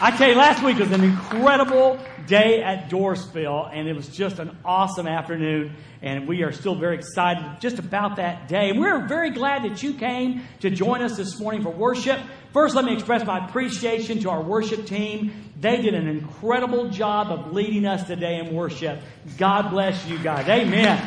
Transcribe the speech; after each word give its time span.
I 0.00 0.12
tell 0.16 0.28
you, 0.28 0.36
last 0.36 0.62
week 0.62 0.78
was 0.78 0.92
an 0.92 1.02
incredible 1.02 1.98
day 2.28 2.62
at 2.62 2.88
Doorsville, 2.88 3.68
and 3.72 3.88
it 3.88 3.96
was 3.96 4.06
just 4.06 4.38
an 4.38 4.56
awesome 4.64 5.08
afternoon. 5.08 5.74
And 6.02 6.28
we 6.28 6.44
are 6.44 6.52
still 6.52 6.76
very 6.76 6.94
excited 6.94 7.60
just 7.60 7.80
about 7.80 8.14
that 8.16 8.46
day. 8.46 8.70
And 8.70 8.78
we're 8.78 9.08
very 9.08 9.30
glad 9.30 9.64
that 9.64 9.82
you 9.82 9.94
came 9.94 10.42
to 10.60 10.70
join 10.70 11.02
us 11.02 11.16
this 11.16 11.40
morning 11.40 11.64
for 11.64 11.70
worship. 11.70 12.20
First, 12.52 12.76
let 12.76 12.84
me 12.84 12.92
express 12.92 13.26
my 13.26 13.44
appreciation 13.44 14.20
to 14.20 14.30
our 14.30 14.40
worship 14.40 14.86
team. 14.86 15.32
They 15.58 15.82
did 15.82 15.94
an 15.94 16.06
incredible 16.06 16.90
job 16.90 17.32
of 17.32 17.52
leading 17.52 17.84
us 17.84 18.06
today 18.06 18.38
in 18.38 18.54
worship. 18.54 19.00
God 19.36 19.70
bless 19.70 20.06
you 20.06 20.20
guys. 20.20 20.48
Amen. 20.48 21.04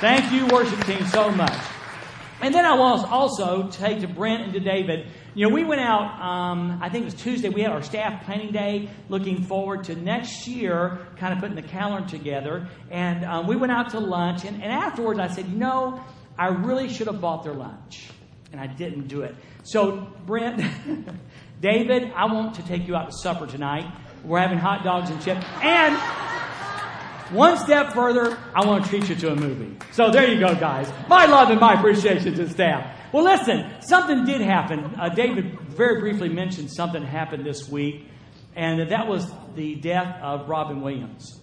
Thank 0.00 0.32
you, 0.32 0.46
worship 0.46 0.82
team, 0.86 1.04
so 1.08 1.30
much. 1.30 1.60
And 2.40 2.54
then 2.54 2.64
I 2.64 2.76
was 2.76 3.04
also 3.04 3.68
take 3.68 4.00
to 4.00 4.08
Brent 4.08 4.42
and 4.42 4.52
to 4.54 4.60
David. 4.60 5.06
You 5.34 5.48
know, 5.48 5.54
we 5.54 5.64
went 5.64 5.80
out, 5.80 6.20
um, 6.20 6.78
I 6.82 6.90
think 6.90 7.02
it 7.02 7.04
was 7.06 7.14
Tuesday, 7.14 7.48
we 7.48 7.62
had 7.62 7.72
our 7.72 7.82
staff 7.82 8.24
planning 8.26 8.52
day 8.52 8.90
looking 9.08 9.44
forward 9.44 9.84
to 9.84 9.94
next 9.94 10.46
year, 10.46 10.98
kind 11.16 11.32
of 11.32 11.38
putting 11.38 11.56
the 11.56 11.62
calendar 11.62 12.06
together. 12.06 12.68
And 12.90 13.24
um, 13.24 13.46
we 13.46 13.56
went 13.56 13.72
out 13.72 13.90
to 13.90 13.98
lunch, 13.98 14.44
and, 14.44 14.62
and 14.62 14.70
afterwards 14.70 15.18
I 15.18 15.28
said, 15.28 15.48
you 15.48 15.56
know, 15.56 16.04
I 16.38 16.48
really 16.48 16.90
should 16.90 17.06
have 17.06 17.22
bought 17.22 17.44
their 17.44 17.54
lunch. 17.54 18.10
And 18.52 18.60
I 18.60 18.66
didn't 18.66 19.08
do 19.08 19.22
it. 19.22 19.34
So, 19.62 20.06
Brent, 20.26 20.62
David, 21.62 22.12
I 22.14 22.26
want 22.26 22.56
to 22.56 22.62
take 22.64 22.86
you 22.86 22.94
out 22.94 23.10
to 23.10 23.16
supper 23.16 23.46
tonight. 23.46 23.90
We're 24.24 24.40
having 24.40 24.58
hot 24.58 24.84
dogs 24.84 25.08
and 25.08 25.22
chips. 25.22 25.42
And 25.62 25.96
one 27.34 27.56
step 27.56 27.94
further, 27.94 28.36
I 28.54 28.66
want 28.66 28.84
to 28.84 28.90
treat 28.90 29.08
you 29.08 29.14
to 29.14 29.32
a 29.32 29.36
movie. 29.36 29.78
So 29.92 30.10
there 30.10 30.30
you 30.30 30.38
go, 30.38 30.54
guys. 30.54 30.92
My 31.08 31.24
love 31.24 31.48
and 31.48 31.58
my 31.58 31.72
appreciation 31.72 32.34
to 32.34 32.50
staff. 32.50 32.98
Well, 33.12 33.24
listen, 33.24 33.70
something 33.82 34.24
did 34.24 34.40
happen. 34.40 34.94
Uh, 34.98 35.10
David 35.10 35.60
very 35.68 36.00
briefly 36.00 36.30
mentioned 36.30 36.70
something 36.70 37.02
happened 37.02 37.44
this 37.44 37.68
week, 37.68 38.08
and 38.56 38.90
that 38.90 39.06
was 39.06 39.30
the 39.54 39.74
death 39.74 40.16
of 40.22 40.48
Robin 40.48 40.80
Williams. 40.80 41.38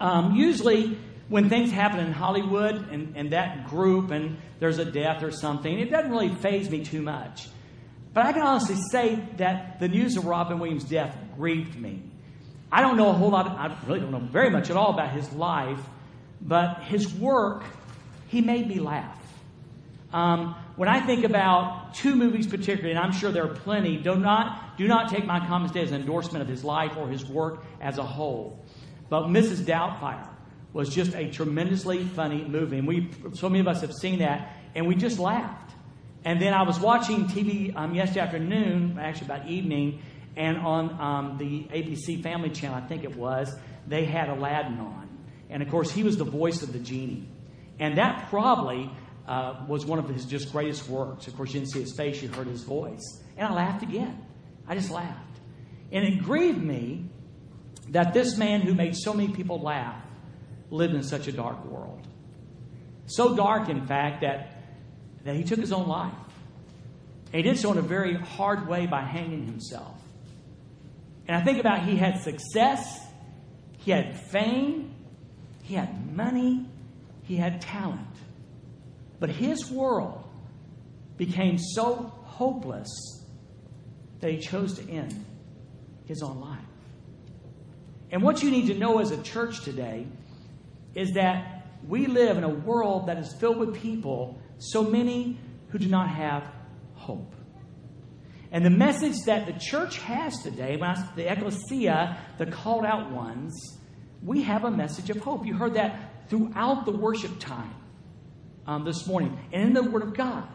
Um, 0.00 0.34
usually, 0.34 0.98
when 1.28 1.50
things 1.50 1.70
happen 1.70 2.00
in 2.00 2.12
Hollywood 2.12 2.88
and, 2.90 3.14
and 3.14 3.32
that 3.32 3.66
group, 3.66 4.10
and 4.10 4.38
there's 4.58 4.78
a 4.78 4.86
death 4.86 5.22
or 5.22 5.30
something, 5.30 5.78
it 5.78 5.90
doesn't 5.90 6.10
really 6.10 6.34
faze 6.36 6.70
me 6.70 6.82
too 6.82 7.02
much. 7.02 7.48
But 8.14 8.24
I 8.24 8.32
can 8.32 8.40
honestly 8.40 8.76
say 8.90 9.22
that 9.36 9.78
the 9.78 9.88
news 9.88 10.16
of 10.16 10.24
Robin 10.24 10.58
Williams' 10.58 10.84
death 10.84 11.14
grieved 11.36 11.78
me. 11.78 12.02
I 12.72 12.80
don't 12.80 12.96
know 12.96 13.10
a 13.10 13.12
whole 13.12 13.30
lot, 13.30 13.46
I 13.46 13.76
really 13.86 14.00
don't 14.00 14.12
know 14.12 14.26
very 14.30 14.48
much 14.48 14.70
at 14.70 14.78
all 14.78 14.94
about 14.94 15.12
his 15.12 15.30
life, 15.34 15.80
but 16.40 16.84
his 16.84 17.12
work, 17.12 17.64
he 18.28 18.40
made 18.40 18.66
me 18.66 18.80
laugh. 18.80 19.22
Um, 20.12 20.56
when 20.76 20.88
I 20.88 21.00
think 21.00 21.24
about 21.24 21.94
two 21.94 22.14
movies 22.14 22.46
particularly, 22.46 22.90
and 22.90 22.98
I'm 22.98 23.12
sure 23.12 23.32
there 23.32 23.44
are 23.44 23.54
plenty, 23.54 23.96
do 23.96 24.14
not, 24.14 24.76
do 24.76 24.86
not 24.86 25.10
take 25.10 25.24
my 25.24 25.40
comments 25.46 25.72
today 25.72 25.84
as 25.84 25.90
an 25.90 26.00
endorsement 26.00 26.42
of 26.42 26.48
his 26.48 26.62
life 26.62 26.96
or 26.96 27.08
his 27.08 27.24
work 27.24 27.64
as 27.80 27.98
a 27.98 28.02
whole. 28.02 28.62
But 29.08 29.24
Mrs. 29.24 29.64
Doubtfire 29.64 30.28
was 30.72 30.94
just 30.94 31.14
a 31.14 31.30
tremendously 31.30 32.04
funny 32.04 32.44
movie. 32.44 32.78
And 32.78 32.86
we, 32.86 33.10
so 33.32 33.48
many 33.48 33.60
of 33.60 33.68
us 33.68 33.80
have 33.80 33.94
seen 33.94 34.18
that, 34.18 34.54
and 34.74 34.86
we 34.86 34.94
just 34.94 35.18
laughed. 35.18 35.74
And 36.24 36.42
then 36.42 36.52
I 36.52 36.62
was 36.62 36.78
watching 36.78 37.26
TV 37.26 37.74
um, 37.74 37.94
yesterday 37.94 38.20
afternoon, 38.20 38.98
actually 39.00 39.26
about 39.26 39.48
evening, 39.48 40.02
and 40.36 40.58
on 40.58 41.00
um, 41.00 41.38
the 41.38 41.62
ABC 41.74 42.22
Family 42.22 42.50
Channel, 42.50 42.76
I 42.76 42.86
think 42.86 43.04
it 43.04 43.16
was, 43.16 43.54
they 43.86 44.04
had 44.04 44.28
Aladdin 44.28 44.78
on. 44.78 45.08
And 45.48 45.62
of 45.62 45.70
course, 45.70 45.90
he 45.90 46.02
was 46.02 46.18
the 46.18 46.24
voice 46.24 46.62
of 46.62 46.72
the 46.74 46.78
genie. 46.78 47.26
And 47.78 47.96
that 47.96 48.28
probably 48.28 48.90
Uh, 49.26 49.56
was 49.66 49.84
one 49.84 49.98
of 49.98 50.08
his 50.08 50.24
just 50.24 50.52
greatest 50.52 50.88
works. 50.88 51.26
Of 51.26 51.36
course, 51.36 51.52
you 51.52 51.60
didn't 51.60 51.72
see 51.72 51.80
his 51.80 51.96
face, 51.96 52.22
you 52.22 52.28
heard 52.28 52.46
his 52.46 52.62
voice. 52.62 53.02
And 53.36 53.48
I 53.48 53.52
laughed 53.52 53.82
again. 53.82 54.24
I 54.68 54.76
just 54.76 54.90
laughed. 54.90 55.40
And 55.90 56.04
it 56.04 56.22
grieved 56.22 56.62
me 56.62 57.06
that 57.88 58.14
this 58.14 58.36
man 58.36 58.60
who 58.60 58.74
made 58.74 58.94
so 58.96 59.12
many 59.12 59.32
people 59.32 59.60
laugh 59.60 60.00
lived 60.70 60.94
in 60.94 61.02
such 61.02 61.26
a 61.26 61.32
dark 61.32 61.64
world. 61.64 62.06
So 63.06 63.36
dark, 63.36 63.68
in 63.68 63.86
fact, 63.86 64.22
that, 64.22 64.62
that 65.24 65.36
he 65.36 65.44
took 65.44 65.58
his 65.58 65.72
own 65.72 65.88
life. 65.88 66.12
And 67.32 67.44
he 67.44 67.50
did 67.50 67.58
so 67.58 67.72
in 67.72 67.78
a 67.78 67.82
very 67.82 68.14
hard 68.14 68.68
way 68.68 68.86
by 68.86 69.02
hanging 69.02 69.44
himself. 69.46 70.00
And 71.28 71.36
I 71.36 71.42
think 71.42 71.58
about 71.58 71.84
he 71.84 71.96
had 71.96 72.20
success, 72.20 73.00
he 73.78 73.90
had 73.90 74.18
fame, 74.30 74.94
he 75.62 75.74
had 75.74 76.14
money, 76.14 76.66
he 77.24 77.36
had 77.36 77.60
talent. 77.60 78.05
But 79.18 79.30
his 79.30 79.70
world 79.70 80.28
became 81.16 81.58
so 81.58 82.12
hopeless 82.24 82.88
that 84.20 84.30
he 84.30 84.38
chose 84.38 84.74
to 84.78 84.90
end 84.90 85.24
his 86.06 86.22
own 86.22 86.40
life. 86.40 86.60
And 88.10 88.22
what 88.22 88.42
you 88.42 88.50
need 88.50 88.66
to 88.68 88.74
know 88.74 88.98
as 88.98 89.10
a 89.10 89.22
church 89.22 89.62
today 89.62 90.06
is 90.94 91.12
that 91.12 91.66
we 91.86 92.06
live 92.06 92.38
in 92.38 92.44
a 92.44 92.48
world 92.48 93.08
that 93.08 93.18
is 93.18 93.32
filled 93.34 93.58
with 93.58 93.80
people, 93.80 94.38
so 94.58 94.82
many 94.82 95.38
who 95.68 95.78
do 95.78 95.88
not 95.88 96.08
have 96.08 96.44
hope. 96.94 97.34
And 98.52 98.64
the 98.64 98.70
message 98.70 99.16
that 99.26 99.46
the 99.46 99.52
church 99.52 99.98
has 99.98 100.38
today, 100.42 100.76
the 101.16 101.30
ecclesia, 101.30 102.16
the 102.38 102.46
called 102.46 102.84
out 102.84 103.10
ones, 103.10 103.52
we 104.22 104.42
have 104.42 104.64
a 104.64 104.70
message 104.70 105.10
of 105.10 105.18
hope. 105.18 105.44
You 105.44 105.54
heard 105.54 105.74
that 105.74 106.28
throughout 106.28 106.86
the 106.86 106.92
worship 106.92 107.38
time 107.38 107.74
um, 108.66 108.84
this 108.84 109.06
morning 109.06 109.38
and 109.52 109.62
in 109.62 109.72
the 109.72 109.82
Word 109.82 110.02
of 110.02 110.14
God. 110.14 110.46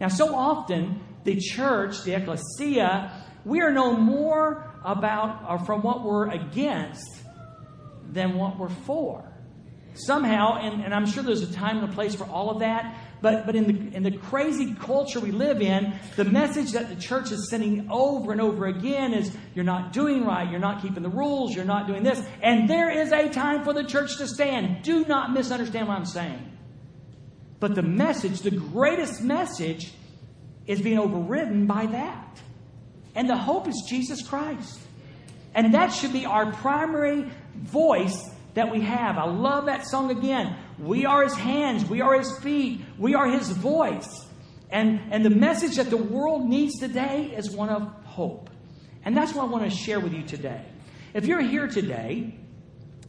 Now, 0.00 0.08
so 0.08 0.34
often, 0.34 1.00
the 1.24 1.36
church, 1.36 2.02
the 2.04 2.14
ecclesia, 2.14 3.24
we 3.44 3.60
are 3.60 3.72
known 3.72 4.00
more 4.00 4.70
about 4.84 5.48
or 5.48 5.58
from 5.64 5.82
what 5.82 6.04
we're 6.04 6.28
against 6.30 7.22
than 8.12 8.34
what 8.34 8.58
we're 8.58 8.68
for. 8.68 9.32
Somehow, 9.94 10.58
and, 10.58 10.84
and 10.84 10.92
I'm 10.92 11.06
sure 11.06 11.22
there's 11.22 11.42
a 11.42 11.52
time 11.52 11.78
and 11.78 11.90
a 11.90 11.92
place 11.92 12.14
for 12.14 12.24
all 12.24 12.50
of 12.50 12.60
that, 12.60 12.98
but, 13.22 13.46
but 13.46 13.56
in, 13.56 13.64
the, 13.64 13.96
in 13.96 14.02
the 14.02 14.10
crazy 14.10 14.74
culture 14.74 15.20
we 15.20 15.30
live 15.30 15.62
in, 15.62 15.94
the 16.16 16.24
message 16.24 16.72
that 16.72 16.90
the 16.90 16.96
church 16.96 17.32
is 17.32 17.48
sending 17.48 17.88
over 17.90 18.30
and 18.30 18.40
over 18.40 18.66
again 18.66 19.14
is 19.14 19.34
you're 19.54 19.64
not 19.64 19.94
doing 19.94 20.24
right, 20.26 20.50
you're 20.50 20.60
not 20.60 20.82
keeping 20.82 21.02
the 21.02 21.08
rules, 21.08 21.54
you're 21.54 21.64
not 21.64 21.86
doing 21.86 22.02
this. 22.02 22.22
And 22.42 22.68
there 22.68 22.90
is 22.90 23.10
a 23.10 23.30
time 23.30 23.64
for 23.64 23.72
the 23.72 23.84
church 23.84 24.18
to 24.18 24.28
stand. 24.28 24.82
Do 24.82 25.06
not 25.06 25.32
misunderstand 25.32 25.88
what 25.88 25.96
I'm 25.96 26.04
saying. 26.04 26.55
But 27.58 27.74
the 27.74 27.82
message, 27.82 28.40
the 28.40 28.50
greatest 28.50 29.22
message, 29.22 29.92
is 30.66 30.80
being 30.82 30.98
overridden 30.98 31.66
by 31.66 31.86
that. 31.86 32.40
And 33.14 33.30
the 33.30 33.36
hope 33.36 33.66
is 33.66 33.84
Jesus 33.88 34.26
Christ. 34.26 34.78
And 35.54 35.72
that 35.74 35.88
should 35.88 36.12
be 36.12 36.26
our 36.26 36.52
primary 36.52 37.30
voice 37.54 38.30
that 38.54 38.70
we 38.70 38.82
have. 38.82 39.16
I 39.16 39.24
love 39.24 39.66
that 39.66 39.86
song 39.86 40.10
again. 40.10 40.56
We 40.78 41.06
are 41.06 41.22
his 41.22 41.34
hands, 41.34 41.88
we 41.88 42.02
are 42.02 42.18
his 42.18 42.38
feet, 42.40 42.82
we 42.98 43.14
are 43.14 43.26
his 43.26 43.50
voice. 43.50 44.26
And, 44.70 45.00
and 45.10 45.24
the 45.24 45.30
message 45.30 45.76
that 45.76 45.88
the 45.88 45.96
world 45.96 46.46
needs 46.46 46.78
today 46.78 47.32
is 47.36 47.50
one 47.50 47.70
of 47.70 47.82
hope. 48.04 48.50
And 49.04 49.16
that's 49.16 49.32
what 49.32 49.44
I 49.44 49.46
want 49.46 49.64
to 49.64 49.70
share 49.70 50.00
with 50.00 50.12
you 50.12 50.22
today. 50.24 50.64
If 51.14 51.26
you're 51.26 51.40
here 51.40 51.68
today 51.68 52.38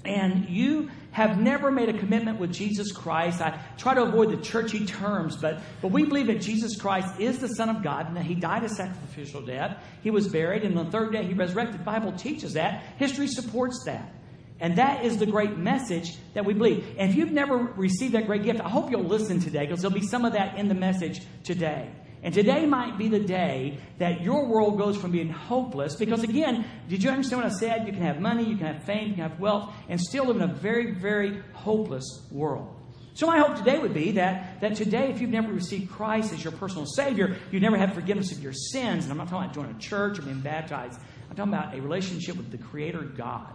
and 0.05 0.47
you 0.47 0.89
have 1.11 1.39
never 1.39 1.71
made 1.71 1.89
a 1.89 1.97
commitment 1.97 2.39
with 2.39 2.53
Jesus 2.53 2.91
Christ, 2.91 3.41
I 3.41 3.59
try 3.77 3.93
to 3.93 4.03
avoid 4.03 4.31
the 4.31 4.37
churchy 4.37 4.85
terms, 4.85 5.35
but, 5.35 5.61
but 5.81 5.91
we 5.91 6.03
believe 6.03 6.27
that 6.27 6.41
Jesus 6.41 6.79
Christ 6.79 7.19
is 7.19 7.39
the 7.39 7.47
Son 7.47 7.69
of 7.69 7.83
God 7.83 8.07
and 8.07 8.17
that 8.17 8.25
He 8.25 8.35
died 8.35 8.63
a 8.63 8.69
sacrificial 8.69 9.41
death. 9.41 9.83
He 10.03 10.11
was 10.11 10.27
buried, 10.27 10.63
and 10.63 10.77
on 10.77 10.85
the 10.85 10.91
third 10.91 11.13
day 11.13 11.25
He 11.25 11.33
resurrected. 11.33 11.79
The 11.79 11.85
Bible 11.85 12.11
teaches 12.11 12.53
that. 12.53 12.83
History 12.97 13.27
supports 13.27 13.83
that. 13.85 14.13
And 14.59 14.77
that 14.77 15.05
is 15.05 15.17
the 15.17 15.25
great 15.25 15.57
message 15.57 16.15
that 16.33 16.45
we 16.45 16.53
believe. 16.53 16.95
And 16.97 17.11
if 17.11 17.15
you've 17.15 17.31
never 17.31 17.57
received 17.57 18.13
that 18.13 18.25
great 18.25 18.43
gift, 18.43 18.59
I 18.59 18.69
hope 18.69 18.89
you'll 18.89 19.03
listen 19.03 19.39
today 19.39 19.65
because 19.65 19.81
there'll 19.81 19.97
be 19.97 20.05
some 20.05 20.25
of 20.25 20.33
that 20.33 20.57
in 20.57 20.67
the 20.67 20.73
message 20.73 21.21
today. 21.43 21.91
And 22.23 22.33
today 22.33 22.65
might 22.65 22.97
be 22.97 23.09
the 23.09 23.19
day 23.19 23.79
that 23.99 24.21
your 24.21 24.47
world 24.47 24.77
goes 24.77 24.97
from 24.97 25.11
being 25.11 25.29
hopeless. 25.29 25.95
Because 25.95 26.23
again, 26.23 26.65
did 26.89 27.03
you 27.03 27.09
understand 27.09 27.43
what 27.43 27.51
I 27.51 27.55
said? 27.55 27.85
You 27.85 27.93
can 27.93 28.01
have 28.01 28.19
money, 28.19 28.43
you 28.43 28.57
can 28.57 28.67
have 28.67 28.83
fame, 28.83 29.09
you 29.09 29.13
can 29.15 29.29
have 29.29 29.39
wealth, 29.39 29.73
and 29.87 29.99
still 29.99 30.25
live 30.25 30.37
in 30.37 30.41
a 30.41 30.53
very, 30.53 30.91
very 30.91 31.41
hopeless 31.53 32.27
world. 32.31 32.73
So 33.13 33.27
my 33.27 33.39
hope 33.39 33.57
today 33.57 33.79
would 33.79 33.93
be 33.93 34.11
that, 34.11 34.61
that 34.61 34.75
today, 34.75 35.09
if 35.09 35.21
you've 35.21 35.31
never 35.31 35.51
received 35.51 35.91
Christ 35.91 36.33
as 36.33 36.43
your 36.43 36.53
personal 36.53 36.85
Savior, 36.85 37.37
you 37.51 37.59
never 37.59 37.77
have 37.77 37.93
forgiveness 37.93 38.31
of 38.31 38.43
your 38.43 38.53
sins. 38.53 39.05
And 39.05 39.11
I'm 39.11 39.17
not 39.17 39.29
talking 39.29 39.45
about 39.45 39.55
joining 39.55 39.75
a 39.75 39.79
church 39.79 40.19
or 40.19 40.23
being 40.23 40.41
baptized. 40.41 40.99
I'm 41.29 41.35
talking 41.35 41.53
about 41.53 41.75
a 41.75 41.81
relationship 41.81 42.35
with 42.35 42.51
the 42.51 42.59
Creator 42.59 43.01
God 43.17 43.53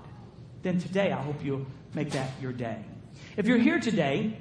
then 0.62 0.78
today 0.78 1.12
I 1.12 1.20
hope 1.20 1.44
you'll 1.44 1.66
make 1.94 2.10
that 2.12 2.30
your 2.40 2.52
day. 2.52 2.78
If 3.36 3.46
you're 3.46 3.58
here 3.58 3.80
today 3.80 4.36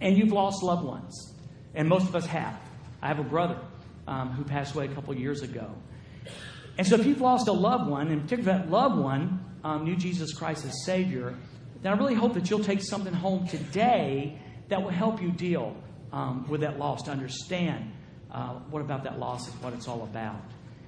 and 0.00 0.16
you've 0.16 0.32
lost 0.32 0.62
loved 0.62 0.84
ones, 0.84 1.34
and 1.74 1.88
most 1.88 2.08
of 2.08 2.14
us 2.14 2.26
have, 2.26 2.58
I 3.02 3.08
have 3.08 3.18
a 3.18 3.24
brother 3.24 3.58
um, 4.06 4.32
who 4.32 4.44
passed 4.44 4.74
away 4.74 4.86
a 4.86 4.94
couple 4.94 5.14
years 5.14 5.42
ago. 5.42 5.70
And 6.78 6.86
so 6.86 6.96
if 6.96 7.06
you've 7.06 7.20
lost 7.20 7.48
a 7.48 7.52
loved 7.52 7.88
one, 7.88 8.08
and 8.08 8.22
particularly 8.22 8.58
that 8.58 8.70
loved 8.70 8.98
one 8.98 9.44
um, 9.64 9.84
knew 9.84 9.96
Jesus 9.96 10.34
Christ 10.34 10.64
as 10.64 10.84
Savior, 10.84 11.34
then 11.82 11.92
I 11.92 11.96
really 11.96 12.14
hope 12.14 12.34
that 12.34 12.50
you'll 12.50 12.64
take 12.64 12.82
something 12.82 13.14
home 13.14 13.46
today 13.48 14.38
that 14.68 14.82
will 14.82 14.90
help 14.90 15.22
you 15.22 15.30
deal 15.30 15.76
um, 16.12 16.46
with 16.48 16.60
that 16.62 16.78
loss, 16.78 17.02
to 17.04 17.10
understand 17.10 17.92
uh, 18.30 18.54
what 18.70 18.80
about 18.80 19.04
that 19.04 19.18
loss 19.18 19.48
is 19.48 19.54
what 19.62 19.72
it's 19.72 19.88
all 19.88 20.02
about. 20.02 20.42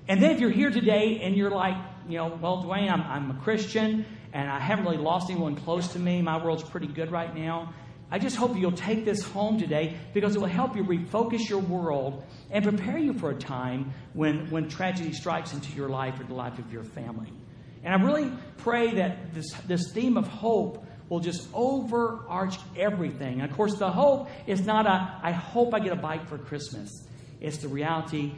And 0.08 0.22
then 0.22 0.30
if 0.32 0.40
you're 0.40 0.50
here 0.50 0.70
today 0.70 1.20
and 1.22 1.36
you're 1.36 1.50
like, 1.50 1.76
you 2.08 2.16
know, 2.16 2.38
well, 2.40 2.62
Dwayne, 2.62 2.90
I'm, 2.90 3.02
I'm 3.02 3.30
a 3.30 3.40
Christian 3.42 4.06
and 4.32 4.50
I 4.50 4.58
haven't 4.58 4.84
really 4.84 4.98
lost 4.98 5.30
anyone 5.30 5.56
close 5.56 5.88
to 5.92 5.98
me. 5.98 6.22
My 6.22 6.42
world's 6.42 6.62
pretty 6.62 6.86
good 6.86 7.10
right 7.10 7.34
now. 7.34 7.74
I 8.10 8.18
just 8.18 8.36
hope 8.36 8.56
you'll 8.56 8.72
take 8.72 9.04
this 9.04 9.22
home 9.22 9.58
today 9.58 9.96
because 10.14 10.34
it 10.34 10.38
will 10.38 10.48
help 10.48 10.76
you 10.76 10.84
refocus 10.84 11.48
your 11.48 11.60
world 11.60 12.24
and 12.50 12.64
prepare 12.64 12.98
you 12.98 13.12
for 13.12 13.30
a 13.30 13.34
time 13.34 13.92
when, 14.14 14.50
when 14.50 14.68
tragedy 14.68 15.12
strikes 15.12 15.52
into 15.52 15.72
your 15.74 15.90
life 15.90 16.18
or 16.18 16.24
the 16.24 16.34
life 16.34 16.58
of 16.58 16.72
your 16.72 16.84
family. 16.84 17.30
And 17.84 17.94
I 17.94 18.04
really 18.04 18.32
pray 18.58 18.94
that 18.94 19.34
this, 19.34 19.52
this 19.66 19.92
theme 19.92 20.16
of 20.16 20.26
hope 20.26 20.86
will 21.10 21.20
just 21.20 21.48
overarch 21.52 22.56
everything. 22.76 23.40
And 23.40 23.50
of 23.50 23.56
course, 23.56 23.76
the 23.76 23.90
hope 23.90 24.28
is 24.46 24.62
not 24.62 24.86
a, 24.86 25.20
I 25.22 25.32
hope 25.32 25.74
I 25.74 25.78
get 25.78 25.92
a 25.92 25.96
bike 25.96 26.28
for 26.28 26.38
Christmas. 26.38 26.90
It's 27.40 27.58
the 27.58 27.68
reality, 27.68 28.32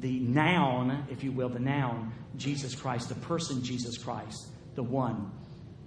the 0.00 0.18
noun, 0.18 1.06
if 1.10 1.22
you 1.22 1.32
will, 1.32 1.50
the 1.50 1.60
noun, 1.60 2.12
Jesus 2.36 2.74
Christ, 2.74 3.10
the 3.10 3.14
person 3.14 3.62
Jesus 3.62 3.98
Christ, 3.98 4.48
the 4.74 4.82
one 4.82 5.30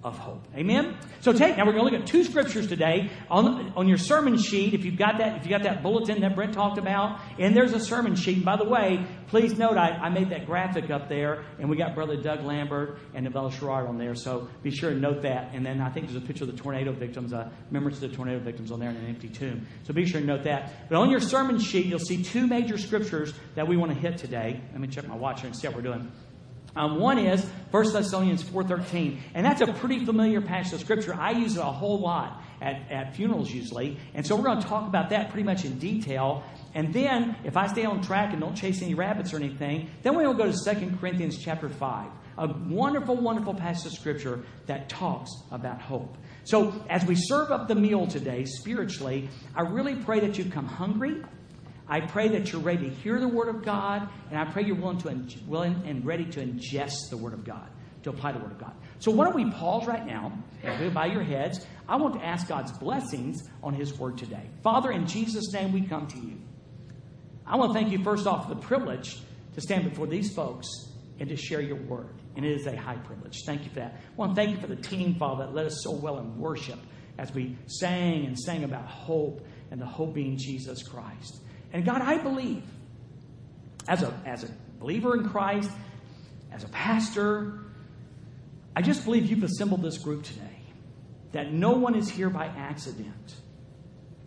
of 0.04 0.18
hope. 0.18 0.44
Amen. 0.56 0.98
So 1.22 1.32
take 1.32 1.56
now 1.56 1.66
we're 1.66 1.72
going 1.72 1.86
to 1.86 1.92
look 1.92 2.02
at 2.02 2.08
two 2.08 2.24
scriptures 2.24 2.68
today 2.68 3.10
on 3.30 3.72
on 3.76 3.88
your 3.88 3.98
sermon 3.98 4.38
sheet. 4.38 4.74
If 4.74 4.84
you've 4.84 4.98
got 4.98 5.20
that, 5.20 5.38
if 5.38 5.46
you 5.46 5.50
got 5.50 5.64
that 5.64 5.82
bulletin 5.82 6.22
that 6.22 6.36
Brent 6.36 6.54
talked 6.54 6.78
about, 6.78 7.22
and 7.40 7.56
there's 7.56 7.72
a 7.72 7.80
sermon 7.80 8.16
sheet. 8.16 8.38
And 8.38 8.46
by 8.46 8.58
the 8.58 8.66
way, 8.66 9.06
please 9.28 9.58
note 9.58 9.78
I, 9.78 9.90
I 9.90 10.10
made 10.10 10.30
that 10.32 10.46
graphic 10.46 10.92
up 10.92 11.08
there, 11.08 11.46
and 11.58 11.70
we 11.70 11.78
got 11.78 11.96
Brother 11.96 12.18
Doug 12.18 12.44
Lambert 12.44 13.00
and 13.14 13.24
Novella 13.24 13.52
Sherrard 13.52 13.88
on 13.88 13.98
there. 13.98 14.16
So 14.16 14.50
be 14.62 14.72
sure 14.72 14.90
to 14.90 15.00
note 15.00 15.22
that. 15.22 15.52
And 15.54 15.66
then 15.66 15.80
I 15.80 15.90
think 15.90 16.08
there's 16.08 16.22
a 16.22 16.26
picture 16.26 16.44
of 16.44 16.52
the 16.52 16.58
tornado 16.62 16.92
victims, 16.92 17.32
uh, 17.32 17.50
members 17.72 18.02
of 18.02 18.12
the 18.12 18.16
tornado 18.16 18.40
victims 18.40 18.72
on 18.72 18.80
there 18.80 18.90
in 18.90 18.98
an 18.98 19.06
empty 19.06 19.30
tomb. 19.30 19.66
So 19.84 19.94
be 19.94 20.06
sure 20.06 20.20
to 20.20 20.28
note 20.28 20.44
that. 20.44 20.90
But 20.90 20.98
on 20.98 21.10
your 21.10 21.22
sermon 21.22 21.60
sheet, 21.60 21.86
you'll 21.86 22.00
see 22.00 22.24
two 22.24 22.46
major 22.46 22.78
scriptures 22.78 23.34
that 23.56 23.68
we 23.68 23.78
want 23.78 23.94
to 23.94 23.98
hit 23.98 24.18
today. 24.18 24.62
Let 24.72 24.82
me 24.82 24.88
check 24.90 25.08
my 25.08 25.16
watch 25.16 25.42
here 25.42 25.48
and 25.48 25.56
see 25.56 25.68
how 25.68 25.74
we're 25.74 25.82
doing. 25.82 26.12
Um, 26.76 27.00
one 27.00 27.20
is 27.20 27.44
1 27.72 27.94
Thessalonians 27.94 28.44
4.13. 28.44 29.20
And 29.34 29.46
that's 29.46 29.62
a 29.62 29.68
pretty 29.74 30.06
familiar 30.06 30.42
passage 30.42 30.74
of 30.74 30.80
Scripture. 30.82 31.14
I 31.14 31.32
use 31.32 31.56
it 31.56 31.60
a 31.60 31.66
whole 31.66 32.00
lot 32.00 32.42
at, 32.62 32.92
at 32.92 33.16
funerals 33.16 33.52
usually. 33.52 33.98
And 34.14 34.26
so 34.26 34.36
we're 34.36 34.44
going 34.44 34.62
to 34.62 34.68
talk 34.68 34.88
about 34.88 35.10
that 35.12 35.30
pretty 35.30 35.44
much 35.44 35.66
in 35.66 35.78
detail. 35.78 36.44
And 36.74 36.94
then, 36.94 37.36
if 37.44 37.56
I 37.56 37.68
stay 37.68 37.86
on 37.86 38.02
track 38.02 38.32
and 38.32 38.42
don't 38.42 38.56
chase 38.56 38.82
any 38.82 38.96
rabbits 38.96 39.34
or 39.34 39.38
anything, 39.38 39.90
then 40.02 40.18
we 40.18 40.26
will 40.26 40.34
go 40.34 40.52
to 40.52 40.76
2 40.76 40.98
Corinthians 41.00 41.38
chapter 41.38 41.70
5. 41.70 42.10
A 42.36 42.48
wonderful, 42.68 43.16
wonderful 43.16 43.54
passage 43.54 43.94
of 43.94 44.00
Scripture 44.00 44.44
that 44.66 44.90
talks 44.90 45.30
about 45.52 45.80
hope. 45.80 46.18
So, 46.46 46.74
as 46.90 47.06
we 47.06 47.16
serve 47.16 47.52
up 47.52 47.68
the 47.68 47.76
meal 47.76 48.08
today 48.08 48.46
spiritually, 48.46 49.30
I 49.56 49.62
really 49.62 49.96
pray 49.96 50.20
that 50.22 50.40
you 50.40 50.46
come 50.46 50.66
hungry 50.66 51.22
I 51.94 52.02
pray 52.02 52.28
that 52.30 52.52
you're 52.52 52.60
ready 52.60 52.90
to 52.90 52.96
hear 52.96 53.20
the 53.20 53.28
Word 53.28 53.50
of 53.50 53.64
God, 53.64 54.10
and 54.32 54.40
I 54.40 54.46
pray 54.46 54.64
you're 54.64 54.76
willing, 54.76 54.98
to, 54.98 55.40
willing 55.46 55.84
and 55.86 56.04
ready 56.04 56.26
to 56.26 56.44
ingest 56.44 57.12
the 57.12 57.18
Word 57.18 57.34
of 57.34 57.46
God, 57.46 57.70
to 58.02 58.10
apply 58.10 58.32
the 58.32 58.40
Word 58.40 58.52
of 58.54 58.58
God. 58.58 58.74
So, 58.98 59.12
why 59.12 59.26
don't 59.26 59.36
we 59.36 59.52
pause 59.52 59.86
right 59.86 60.04
now 60.04 60.32
and 60.64 60.92
bow 60.92 61.06
your 61.06 61.22
heads? 61.22 61.64
I 61.88 61.98
want 61.98 62.16
to 62.16 62.26
ask 62.26 62.48
God's 62.48 62.72
blessings 62.72 63.44
on 63.62 63.76
His 63.76 63.96
Word 63.96 64.18
today. 64.18 64.50
Father, 64.64 64.92
in 64.92 65.06
Jesus' 65.06 65.54
name, 65.54 65.72
we 65.72 65.82
come 65.82 66.08
to 66.08 66.18
you. 66.18 66.42
I 67.46 67.58
want 67.58 67.74
to 67.74 67.80
thank 67.80 67.92
you, 67.92 68.04
first 68.04 68.26
off, 68.26 68.50
for 68.50 68.56
the 68.56 68.62
privilege 68.62 69.20
to 69.54 69.62
stand 69.62 69.88
before 69.88 70.08
these 70.08 70.34
folks 70.34 70.68
and 71.20 71.30
to 71.30 71.36
share 71.36 71.62
your 71.62 71.76
Word. 71.76 72.16
And 72.36 72.44
it 72.44 72.60
is 72.60 72.66
a 72.66 72.76
high 72.76 72.98
privilege. 72.98 73.44
Thank 73.46 73.66
you 73.66 73.70
for 73.70 73.82
that. 73.82 74.02
I 74.02 74.16
want 74.16 74.36
to 74.36 74.42
thank 74.42 74.56
you 74.56 74.60
for 74.60 74.66
the 74.66 74.82
team, 74.82 75.14
Father, 75.20 75.46
that 75.46 75.54
led 75.54 75.68
us 75.68 75.82
so 75.84 75.92
well 75.92 76.18
in 76.18 76.40
worship 76.40 76.80
as 77.20 77.32
we 77.36 77.56
sang 77.68 78.26
and 78.26 78.40
sang 78.40 78.64
about 78.64 78.88
hope 78.88 79.46
and 79.70 79.80
the 79.80 79.86
hope 79.86 80.16
being 80.16 80.38
Jesus 80.40 80.82
Christ. 80.82 81.42
And 81.74 81.84
God, 81.84 82.02
I 82.02 82.20
believe, 82.20 82.64
as 83.88 84.04
a, 84.04 84.14
as 84.26 84.44
a 84.44 84.50
believer 84.80 85.16
in 85.16 85.28
Christ, 85.28 85.72
as 86.52 86.64
a 86.64 86.70
pastor, 86.70 87.60
I 88.76 88.84
just 88.84 89.04
believe 89.04 89.26
you've 89.26 89.44
assembled 89.44 89.82
this 89.82 89.98
group 89.98 90.24
today. 90.24 90.42
That 91.32 91.52
no 91.52 91.72
one 91.72 91.96
is 91.96 92.08
here 92.08 92.30
by 92.30 92.46
accident. 92.46 93.36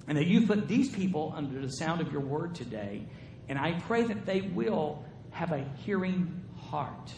And 0.08 0.18
that 0.18 0.26
you've 0.26 0.48
put 0.48 0.66
these 0.66 0.90
people 0.90 1.32
under 1.36 1.60
the 1.60 1.68
sound 1.68 2.00
of 2.00 2.12
your 2.12 2.20
word 2.20 2.56
today. 2.56 3.06
And 3.48 3.58
I 3.58 3.78
pray 3.86 4.02
that 4.02 4.26
they 4.26 4.40
will 4.40 5.04
have 5.30 5.52
a 5.52 5.64
hearing 5.84 6.42
heart. 6.56 7.12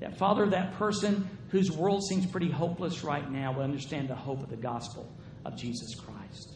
That, 0.00 0.16
Father, 0.18 0.48
that 0.50 0.74
person 0.74 1.28
whose 1.48 1.72
world 1.72 2.04
seems 2.04 2.26
pretty 2.26 2.50
hopeless 2.50 3.02
right 3.02 3.28
now 3.28 3.52
will 3.52 3.62
understand 3.62 4.08
the 4.08 4.14
hope 4.14 4.42
of 4.42 4.50
the 4.50 4.56
gospel 4.56 5.12
of 5.44 5.56
Jesus 5.56 5.94
Christ. 5.96 6.54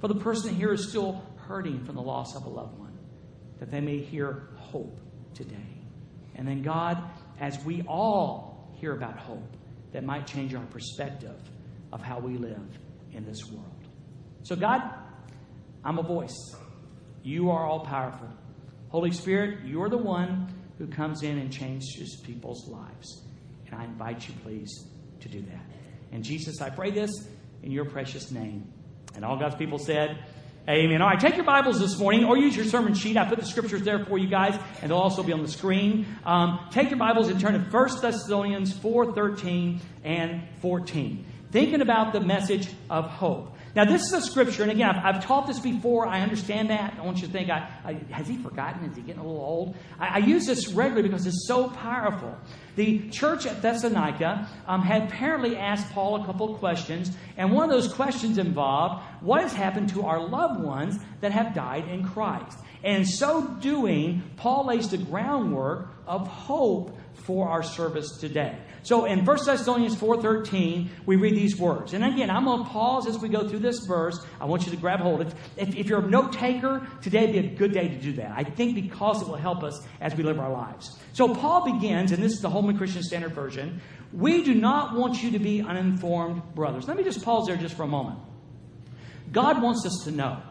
For 0.00 0.08
the 0.08 0.16
person 0.16 0.54
here 0.54 0.72
is 0.72 0.88
still 0.88 1.22
hurting 1.50 1.84
from 1.84 1.96
the 1.96 2.00
loss 2.00 2.36
of 2.36 2.44
a 2.44 2.48
loved 2.48 2.78
one, 2.78 2.96
that 3.58 3.72
they 3.72 3.80
may 3.80 3.98
hear 3.98 4.50
hope 4.54 5.00
today. 5.34 5.56
And 6.36 6.46
then, 6.46 6.62
God, 6.62 7.02
as 7.40 7.62
we 7.64 7.82
all 7.88 8.72
hear 8.76 8.92
about 8.92 9.18
hope, 9.18 9.56
that 9.90 10.04
might 10.04 10.28
change 10.28 10.54
our 10.54 10.64
perspective 10.66 11.34
of 11.92 12.00
how 12.00 12.20
we 12.20 12.36
live 12.36 12.78
in 13.12 13.24
this 13.26 13.44
world. 13.50 13.66
So, 14.44 14.54
God, 14.54 14.80
I'm 15.84 15.98
a 15.98 16.04
voice. 16.04 16.54
You 17.24 17.50
are 17.50 17.66
all 17.66 17.80
powerful. 17.80 18.28
Holy 18.90 19.10
Spirit, 19.10 19.66
you're 19.66 19.88
the 19.88 19.98
one 19.98 20.54
who 20.78 20.86
comes 20.86 21.24
in 21.24 21.36
and 21.36 21.52
changes 21.52 22.22
people's 22.24 22.68
lives. 22.68 23.24
And 23.66 23.74
I 23.74 23.86
invite 23.86 24.28
you, 24.28 24.34
please, 24.44 24.84
to 25.18 25.28
do 25.28 25.40
that. 25.40 25.66
And 26.12 26.22
Jesus, 26.22 26.60
I 26.60 26.70
pray 26.70 26.92
this 26.92 27.10
in 27.64 27.72
your 27.72 27.86
precious 27.86 28.30
name. 28.30 28.72
And 29.16 29.24
all 29.24 29.36
God's 29.36 29.56
people 29.56 29.78
said, 29.78 30.16
Amen. 30.70 31.02
All 31.02 31.08
right, 31.08 31.18
take 31.18 31.34
your 31.34 31.44
Bibles 31.44 31.80
this 31.80 31.98
morning 31.98 32.24
or 32.24 32.38
use 32.38 32.54
your 32.54 32.64
sermon 32.64 32.94
sheet. 32.94 33.16
I 33.16 33.28
put 33.28 33.40
the 33.40 33.44
scriptures 33.44 33.82
there 33.82 34.04
for 34.04 34.18
you 34.18 34.28
guys, 34.28 34.56
and 34.80 34.92
they'll 34.92 34.98
also 34.98 35.24
be 35.24 35.32
on 35.32 35.42
the 35.42 35.48
screen. 35.48 36.06
Um, 36.24 36.60
take 36.70 36.90
your 36.90 36.98
Bibles 36.98 37.26
and 37.26 37.40
turn 37.40 37.54
to 37.54 37.58
1 37.58 38.00
Thessalonians 38.00 38.72
4 38.78 39.12
13 39.12 39.80
and 40.04 40.42
14. 40.62 41.24
Thinking 41.50 41.80
about 41.80 42.12
the 42.12 42.20
message 42.20 42.68
of 42.88 43.06
hope. 43.06 43.52
Now, 43.76 43.84
this 43.84 44.02
is 44.02 44.12
a 44.12 44.20
scripture, 44.20 44.62
and 44.62 44.72
again, 44.72 44.90
I've, 44.90 45.16
I've, 45.16 45.24
taught 45.24 45.46
this 45.46 45.60
before. 45.60 46.06
I 46.06 46.22
understand 46.22 46.70
that. 46.70 46.96
I 46.98 47.04
want 47.04 47.20
you 47.20 47.28
to 47.28 47.32
think, 47.32 47.50
I, 47.50 47.68
I, 47.84 47.92
has 48.12 48.26
he 48.26 48.36
forgotten? 48.36 48.84
Is 48.90 48.96
he 48.96 49.02
getting 49.02 49.20
a 49.20 49.24
little 49.24 49.40
old? 49.40 49.76
I, 49.98 50.16
I, 50.16 50.18
use 50.18 50.46
this 50.46 50.68
regularly 50.68 51.08
because 51.08 51.24
it's 51.24 51.46
so 51.46 51.68
powerful. 51.68 52.36
The 52.74 53.08
church 53.10 53.46
at 53.46 53.62
Thessalonica 53.62 54.48
um, 54.66 54.82
had 54.82 55.04
apparently 55.04 55.56
asked 55.56 55.88
Paul 55.92 56.22
a 56.22 56.26
couple 56.26 56.52
of 56.52 56.58
questions, 56.58 57.16
and 57.36 57.52
one 57.52 57.62
of 57.62 57.70
those 57.70 57.92
questions 57.92 58.38
involved 58.38 59.04
what 59.20 59.42
has 59.42 59.52
happened 59.52 59.90
to 59.90 60.02
our 60.02 60.26
loved 60.26 60.60
ones 60.60 60.98
that 61.20 61.30
have 61.30 61.54
died 61.54 61.86
in 61.88 62.04
Christ. 62.04 62.58
And 62.82 62.98
in 62.98 63.04
so 63.04 63.46
doing, 63.60 64.22
Paul 64.36 64.66
lays 64.66 64.88
the 64.88 64.98
groundwork 64.98 65.90
of 66.06 66.26
hope 66.26 66.96
for 67.14 67.48
our 67.48 67.62
service 67.62 68.18
today. 68.18 68.58
So 68.82 69.04
in 69.04 69.24
1 69.24 69.38
Thessalonians 69.44 69.94
4.13, 69.96 70.88
we 71.06 71.16
read 71.16 71.36
these 71.36 71.56
words. 71.56 71.92
And 71.92 72.04
again, 72.04 72.30
I'm 72.30 72.44
going 72.44 72.64
to 72.64 72.70
pause 72.70 73.06
as 73.06 73.18
we 73.18 73.28
go 73.28 73.46
through 73.46 73.58
this 73.58 73.78
verse. 73.86 74.18
I 74.40 74.46
want 74.46 74.64
you 74.64 74.70
to 74.70 74.76
grab 74.76 75.00
hold. 75.00 75.20
If, 75.20 75.34
if, 75.56 75.76
if 75.76 75.86
you're 75.86 76.04
a 76.04 76.08
note 76.08 76.32
taker, 76.32 76.86
today 77.02 77.26
would 77.26 77.32
be 77.32 77.38
a 77.38 77.54
good 77.56 77.72
day 77.72 77.88
to 77.88 77.96
do 77.96 78.12
that. 78.14 78.32
I 78.34 78.44
think 78.44 78.74
because 78.74 79.22
it 79.22 79.28
will 79.28 79.36
help 79.36 79.62
us 79.62 79.80
as 80.00 80.14
we 80.14 80.22
live 80.22 80.38
our 80.38 80.50
lives. 80.50 80.98
So 81.12 81.34
Paul 81.34 81.72
begins, 81.72 82.12
and 82.12 82.22
this 82.22 82.32
is 82.32 82.40
the 82.40 82.50
Holman 82.50 82.78
Christian 82.78 83.02
Standard 83.02 83.32
Version. 83.32 83.80
We 84.12 84.42
do 84.42 84.54
not 84.54 84.96
want 84.96 85.22
you 85.22 85.32
to 85.32 85.38
be 85.38 85.60
uninformed 85.60 86.42
brothers. 86.54 86.88
Let 86.88 86.96
me 86.96 87.04
just 87.04 87.22
pause 87.22 87.46
there 87.46 87.56
just 87.56 87.76
for 87.76 87.84
a 87.84 87.88
moment. 87.88 88.18
God 89.30 89.62
wants 89.62 89.86
us 89.86 90.02
to 90.04 90.10
know. 90.10 90.42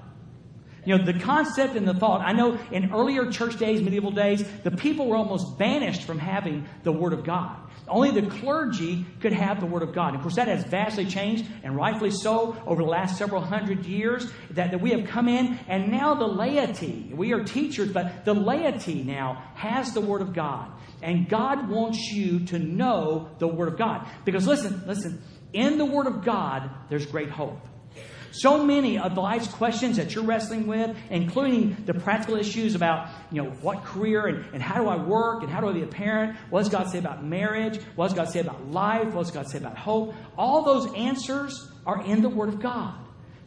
You 0.85 0.97
know, 0.97 1.03
the 1.05 1.19
concept 1.19 1.75
and 1.75 1.87
the 1.87 1.93
thought. 1.93 2.21
I 2.21 2.33
know 2.33 2.57
in 2.71 2.93
earlier 2.93 3.31
church 3.31 3.57
days, 3.57 3.81
medieval 3.81 4.11
days, 4.11 4.43
the 4.63 4.71
people 4.71 5.07
were 5.07 5.17
almost 5.17 5.57
banished 5.57 6.03
from 6.03 6.19
having 6.19 6.67
the 6.83 6.91
Word 6.91 7.13
of 7.13 7.23
God. 7.23 7.57
Only 7.87 8.11
the 8.11 8.27
clergy 8.27 9.05
could 9.19 9.33
have 9.33 9.59
the 9.59 9.65
Word 9.65 9.81
of 9.81 9.93
God. 9.93 10.15
Of 10.15 10.21
course, 10.21 10.35
that 10.35 10.47
has 10.47 10.63
vastly 10.63 11.05
changed, 11.05 11.45
and 11.63 11.75
rightfully 11.75 12.11
so, 12.11 12.55
over 12.65 12.83
the 12.83 12.89
last 12.89 13.17
several 13.17 13.41
hundred 13.41 13.85
years, 13.85 14.31
that, 14.51 14.71
that 14.71 14.79
we 14.79 14.91
have 14.91 15.07
come 15.07 15.27
in, 15.27 15.59
and 15.67 15.91
now 15.91 16.13
the 16.13 16.27
laity, 16.27 17.11
we 17.13 17.33
are 17.33 17.43
teachers, 17.43 17.91
but 17.91 18.25
the 18.25 18.33
laity 18.33 19.03
now 19.03 19.51
has 19.55 19.93
the 19.93 20.01
Word 20.01 20.21
of 20.21 20.33
God. 20.33 20.71
And 21.01 21.27
God 21.27 21.69
wants 21.69 22.11
you 22.11 22.45
to 22.47 22.59
know 22.59 23.29
the 23.39 23.47
Word 23.47 23.69
of 23.69 23.77
God. 23.77 24.07
Because 24.25 24.45
listen, 24.45 24.83
listen, 24.85 25.21
in 25.53 25.77
the 25.77 25.85
Word 25.85 26.07
of 26.07 26.23
God, 26.23 26.69
there's 26.89 27.05
great 27.05 27.29
hope. 27.29 27.59
So 28.31 28.63
many 28.63 28.97
of 28.97 29.17
life's 29.17 29.47
questions 29.47 29.97
that 29.97 30.15
you're 30.15 30.23
wrestling 30.23 30.67
with, 30.67 30.95
including 31.09 31.77
the 31.85 31.93
practical 31.93 32.35
issues 32.35 32.75
about, 32.75 33.09
you 33.31 33.43
know, 33.43 33.49
what 33.49 33.83
career 33.83 34.27
and, 34.27 34.45
and 34.53 34.61
how 34.61 34.81
do 34.81 34.87
I 34.87 34.97
work 34.97 35.43
and 35.43 35.51
how 35.51 35.61
do 35.61 35.69
I 35.69 35.73
be 35.73 35.83
a 35.83 35.87
parent? 35.87 36.37
What 36.49 36.59
does 36.61 36.69
God 36.69 36.89
say 36.89 36.99
about 36.99 37.25
marriage? 37.25 37.81
What 37.95 38.09
does 38.09 38.15
God 38.15 38.29
say 38.29 38.39
about 38.39 38.69
life? 38.69 39.13
What 39.13 39.23
does 39.23 39.31
God 39.31 39.49
say 39.49 39.57
about 39.57 39.77
hope? 39.77 40.13
All 40.37 40.63
those 40.63 40.93
answers 40.95 41.69
are 41.85 42.03
in 42.05 42.21
the 42.21 42.29
Word 42.29 42.49
of 42.49 42.59
God. 42.59 42.95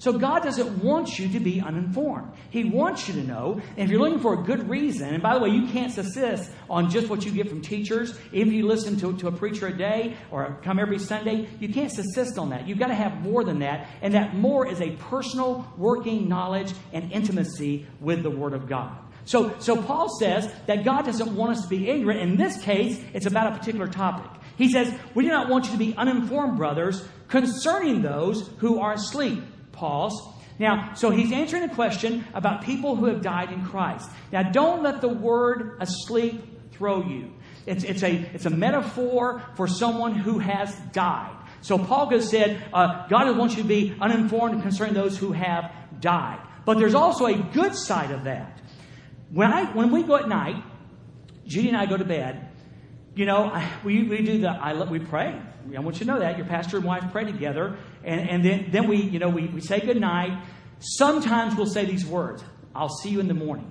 So 0.02 0.12
God 0.12 0.42
doesn't 0.42 0.82
want 0.82 1.20
you 1.20 1.28
to 1.28 1.38
be 1.38 1.60
uninformed. 1.60 2.32
He 2.50 2.64
wants 2.64 3.06
you 3.06 3.14
to 3.14 3.22
know. 3.22 3.60
And 3.76 3.84
if 3.84 3.88
you're 3.88 4.00
looking 4.00 4.18
for 4.18 4.34
a 4.34 4.42
good 4.42 4.68
reason, 4.68 5.14
and 5.14 5.22
by 5.22 5.34
the 5.34 5.38
way, 5.38 5.50
you 5.50 5.68
can't 5.68 5.92
subsist 5.92 6.50
on 6.68 6.90
just 6.90 7.08
what 7.08 7.24
you 7.24 7.30
get 7.30 7.48
from 7.48 7.60
teachers. 7.60 8.18
If 8.32 8.48
you 8.48 8.66
listen 8.66 8.96
to, 8.98 9.16
to 9.18 9.28
a 9.28 9.30
preacher 9.30 9.68
a 9.68 9.78
day 9.78 10.16
or 10.32 10.58
come 10.64 10.80
every 10.80 10.98
Sunday, 10.98 11.48
you 11.60 11.68
can't 11.72 11.92
subsist 11.92 12.36
on 12.36 12.50
that. 12.50 12.66
You've 12.66 12.80
got 12.80 12.88
to 12.88 12.96
have 12.96 13.20
more 13.20 13.44
than 13.44 13.60
that. 13.60 13.90
And 14.02 14.14
that 14.14 14.34
more 14.34 14.66
is 14.66 14.80
a 14.80 14.90
personal 14.90 15.72
working 15.76 16.28
knowledge 16.28 16.72
and 16.92 17.12
intimacy 17.12 17.86
with 18.00 18.24
the 18.24 18.30
Word 18.30 18.54
of 18.54 18.68
God. 18.68 18.98
So, 19.24 19.56
so 19.60 19.80
Paul 19.80 20.08
says 20.18 20.52
that 20.66 20.84
God 20.84 21.02
doesn't 21.04 21.32
want 21.32 21.52
us 21.52 21.62
to 21.62 21.68
be 21.68 21.88
ignorant. 21.88 22.18
In 22.18 22.36
this 22.36 22.60
case, 22.60 23.00
it's 23.14 23.26
about 23.26 23.52
a 23.52 23.56
particular 23.56 23.86
topic. 23.86 24.28
He 24.56 24.68
says, 24.68 24.92
We 25.14 25.22
do 25.22 25.30
not 25.30 25.48
want 25.48 25.66
you 25.66 25.70
to 25.70 25.78
be 25.78 25.94
uninformed, 25.96 26.56
brothers, 26.56 27.06
concerning 27.28 28.02
those 28.02 28.50
who 28.58 28.80
are 28.80 28.94
asleep. 28.94 29.44
Pause. 29.72 30.28
Now, 30.58 30.94
so 30.94 31.10
he's 31.10 31.32
answering 31.32 31.64
a 31.64 31.74
question 31.74 32.24
about 32.34 32.62
people 32.62 32.94
who 32.94 33.06
have 33.06 33.22
died 33.22 33.52
in 33.52 33.64
Christ. 33.64 34.08
Now, 34.30 34.42
don't 34.42 34.82
let 34.82 35.00
the 35.00 35.08
word 35.08 35.78
asleep 35.80 36.72
throw 36.72 37.02
you. 37.02 37.32
It's, 37.66 37.84
it's, 37.84 38.02
a, 38.02 38.12
it's 38.34 38.46
a 38.46 38.50
metaphor 38.50 39.42
for 39.56 39.66
someone 39.66 40.14
who 40.14 40.38
has 40.38 40.74
died. 40.92 41.36
So 41.60 41.78
Paul 41.78 42.10
has 42.10 42.28
said, 42.28 42.62
uh, 42.72 43.06
God 43.08 43.36
wants 43.36 43.56
you 43.56 43.62
to 43.62 43.68
be 43.68 43.96
uninformed 44.00 44.62
concerning 44.62 44.94
those 44.94 45.16
who 45.16 45.32
have 45.32 45.72
died. 46.00 46.40
But 46.64 46.78
there's 46.78 46.94
also 46.94 47.26
a 47.26 47.36
good 47.36 47.74
side 47.74 48.10
of 48.10 48.24
that. 48.24 48.60
When, 49.30 49.52
I, 49.52 49.72
when 49.72 49.90
we 49.90 50.02
go 50.02 50.16
at 50.16 50.28
night, 50.28 50.62
Judy 51.46 51.68
and 51.68 51.76
I 51.76 51.86
go 51.86 51.96
to 51.96 52.04
bed, 52.04 52.48
you 53.14 53.26
know, 53.26 53.60
we, 53.84 54.02
we 54.04 54.22
do 54.22 54.40
the, 54.40 54.48
I, 54.48 54.74
we 54.84 54.98
pray. 54.98 55.40
I 55.74 55.80
want 55.80 56.00
you 56.00 56.06
to 56.06 56.12
know 56.12 56.18
that. 56.18 56.36
Your 56.38 56.46
pastor 56.46 56.78
and 56.78 56.86
wife 56.86 57.04
pray 57.12 57.24
together. 57.24 57.76
And, 58.04 58.28
and 58.28 58.44
then, 58.44 58.68
then 58.70 58.88
we, 58.88 58.96
you 58.96 59.18
know, 59.18 59.28
we, 59.28 59.46
we 59.46 59.60
say 59.60 59.80
good 59.80 60.00
night. 60.00 60.44
Sometimes 60.78 61.54
we'll 61.56 61.66
say 61.66 61.84
these 61.84 62.06
words 62.06 62.42
I'll 62.74 62.88
see 62.88 63.10
you 63.10 63.20
in 63.20 63.28
the 63.28 63.34
morning. 63.34 63.70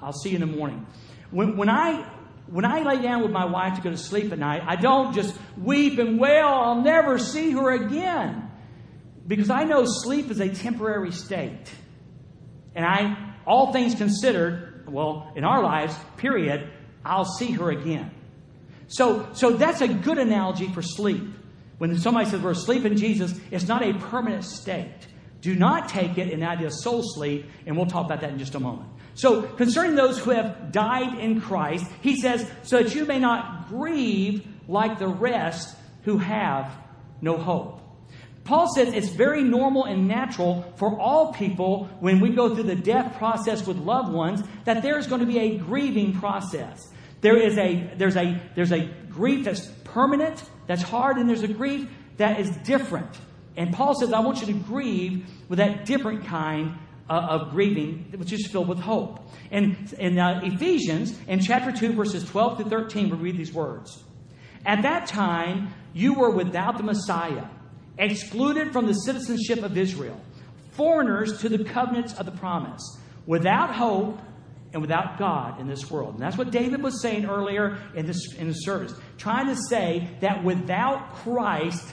I'll 0.00 0.12
see 0.12 0.30
you 0.30 0.36
in 0.36 0.40
the 0.40 0.56
morning. 0.56 0.86
When, 1.30 1.56
when, 1.56 1.68
I, 1.68 2.08
when 2.46 2.64
I 2.64 2.80
lay 2.82 3.02
down 3.02 3.22
with 3.22 3.32
my 3.32 3.44
wife 3.44 3.74
to 3.76 3.82
go 3.82 3.90
to 3.90 3.96
sleep 3.96 4.32
at 4.32 4.38
night, 4.38 4.62
I 4.64 4.76
don't 4.76 5.14
just 5.14 5.36
weep 5.56 5.98
and 5.98 6.18
wail, 6.20 6.46
I'll 6.46 6.82
never 6.82 7.18
see 7.18 7.50
her 7.50 7.70
again. 7.72 8.50
Because 9.26 9.50
I 9.50 9.64
know 9.64 9.84
sleep 9.84 10.30
is 10.30 10.40
a 10.40 10.48
temporary 10.48 11.12
state. 11.12 11.70
And 12.74 12.84
I, 12.86 13.34
all 13.46 13.72
things 13.72 13.94
considered, 13.94 14.84
well, 14.88 15.32
in 15.34 15.44
our 15.44 15.62
lives, 15.62 15.94
period, 16.16 16.70
I'll 17.04 17.24
see 17.24 17.50
her 17.52 17.70
again. 17.70 18.12
So, 18.86 19.28
so 19.34 19.50
that's 19.50 19.82
a 19.82 19.88
good 19.88 20.16
analogy 20.18 20.68
for 20.68 20.80
sleep. 20.80 21.24
When 21.78 21.96
somebody 21.98 22.28
says 22.28 22.40
we're 22.40 22.50
asleep 22.50 22.84
in 22.84 22.96
Jesus, 22.96 23.34
it's 23.50 23.68
not 23.68 23.82
a 23.82 23.94
permanent 23.94 24.44
state. 24.44 25.06
Do 25.40 25.54
not 25.54 25.88
take 25.88 26.18
it 26.18 26.30
in 26.30 26.40
the 26.40 26.46
idea 26.46 26.66
of 26.66 26.74
soul 26.74 27.02
sleep, 27.02 27.46
and 27.66 27.76
we'll 27.76 27.86
talk 27.86 28.06
about 28.06 28.20
that 28.20 28.30
in 28.30 28.38
just 28.38 28.56
a 28.56 28.60
moment. 28.60 28.88
So, 29.14 29.42
concerning 29.42 29.94
those 29.94 30.18
who 30.18 30.30
have 30.30 30.72
died 30.72 31.18
in 31.18 31.40
Christ, 31.40 31.86
he 32.02 32.20
says, 32.20 32.48
so 32.62 32.82
that 32.82 32.94
you 32.94 33.04
may 33.04 33.18
not 33.18 33.68
grieve 33.68 34.46
like 34.68 34.98
the 34.98 35.08
rest 35.08 35.76
who 36.02 36.18
have 36.18 36.76
no 37.20 37.36
hope. 37.36 37.80
Paul 38.44 38.72
says 38.74 38.94
it's 38.94 39.10
very 39.10 39.42
normal 39.44 39.84
and 39.84 40.08
natural 40.08 40.72
for 40.76 40.98
all 40.98 41.34
people 41.34 41.84
when 42.00 42.18
we 42.18 42.30
go 42.30 42.54
through 42.54 42.64
the 42.64 42.74
death 42.74 43.18
process 43.18 43.66
with 43.66 43.76
loved 43.76 44.10
ones 44.10 44.42
that 44.64 44.82
there's 44.82 45.06
going 45.06 45.20
to 45.20 45.26
be 45.26 45.38
a 45.38 45.58
grieving 45.58 46.18
process. 46.18 46.88
There 47.20 47.36
is 47.36 47.58
a 47.58 47.92
there's 47.98 48.16
a 48.16 48.40
there's 48.54 48.72
a 48.72 48.86
grief 49.10 49.44
that's 49.44 49.66
permanent, 49.84 50.42
that's 50.68 50.82
hard, 50.82 51.16
and 51.16 51.28
there's 51.28 51.42
a 51.42 51.48
grief 51.48 51.88
that 52.18 52.38
is 52.38 52.50
different. 52.58 53.18
And 53.56 53.72
Paul 53.74 53.98
says, 53.98 54.12
I 54.12 54.20
want 54.20 54.40
you 54.40 54.46
to 54.46 54.52
grieve 54.52 55.26
with 55.48 55.58
that 55.58 55.84
different 55.84 56.26
kind 56.26 56.78
of 57.08 57.50
grieving, 57.50 58.12
which 58.16 58.32
is 58.32 58.46
filled 58.46 58.68
with 58.68 58.78
hope. 58.78 59.18
And 59.50 59.92
in 59.98 60.18
uh, 60.18 60.42
Ephesians, 60.44 61.18
in 61.26 61.40
chapter 61.40 61.72
2, 61.72 61.94
verses 61.94 62.24
12 62.24 62.58
to 62.58 62.64
13, 62.64 63.10
we 63.10 63.16
read 63.16 63.38
these 63.38 63.52
words. 63.52 64.04
At 64.66 64.82
that 64.82 65.06
time, 65.06 65.72
you 65.94 66.14
were 66.14 66.30
without 66.30 66.76
the 66.76 66.82
Messiah, 66.82 67.46
excluded 67.96 68.72
from 68.72 68.86
the 68.86 68.92
citizenship 68.92 69.62
of 69.62 69.76
Israel, 69.76 70.20
foreigners 70.72 71.40
to 71.40 71.48
the 71.48 71.64
covenants 71.64 72.12
of 72.14 72.26
the 72.26 72.32
promise, 72.32 72.98
without 73.26 73.74
hope 73.74 74.20
and 74.72 74.82
without 74.82 75.18
God 75.18 75.60
in 75.60 75.66
this 75.66 75.90
world. 75.90 76.14
And 76.14 76.22
that's 76.22 76.36
what 76.36 76.50
David 76.50 76.82
was 76.82 77.00
saying 77.00 77.24
earlier 77.26 77.78
in 77.94 78.06
this 78.06 78.34
in 78.34 78.48
the 78.48 78.54
service, 78.54 78.92
trying 79.16 79.46
to 79.46 79.56
say 79.68 80.08
that 80.20 80.44
without 80.44 81.14
Christ, 81.16 81.86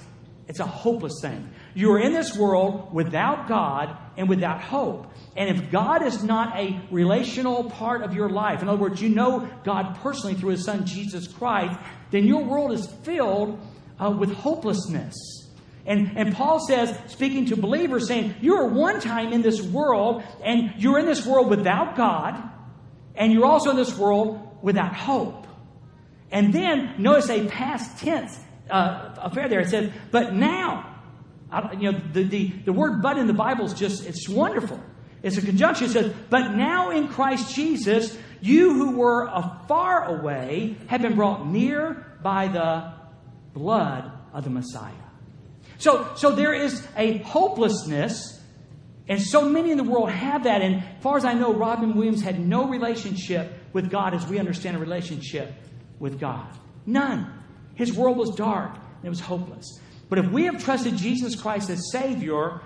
it's 0.48 0.60
a 0.60 0.65
hopeless 0.65 1.20
thing. 1.22 1.50
You 1.74 1.91
are 1.94 2.00
in 2.00 2.13
this 2.13 2.36
world 2.36 2.94
without 2.94 3.48
God 3.48 3.98
and 4.17 4.29
without 4.29 4.62
hope. 4.62 5.08
And 5.36 5.50
if 5.50 5.72
God 5.72 6.05
is 6.05 6.24
not 6.24 6.58
a 6.58 6.79
relational 6.91 7.70
part 7.72 8.03
of 8.03 8.13
your 8.13 8.29
life, 8.29 8.62
in 8.62 8.70
other 8.70 8.79
words, 8.79 9.01
you 9.01 9.10
know 9.10 9.50
God 9.63 9.98
personally 10.01 10.36
through 10.36 10.51
His 10.51 10.63
Son 10.63 10.86
Jesus 10.86 11.27
Christ, 11.27 11.79
then 12.12 12.25
your 12.25 12.44
world 12.44 12.72
is 12.72 12.88
filled 13.03 13.60
uh, 14.00 14.12
with 14.12 14.32
hopelessness. 14.34 15.15
And, 15.86 16.17
and 16.17 16.36
Paul 16.36 16.65
says, 16.65 16.98
speaking 17.08 17.46
to 17.48 17.58
believers, 17.58 18.08
saying, 18.08 18.36
You 18.41 18.55
are 18.55 18.67
one 18.67 19.00
time 19.00 19.34
in 19.34 19.41
this 19.41 19.62
world, 19.62 20.24
and 20.44 20.74
you're 20.77 21.00
in 21.00 21.05
this 21.05 21.25
world 21.25 21.50
without 21.50 21.96
God, 21.96 22.51
and 23.15 23.31
you're 23.31 23.45
also 23.45 23.72
in 23.72 23.75
this 23.75 23.98
world 23.98 24.57
without 24.62 24.93
hope. 24.93 25.48
And 26.31 26.53
then 26.53 26.95
notice 26.98 27.29
a 27.29 27.48
past 27.48 28.00
tense 28.00 28.38
uh, 28.69 29.15
affair 29.17 29.48
there. 29.48 29.62
It 29.62 29.69
says, 29.69 29.91
but 30.12 30.34
now. 30.34 30.91
I, 31.51 31.74
you 31.74 31.91
know, 31.91 32.00
the, 32.12 32.24
the, 32.24 32.48
the 32.65 32.74
word 32.74 33.01
but 33.01 33.17
in 33.17 33.27
the 33.27 33.34
Bible 33.34 33.65
is 33.65 33.74
just, 33.74 34.05
it's 34.05 34.27
wonderful. 34.27 34.79
It's 35.22 35.38
a 35.38 35.41
conjunction. 35.41 35.88
It 35.88 35.91
says, 35.91 36.13
but 36.29 36.55
now 36.55 36.89
in 36.89 37.07
Christ 37.07 37.55
Jesus, 37.55 38.17
you 38.41 38.74
who 38.74 38.98
were 38.98 39.27
afar 39.31 40.19
away 40.19 40.75
have 40.88 41.01
been 41.01 41.15
brought 41.15 41.48
near 41.48 42.17
by 42.22 42.48
the 42.48 42.93
blood 43.53 44.12
of 44.34 44.43
the 44.43 44.50
Messiah. 44.50 44.91
So, 45.77 46.12
so 46.15 46.31
there 46.31 46.53
is 46.53 46.86
a 46.98 47.19
hopelessness, 47.19 48.35
and 49.07 49.21
so 49.21 49.47
many 49.47 49.71
in 49.71 49.77
the 49.77 49.83
world 49.83 50.09
have 50.09 50.43
that. 50.45 50.62
And 50.62 50.77
as 50.77 51.01
far 51.01 51.17
as 51.17 51.25
I 51.25 51.33
know, 51.33 51.53
Robin 51.53 51.95
Williams 51.95 52.21
had 52.21 52.39
no 52.39 52.67
relationship 52.67 53.53
with 53.71 53.89
God 53.89 54.13
as 54.13 54.25
we 54.27 54.39
understand 54.39 54.77
a 54.77 54.79
relationship 54.79 55.53
with 56.00 56.19
God. 56.19 56.47
None. 56.85 57.31
His 57.75 57.93
world 57.93 58.17
was 58.17 58.31
dark 58.35 58.75
and 58.75 59.05
it 59.05 59.09
was 59.09 59.19
hopeless. 59.19 59.79
But 60.09 60.19
if 60.19 60.31
we 60.31 60.45
have 60.45 60.63
trusted 60.63 60.97
Jesus 60.97 61.39
Christ 61.39 61.69
as 61.69 61.91
Savior, 61.91 62.62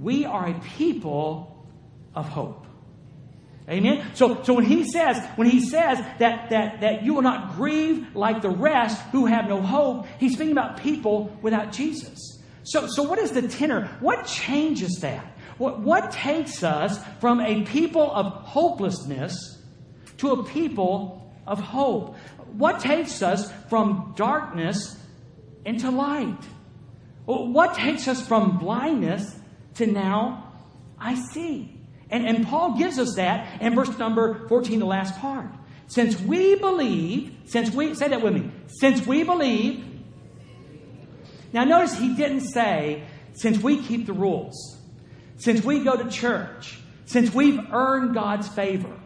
we 0.00 0.24
are 0.24 0.48
a 0.48 0.60
people 0.60 1.68
of 2.14 2.28
hope. 2.28 2.66
Amen. 3.68 4.06
So, 4.14 4.42
so 4.44 4.54
when 4.54 4.64
he 4.64 4.88
says, 4.88 5.18
when 5.34 5.48
he 5.48 5.60
says 5.60 5.98
that, 6.18 6.50
that, 6.50 6.80
that 6.82 7.02
you 7.02 7.14
will 7.14 7.22
not 7.22 7.56
grieve 7.56 8.14
like 8.14 8.40
the 8.40 8.50
rest 8.50 9.00
who 9.10 9.26
have 9.26 9.48
no 9.48 9.60
hope, 9.60 10.06
he's 10.18 10.34
speaking 10.34 10.52
about 10.52 10.80
people 10.80 11.36
without 11.42 11.72
Jesus. 11.72 12.40
So, 12.62 12.86
so 12.86 13.02
what 13.02 13.18
is 13.18 13.32
the 13.32 13.42
tenor? 13.42 13.88
What 14.00 14.26
changes 14.26 14.98
that? 15.00 15.35
What, 15.58 15.80
what 15.80 16.12
takes 16.12 16.62
us 16.62 16.98
from 17.20 17.40
a 17.40 17.62
people 17.62 18.10
of 18.10 18.26
hopelessness 18.26 19.58
to 20.18 20.32
a 20.32 20.44
people 20.44 21.32
of 21.46 21.58
hope? 21.58 22.16
What 22.52 22.80
takes 22.80 23.22
us 23.22 23.50
from 23.68 24.14
darkness 24.16 24.96
into 25.64 25.90
light? 25.90 26.42
What 27.24 27.74
takes 27.74 28.06
us 28.06 28.24
from 28.26 28.58
blindness 28.58 29.34
to 29.74 29.86
now 29.86 30.52
I 30.98 31.14
see? 31.14 31.72
And, 32.08 32.26
and 32.26 32.46
Paul 32.46 32.78
gives 32.78 32.98
us 32.98 33.14
that 33.16 33.60
in 33.60 33.74
verse 33.74 33.98
number 33.98 34.46
14, 34.48 34.78
the 34.78 34.86
last 34.86 35.18
part. 35.18 35.48
Since 35.88 36.20
we 36.20 36.54
believe, 36.56 37.34
since 37.46 37.70
we, 37.70 37.94
say 37.94 38.08
that 38.08 38.22
with 38.22 38.34
me, 38.34 38.50
since 38.68 39.06
we 39.06 39.22
believe, 39.22 39.84
now 41.52 41.64
notice 41.64 41.94
he 41.94 42.14
didn't 42.14 42.40
say, 42.40 43.04
since 43.34 43.58
we 43.58 43.82
keep 43.82 44.06
the 44.06 44.12
rules, 44.12 44.75
since 45.36 45.64
we 45.64 45.84
go 45.84 45.96
to 45.96 46.10
church, 46.10 46.78
since 47.04 47.32
we've 47.32 47.60
earned 47.72 48.14
God's 48.14 48.48
favor. 48.48 49.00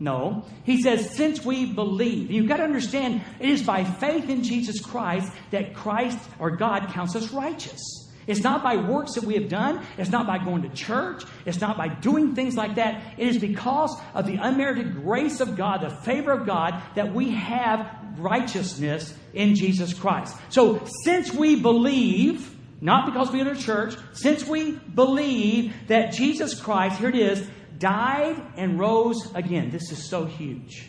No. 0.00 0.44
He 0.64 0.82
says, 0.82 1.10
since 1.10 1.44
we 1.44 1.66
believe. 1.66 2.30
You've 2.30 2.48
got 2.48 2.56
to 2.56 2.64
understand, 2.64 3.22
it 3.38 3.48
is 3.48 3.62
by 3.62 3.84
faith 3.84 4.28
in 4.28 4.42
Jesus 4.42 4.80
Christ 4.80 5.32
that 5.50 5.74
Christ 5.74 6.18
or 6.38 6.50
God 6.50 6.88
counts 6.92 7.14
us 7.14 7.30
righteous. 7.32 7.80
It's 8.26 8.42
not 8.42 8.62
by 8.62 8.76
works 8.76 9.14
that 9.14 9.24
we 9.24 9.34
have 9.34 9.48
done. 9.48 9.84
It's 9.98 10.10
not 10.10 10.26
by 10.26 10.38
going 10.38 10.62
to 10.62 10.68
church. 10.70 11.24
It's 11.44 11.60
not 11.60 11.76
by 11.76 11.88
doing 11.88 12.34
things 12.34 12.56
like 12.56 12.76
that. 12.76 13.02
It 13.18 13.28
is 13.28 13.38
because 13.38 13.94
of 14.14 14.26
the 14.26 14.36
unmerited 14.36 14.94
grace 14.94 15.40
of 15.40 15.56
God, 15.56 15.82
the 15.82 15.90
favor 15.90 16.32
of 16.32 16.46
God, 16.46 16.82
that 16.94 17.14
we 17.14 17.32
have 17.32 17.94
righteousness 18.16 19.14
in 19.34 19.54
Jesus 19.54 19.92
Christ. 19.92 20.36
So, 20.48 20.84
since 21.04 21.32
we 21.32 21.60
believe, 21.60 22.53
not 22.84 23.06
because 23.06 23.32
we 23.32 23.42
go 23.42 23.50
a 23.50 23.56
church, 23.56 23.96
since 24.12 24.46
we 24.46 24.72
believe 24.72 25.72
that 25.86 26.12
Jesus 26.12 26.60
Christ, 26.60 26.98
here 26.98 27.08
it 27.08 27.14
is, 27.14 27.42
died 27.78 28.36
and 28.58 28.78
rose 28.78 29.34
again. 29.34 29.70
This 29.70 29.90
is 29.90 30.06
so 30.06 30.26
huge. 30.26 30.86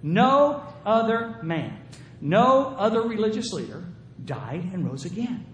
No 0.00 0.62
other 0.86 1.42
man, 1.42 1.76
no 2.20 2.68
other 2.68 3.02
religious 3.02 3.52
leader 3.52 3.82
died 4.24 4.70
and 4.72 4.88
rose 4.88 5.06
again. 5.06 5.44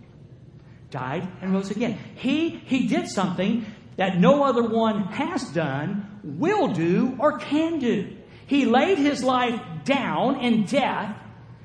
Died 0.90 1.26
and 1.40 1.54
rose 1.54 1.71
again. 1.71 1.99
He, 2.14 2.50
he 2.50 2.87
did 2.87 3.09
something 3.09 3.64
that 3.97 4.18
no 4.18 4.44
other 4.44 4.68
one 4.68 5.04
has 5.04 5.44
done, 5.44 6.21
will 6.23 6.75
do, 6.75 7.16
or 7.18 7.38
can 7.38 7.78
do. 7.78 8.14
He 8.47 8.66
laid 8.66 8.99
his 8.99 9.25
life 9.25 9.59
down 9.85 10.40
in 10.40 10.66
death, 10.66 11.16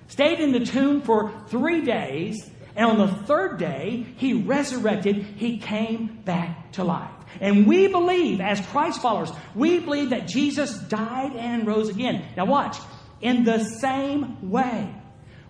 stayed 0.07 0.39
in 0.39 0.53
the 0.53 0.65
tomb 0.65 1.01
for 1.01 1.33
three 1.49 1.81
days, 1.81 2.49
And 2.75 2.85
on 2.85 2.97
the 2.97 3.13
third 3.25 3.57
day, 3.57 4.05
he 4.17 4.33
resurrected, 4.33 5.15
he 5.15 5.57
came 5.57 6.21
back 6.23 6.73
to 6.73 6.83
life. 6.83 7.11
And 7.41 7.67
we 7.67 7.87
believe, 7.87 8.41
as 8.41 8.59
Christ 8.67 9.01
followers, 9.01 9.31
we 9.55 9.79
believe 9.79 10.11
that 10.11 10.27
Jesus 10.27 10.77
died 10.77 11.35
and 11.35 11.67
rose 11.67 11.89
again. 11.89 12.25
Now, 12.35 12.45
watch. 12.45 12.77
In 13.21 13.43
the 13.43 13.63
same 13.63 14.49
way, 14.49 14.93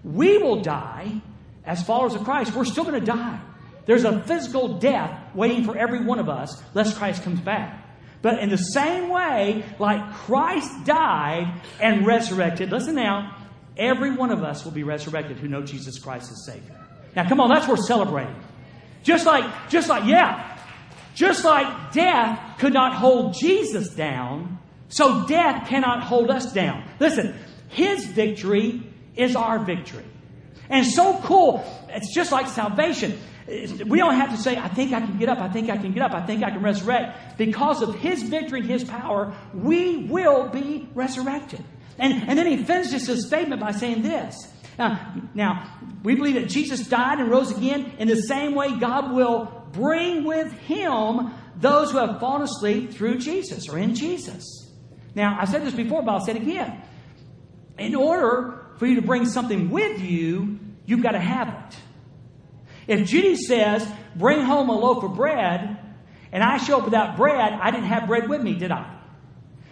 we 0.03 0.37
will 0.37 0.61
die 0.61 1.21
as 1.65 1.83
followers 1.83 2.15
of 2.15 2.23
Christ. 2.23 2.53
We're 2.55 2.65
still 2.65 2.83
going 2.83 2.99
to 2.99 3.05
die. 3.05 3.39
There's 3.85 4.03
a 4.03 4.21
physical 4.23 4.79
death 4.79 5.35
waiting 5.35 5.63
for 5.63 5.77
every 5.77 6.03
one 6.03 6.19
of 6.19 6.29
us, 6.29 6.61
lest 6.73 6.97
Christ 6.97 7.23
comes 7.23 7.39
back. 7.39 7.87
But 8.21 8.39
in 8.39 8.49
the 8.49 8.57
same 8.57 9.09
way, 9.09 9.63
like 9.79 10.13
Christ 10.13 10.85
died 10.85 11.61
and 11.79 12.05
resurrected, 12.05 12.71
listen 12.71 12.95
now, 12.95 13.35
every 13.77 14.11
one 14.11 14.31
of 14.31 14.43
us 14.43 14.65
will 14.65 14.73
be 14.73 14.83
resurrected 14.83 15.37
who 15.37 15.47
know 15.47 15.63
Jesus 15.63 15.99
Christ 15.99 16.31
as 16.31 16.45
Savior. 16.45 16.78
Now, 17.15 17.27
come 17.27 17.39
on, 17.39 17.49
that's 17.49 17.67
worth 17.67 17.85
celebrating. 17.85 18.35
Just 19.03 19.25
like, 19.25 19.69
just 19.69 19.89
like, 19.89 20.05
yeah, 20.05 20.57
just 21.15 21.43
like 21.43 21.91
death 21.91 22.59
could 22.59 22.73
not 22.73 22.95
hold 22.95 23.35
Jesus 23.39 23.89
down, 23.89 24.59
so 24.89 25.25
death 25.25 25.67
cannot 25.67 26.03
hold 26.03 26.29
us 26.29 26.51
down. 26.53 26.83
Listen, 26.99 27.35
His 27.69 28.05
victory 28.05 28.83
is 29.15 29.35
our 29.35 29.59
victory. 29.59 30.05
And 30.69 30.85
so 30.85 31.19
cool. 31.23 31.63
It's 31.89 32.13
just 32.13 32.31
like 32.31 32.47
salvation. 32.47 33.17
We 33.47 33.97
don't 33.97 34.15
have 34.15 34.29
to 34.29 34.37
say, 34.37 34.57
I 34.57 34.67
think 34.67 34.93
I 34.93 34.99
can 34.99 35.17
get 35.17 35.29
up, 35.29 35.39
I 35.39 35.49
think 35.49 35.69
I 35.69 35.77
can 35.77 35.93
get 35.93 36.03
up, 36.03 36.11
I 36.13 36.23
think 36.25 36.43
I 36.43 36.51
can 36.51 36.61
resurrect. 36.61 37.37
Because 37.37 37.81
of 37.81 37.95
His 37.95 38.21
victory 38.21 38.59
and 38.59 38.69
His 38.69 38.83
power, 38.83 39.33
we 39.53 40.05
will 40.05 40.49
be 40.49 40.87
resurrected. 40.93 41.63
And, 41.99 42.29
and 42.29 42.39
then 42.39 42.47
he 42.47 42.63
finishes 42.63 43.07
his 43.07 43.27
statement 43.27 43.61
by 43.61 43.71
saying 43.71 44.01
this. 44.01 44.47
Now, 44.79 45.13
now, 45.33 45.77
we 46.03 46.15
believe 46.15 46.35
that 46.35 46.47
Jesus 46.47 46.87
died 46.87 47.19
and 47.19 47.29
rose 47.29 47.51
again. 47.51 47.95
In 47.99 48.07
the 48.07 48.21
same 48.21 48.55
way, 48.55 48.79
God 48.79 49.13
will 49.13 49.67
bring 49.73 50.23
with 50.23 50.53
him 50.53 51.33
those 51.57 51.91
who 51.91 51.97
have 51.97 52.21
fallen 52.21 52.43
asleep 52.43 52.93
through 52.93 53.17
Jesus 53.17 53.67
or 53.67 53.77
in 53.77 53.93
Jesus. 53.93 54.71
Now, 55.13 55.37
I've 55.37 55.49
said 55.49 55.63
this 55.63 55.73
before, 55.73 56.01
but 56.01 56.11
I'll 56.11 56.25
say 56.25 56.31
it 56.31 56.41
again. 56.41 56.81
In 57.77 57.93
order 57.93 58.67
for 58.77 58.85
you 58.85 58.95
to 58.95 59.01
bring 59.01 59.25
something 59.25 59.69
with 59.69 59.99
you, 59.99 60.57
you've 60.85 61.03
got 61.03 61.11
to 61.11 61.19
have 61.19 61.49
it. 61.49 61.77
If 62.87 63.07
Judy 63.07 63.35
says, 63.35 63.85
bring 64.15 64.41
home 64.41 64.69
a 64.69 64.79
loaf 64.79 65.03
of 65.03 65.13
bread, 65.13 65.77
and 66.31 66.41
I 66.41 66.57
show 66.57 66.77
up 66.77 66.85
without 66.85 67.17
bread, 67.17 67.51
I 67.51 67.69
didn't 67.71 67.87
have 67.87 68.07
bread 68.07 68.29
with 68.29 68.41
me, 68.41 68.55
did 68.55 68.71
I? 68.71 68.97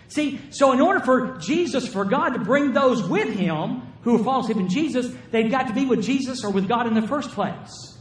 See, 0.10 0.42
so 0.50 0.74
in 0.74 0.82
order 0.82 1.00
for 1.00 1.38
Jesus, 1.38 1.88
for 1.88 2.04
God 2.04 2.32
to 2.32 2.40
bring 2.40 2.74
those 2.74 3.08
with 3.08 3.30
Him 3.34 3.87
who 4.12 4.24
fall 4.24 4.42
asleep 4.42 4.58
in 4.58 4.70
Jesus, 4.70 5.14
they've 5.32 5.52
got 5.52 5.68
to 5.68 5.74
be 5.74 5.86
with 5.86 6.02
Jesus 6.02 6.46
or 6.46 6.52
with 6.52 6.68
God 6.68 6.88
in 6.88 6.94
the 6.94 7.06
first 7.06 7.32
place. 7.32 7.98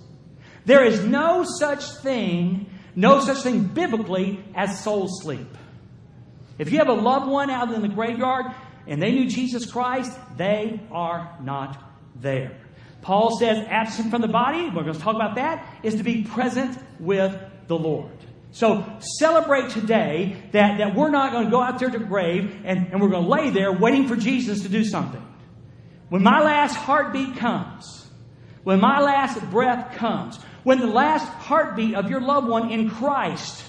There 0.65 0.85
is 0.85 1.05
no 1.05 1.45
such 1.45 1.85
thing, 1.97 2.67
no 2.95 3.21
such 3.21 3.39
thing 3.39 3.65
biblically 3.65 4.45
as 4.55 4.83
soul 4.83 5.09
sleep. 5.09 5.49
If 6.59 6.71
you 6.71 6.79
have 6.79 6.89
a 6.89 6.93
loved 6.93 7.27
one 7.27 7.51
out 7.51 7.73
in 7.73 7.83
the 7.83 7.89
graveyard 7.89 8.47
and 8.87 9.03
they 9.03 9.11
knew 9.11 9.29
Jesus 9.29 9.71
Christ, 9.71 10.13
they 10.37 10.81
are 10.93 11.37
not 11.43 11.83
there. 12.15 12.57
Paul 13.03 13.37
says, 13.39 13.65
absent 13.69 14.11
from 14.11 14.23
the 14.23 14.29
body, 14.29 14.71
we're 14.71 14.83
going 14.83 14.95
to 14.95 15.01
talk 15.01 15.17
about 15.17 15.35
that, 15.37 15.67
is 15.83 15.97
to 15.97 16.03
be 16.03 16.23
present 16.23 16.79
with 16.99 17.37
the 17.67 17.77
Lord. 17.77 18.13
So 18.53 18.85
celebrate 19.19 19.71
today 19.71 20.41
that, 20.53 20.79
that 20.79 20.95
we're 20.95 21.11
not 21.11 21.33
going 21.33 21.45
to 21.47 21.51
go 21.51 21.61
out 21.61 21.79
there 21.79 21.91
to 21.91 21.99
the 21.99 22.05
grave 22.05 22.63
and, 22.65 22.93
and 22.93 23.01
we're 23.01 23.11
going 23.11 23.25
to 23.25 23.29
lay 23.29 23.51
there 23.51 23.73
waiting 23.73 24.09
for 24.09 24.17
Jesus 24.17 24.63
to 24.63 24.69
do 24.69 24.85
something. 24.85 25.23
When 26.09 26.23
my 26.23 26.41
last 26.41 26.77
heartbeat 26.77 27.37
comes, 27.37 28.07
when 28.65 28.81
my 28.81 29.01
last 29.01 29.41
breath 29.51 29.97
comes, 29.97 30.39
when 30.63 30.81
the 30.81 30.87
last 30.87 31.27
heartbeat 31.27 31.95
of 31.95 32.11
your 32.11 32.21
loved 32.21 32.49
one 32.49 32.71
in 32.71 32.91
Christ 32.91 33.65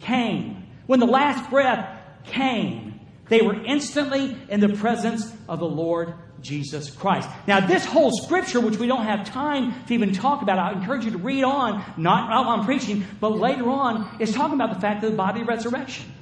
came, 0.00 0.66
when 0.86 1.00
the 1.00 1.06
last 1.06 1.48
breath 1.50 1.88
came, 2.24 3.00
they 3.28 3.40
were 3.40 3.62
instantly 3.64 4.36
in 4.48 4.60
the 4.60 4.70
presence 4.70 5.32
of 5.48 5.58
the 5.58 5.66
Lord 5.66 6.14
Jesus 6.42 6.90
Christ. 6.90 7.28
Now, 7.46 7.60
this 7.60 7.84
whole 7.84 8.10
scripture, 8.10 8.60
which 8.60 8.76
we 8.76 8.86
don't 8.86 9.04
have 9.04 9.26
time 9.26 9.84
to 9.86 9.94
even 9.94 10.12
talk 10.12 10.42
about, 10.42 10.58
I 10.58 10.72
encourage 10.72 11.04
you 11.04 11.12
to 11.12 11.18
read 11.18 11.44
on, 11.44 11.82
not 11.96 12.28
while 12.28 12.52
I'm 12.52 12.64
preaching, 12.64 13.06
but 13.20 13.30
later 13.30 13.70
on, 13.70 14.16
is 14.20 14.32
talking 14.34 14.54
about 14.54 14.74
the 14.74 14.80
fact 14.80 15.04
of 15.04 15.12
the 15.12 15.16
body 15.16 15.44
resurrection. 15.44 16.12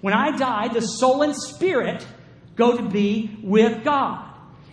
When 0.00 0.14
I 0.14 0.36
die, 0.36 0.68
the 0.68 0.80
soul 0.80 1.22
and 1.22 1.34
spirit 1.34 2.06
go 2.56 2.76
to 2.76 2.88
be 2.88 3.36
with 3.42 3.84
God. 3.84 4.27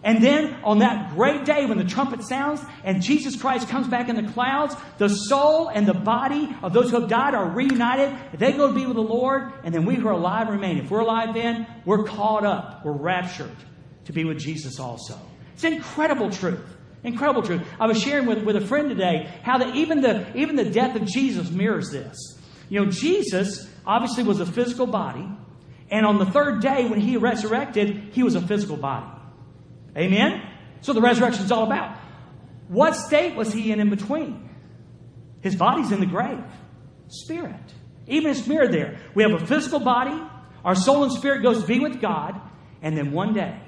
And 0.05 0.23
then 0.23 0.55
on 0.63 0.79
that 0.79 1.15
great 1.15 1.45
day 1.45 1.65
when 1.65 1.79
the 1.79 1.83
trumpet 1.83 2.23
sounds 2.23 2.61
and 2.83 3.01
Jesus 3.01 3.35
Christ 3.35 3.67
comes 3.69 3.87
back 3.87 4.07
in 4.07 4.15
the 4.15 4.31
clouds, 4.31 4.75
the 4.99 5.09
soul 5.09 5.67
and 5.67 5.87
the 5.87 5.95
body 5.95 6.55
of 6.61 6.73
those 6.73 6.91
who 6.91 6.99
have 6.99 7.09
died 7.09 7.33
are 7.33 7.49
reunited. 7.49 8.15
They 8.37 8.51
go 8.51 8.67
to 8.67 8.73
be 8.73 8.85
with 8.85 8.97
the 8.97 9.01
Lord, 9.01 9.51
and 9.63 9.73
then 9.73 9.83
we 9.83 9.95
who 9.95 10.07
are 10.07 10.11
alive 10.11 10.49
remain. 10.49 10.77
If 10.77 10.91
we're 10.91 10.99
alive 10.99 11.33
then, 11.33 11.65
we're 11.85 12.03
caught 12.03 12.45
up, 12.45 12.85
we're 12.85 12.91
raptured 12.91 13.55
to 14.05 14.13
be 14.13 14.23
with 14.25 14.37
Jesus 14.37 14.79
also. 14.79 15.19
It's 15.55 15.63
incredible 15.63 16.29
truth. 16.29 16.61
Incredible 17.03 17.41
truth. 17.41 17.63
I 17.79 17.87
was 17.87 17.99
sharing 17.99 18.27
with, 18.27 18.43
with 18.43 18.57
a 18.57 18.61
friend 18.61 18.89
today 18.89 19.33
how 19.41 19.57
that 19.57 19.75
even 19.75 20.01
the, 20.01 20.37
even 20.37 20.55
the 20.55 20.69
death 20.69 20.95
of 20.95 21.05
Jesus 21.07 21.49
mirrors 21.49 21.89
this. 21.89 22.15
You 22.69 22.85
know, 22.85 22.91
Jesus 22.91 23.67
obviously 23.87 24.23
was 24.23 24.39
a 24.39 24.45
physical 24.45 24.85
body, 24.85 25.27
and 25.89 26.05
on 26.05 26.19
the 26.19 26.25
third 26.27 26.61
day 26.61 26.87
when 26.87 26.99
he 26.99 27.17
resurrected, 27.17 28.13
he 28.13 28.21
was 28.21 28.35
a 28.35 28.41
physical 28.41 28.77
body. 28.77 29.14
Amen? 29.97 30.41
So 30.81 30.93
the 30.93 31.01
resurrection 31.01 31.45
is 31.45 31.51
all 31.51 31.63
about. 31.63 31.97
What 32.67 32.95
state 32.95 33.35
was 33.35 33.53
he 33.53 33.71
in 33.71 33.79
in 33.79 33.89
between? 33.89 34.49
His 35.41 35.55
body's 35.55 35.91
in 35.91 35.99
the 35.99 36.05
grave. 36.05 36.43
Spirit. 37.07 37.73
Even 38.07 38.29
his 38.29 38.43
spirit 38.43 38.71
there. 38.71 38.99
We 39.13 39.23
have 39.23 39.33
a 39.33 39.45
physical 39.45 39.79
body. 39.79 40.19
Our 40.63 40.75
soul 40.75 41.03
and 41.03 41.11
spirit 41.11 41.43
goes 41.43 41.61
to 41.61 41.67
be 41.67 41.79
with 41.79 42.01
God. 42.01 42.39
And 42.81 42.97
then 42.97 43.11
one 43.11 43.33
day, 43.33 43.59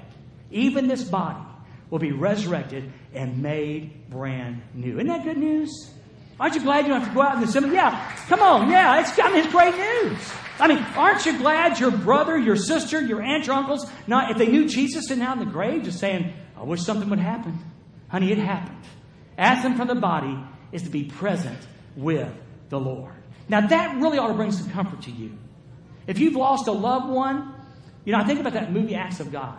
even 0.50 0.88
this 0.88 1.04
body 1.04 1.44
will 1.90 1.98
be 1.98 2.12
resurrected 2.12 2.92
and 3.14 3.42
made 3.42 4.10
brand 4.10 4.62
new. 4.74 4.94
Isn't 4.94 5.06
that 5.08 5.24
good 5.24 5.38
news? 5.38 5.90
Aren't 6.40 6.54
you 6.54 6.62
glad 6.62 6.86
you 6.86 6.92
don't 6.92 7.00
have 7.00 7.08
to 7.08 7.14
go 7.14 7.22
out 7.22 7.34
in 7.34 7.40
the 7.40 7.46
cemetery? 7.48 7.76
Yeah, 7.76 8.16
come 8.28 8.40
on, 8.40 8.70
yeah, 8.70 9.00
it's, 9.00 9.18
I 9.18 9.28
mean, 9.28 9.44
it's 9.44 9.52
great 9.52 9.74
news. 9.74 10.32
I 10.60 10.66
mean, 10.68 10.78
aren't 10.96 11.24
you 11.24 11.38
glad 11.38 11.78
your 11.78 11.90
brother, 11.90 12.36
your 12.36 12.56
sister, 12.56 13.00
your 13.00 13.22
aunt, 13.22 13.46
your 13.46 13.54
uncles, 13.54 13.88
not 14.06 14.30
if 14.30 14.38
they 14.38 14.48
knew 14.48 14.68
Jesus 14.68 15.10
and 15.10 15.20
now 15.20 15.32
in 15.34 15.38
the 15.38 15.46
grave, 15.46 15.84
just 15.84 16.00
saying, 16.00 16.32
I 16.56 16.62
wish 16.64 16.82
something 16.82 17.08
would 17.10 17.20
happen. 17.20 17.58
Honey, 18.08 18.32
it 18.32 18.38
happened. 18.38 18.82
Absent 19.36 19.76
from 19.76 19.86
the 19.86 19.94
body 19.94 20.36
is 20.72 20.82
to 20.82 20.90
be 20.90 21.04
present 21.04 21.58
with 21.96 22.32
the 22.70 22.80
Lord. 22.80 23.14
Now 23.48 23.66
that 23.66 23.96
really 24.00 24.18
ought 24.18 24.28
to 24.28 24.34
bring 24.34 24.52
some 24.52 24.70
comfort 24.70 25.02
to 25.02 25.10
you. 25.10 25.38
If 26.06 26.18
you've 26.18 26.34
lost 26.36 26.66
a 26.66 26.72
loved 26.72 27.08
one, 27.08 27.54
you 28.04 28.12
know, 28.12 28.18
I 28.18 28.24
think 28.24 28.40
about 28.40 28.54
that 28.54 28.72
movie 28.72 28.94
Acts 28.94 29.20
of 29.20 29.30
God. 29.30 29.58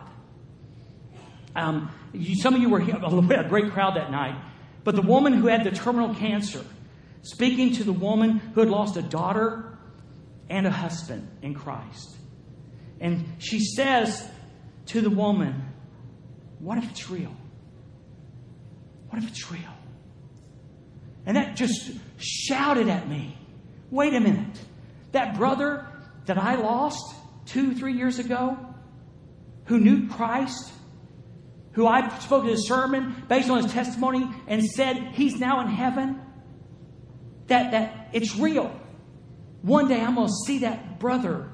Um, 1.56 1.90
you, 2.12 2.36
some 2.36 2.54
of 2.54 2.60
you 2.60 2.68
were 2.68 2.80
here, 2.80 2.96
a 2.96 3.48
great 3.48 3.72
crowd 3.72 3.96
that 3.96 4.10
night. 4.10 4.40
But 4.84 4.96
the 4.96 5.02
woman 5.02 5.32
who 5.32 5.46
had 5.46 5.64
the 5.64 5.70
terminal 5.70 6.14
cancer, 6.14 6.64
speaking 7.22 7.74
to 7.74 7.84
the 7.84 7.92
woman 7.92 8.38
who 8.54 8.60
had 8.60 8.70
lost 8.70 8.96
a 8.96 9.02
daughter 9.02 9.69
and 10.50 10.66
a 10.66 10.70
husband 10.70 11.26
in 11.40 11.54
Christ. 11.54 12.16
And 13.00 13.24
she 13.38 13.60
says 13.60 14.28
to 14.86 15.00
the 15.00 15.08
woman, 15.08 15.64
What 16.58 16.76
if 16.76 16.90
it's 16.90 17.08
real? 17.08 17.34
What 19.08 19.22
if 19.22 19.28
it's 19.30 19.50
real? 19.50 19.62
And 21.24 21.36
that 21.36 21.56
just 21.56 21.90
shouted 22.18 22.88
at 22.88 23.08
me. 23.08 23.38
Wait 23.90 24.12
a 24.14 24.20
minute. 24.20 24.58
That 25.12 25.36
brother 25.36 25.86
that 26.26 26.36
I 26.38 26.56
lost 26.56 27.14
two, 27.46 27.74
three 27.74 27.94
years 27.94 28.18
ago, 28.18 28.56
who 29.64 29.78
knew 29.78 30.08
Christ, 30.08 30.70
who 31.72 31.86
I 31.86 32.18
spoke 32.18 32.44
to 32.44 32.50
his 32.50 32.66
sermon 32.66 33.24
based 33.28 33.50
on 33.50 33.62
his 33.62 33.72
testimony 33.72 34.28
and 34.46 34.64
said 34.64 34.96
he's 35.12 35.38
now 35.38 35.60
in 35.60 35.68
heaven, 35.68 36.20
that, 37.46 37.72
that 37.72 38.10
it's 38.12 38.36
real. 38.36 38.79
One 39.62 39.88
day 39.88 40.00
I'm 40.00 40.14
going 40.14 40.28
to 40.28 40.32
see 40.46 40.58
that 40.60 40.98
brother 40.98 41.50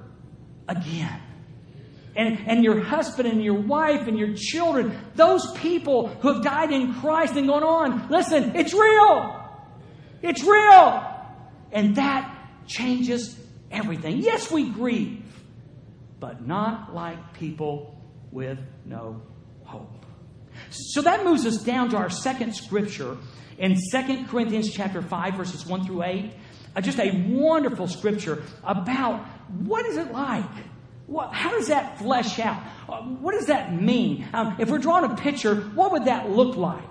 again. 0.69 1.21
And, 2.15 2.39
and 2.47 2.65
your 2.65 2.81
husband 2.81 3.29
and 3.29 3.43
your 3.45 3.61
wife 3.61 4.07
and 4.07 4.19
your 4.19 4.35
children, 4.35 4.99
those 5.17 5.51
people 5.59 6.09
who 6.09 6.33
have 6.33 6.43
died 6.43 6.73
in 6.73 6.95
Christ 6.95 7.35
and 7.37 7.47
gone 7.47 7.63
on, 7.63 8.09
listen, 8.09 8.57
it's 8.57 8.73
real. 8.73 9.43
It's 10.23 10.43
real. 10.43 11.05
And 11.73 11.97
that 11.97 12.33
changes 12.67 13.39
everything. 13.71 14.19
Yes, 14.19 14.51
we 14.51 14.71
grieve, 14.71 15.25
but 16.19 16.47
not 16.47 16.95
like 16.95 17.35
people 17.35 18.01
with 18.31 18.59
no 18.87 19.21
hope. 19.65 20.07
So 20.71 21.03
that 21.03 21.25
moves 21.25 21.45
us 21.45 21.59
down 21.59 21.91
to 21.91 21.97
our 21.97 22.11
second 22.11 22.55
scripture 22.55 23.17
in 23.59 23.77
2 23.93 24.25
Corinthians 24.27 24.73
chapter 24.73 25.03
5 25.03 25.35
verses 25.35 25.67
1 25.67 25.85
through 25.87 26.03
8. 26.03 26.33
Just 26.81 26.99
a 26.99 27.11
wonderful 27.29 27.89
scripture 27.89 28.43
about 28.65 29.25
what 29.65 29.87
is 29.87 29.97
it 29.97 30.13
like? 30.13 30.45
What, 31.07 31.33
how 31.33 31.51
does 31.51 31.69
that 31.69 31.99
flesh 31.99 32.39
out? 32.39 32.63
What 33.21 33.33
does 33.33 33.47
that 33.47 33.81
mean? 33.81 34.29
Um, 34.33 34.57
if 34.59 34.69
we're 34.69 34.79
drawing 34.79 35.11
a 35.11 35.15
picture, 35.15 35.55
what 35.55 35.93
would 35.93 36.07
that 36.07 36.31
look 36.31 36.57
like? 36.57 36.83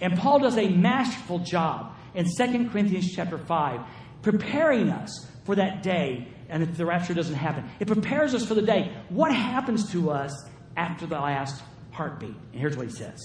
And 0.00 0.18
Paul 0.18 0.40
does 0.40 0.58
a 0.58 0.68
masterful 0.68 1.38
job 1.40 1.94
in 2.14 2.26
2 2.26 2.68
Corinthians 2.68 3.12
chapter 3.14 3.38
5, 3.38 3.80
preparing 4.22 4.90
us 4.90 5.26
for 5.44 5.54
that 5.54 5.82
day 5.82 6.28
and 6.48 6.62
if 6.62 6.76
the 6.76 6.86
rapture 6.86 7.14
doesn't 7.14 7.34
happen. 7.34 7.68
It 7.80 7.86
prepares 7.86 8.34
us 8.34 8.44
for 8.44 8.54
the 8.54 8.62
day. 8.62 8.92
What 9.08 9.34
happens 9.34 9.90
to 9.92 10.10
us 10.10 10.32
after 10.76 11.06
the 11.06 11.18
last 11.18 11.62
heartbeat? 11.92 12.34
And 12.52 12.60
here's 12.60 12.76
what 12.76 12.86
he 12.86 12.92
says. 12.92 13.20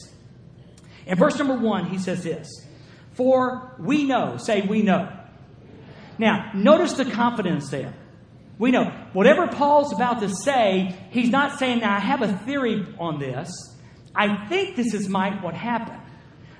In 1.06 1.18
verse 1.18 1.38
number 1.38 1.56
one, 1.56 1.86
he 1.86 1.98
says 1.98 2.24
this 2.24 2.48
For 3.14 3.76
we 3.80 4.06
know, 4.06 4.38
say, 4.38 4.62
we 4.62 4.82
know. 4.82 5.18
Now, 6.22 6.52
notice 6.54 6.94
the 6.94 7.06
confidence 7.06 7.70
there. 7.72 7.96
We 8.60 8.70
know. 8.70 8.86
Whatever 9.14 9.48
Paul's 9.48 9.92
about 9.92 10.22
to 10.22 10.30
say, 10.30 10.96
he's 11.10 11.32
not 11.32 11.58
saying, 11.58 11.80
Now, 11.80 11.96
I 11.96 12.00
have 12.00 12.22
a 12.22 12.38
theory 12.46 12.86
on 13.00 13.20
this. 13.20 13.50
I 14.16 14.48
think 14.48 14.76
this 14.76 14.94
is 14.94 15.10
might 15.10 15.42
what 15.42 15.56
happened 15.56 15.98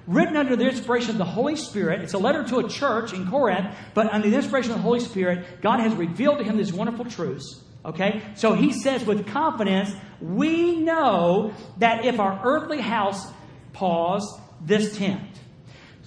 written 0.08 0.36
under 0.36 0.56
the 0.56 0.68
inspiration 0.68 1.12
of 1.12 1.20
the 1.20 1.26
Holy 1.26 1.56
Spirit. 1.56 2.02
It's 2.02 2.14
a 2.14 2.18
letter 2.18 2.44
to 2.46 2.58
a 2.58 2.68
church 2.68 3.14
in 3.14 3.30
Corinth, 3.30 3.76
but 3.94 4.12
under 4.12 4.30
the 4.32 4.36
inspiration 4.36 4.72
of 4.72 4.78
the 4.78 4.84
Holy 4.84 5.00
Spirit, 5.00 5.62
God 5.62 5.80
has 5.80 5.94
revealed 5.94 6.40
to 6.40 6.44
him 6.44 6.58
these 6.58 6.74
wonderful 6.74 7.06
truths. 7.06 7.64
Okay? 7.86 8.24
So 8.34 8.56
he 8.56 8.74
says 8.74 9.06
with 9.06 9.28
confidence, 9.28 9.94
we 10.20 10.78
know 10.78 11.54
that 11.78 12.04
if 12.04 12.20
our 12.20 12.42
earthly 12.44 12.82
house, 12.82 13.32
pause, 13.74 14.40
this 14.60 14.98
tent. 14.98 15.41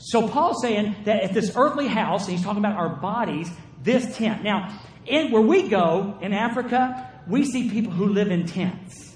So 0.06 0.28
Paul's 0.28 0.60
saying 0.60 0.96
that 1.04 1.22
at 1.22 1.32
this 1.32 1.52
earthly 1.56 1.88
house, 1.88 2.28
and 2.28 2.36
he's 2.36 2.44
talking 2.44 2.62
about 2.62 2.76
our 2.76 2.94
bodies, 2.96 3.50
this 3.82 4.18
tent. 4.18 4.44
Now, 4.44 4.78
in, 5.06 5.32
where 5.32 5.40
we 5.40 5.66
go 5.66 6.18
in 6.20 6.34
Africa, 6.34 7.10
we 7.26 7.44
see 7.46 7.70
people 7.70 7.90
who 7.90 8.08
live 8.08 8.30
in 8.30 8.44
tents. 8.44 9.14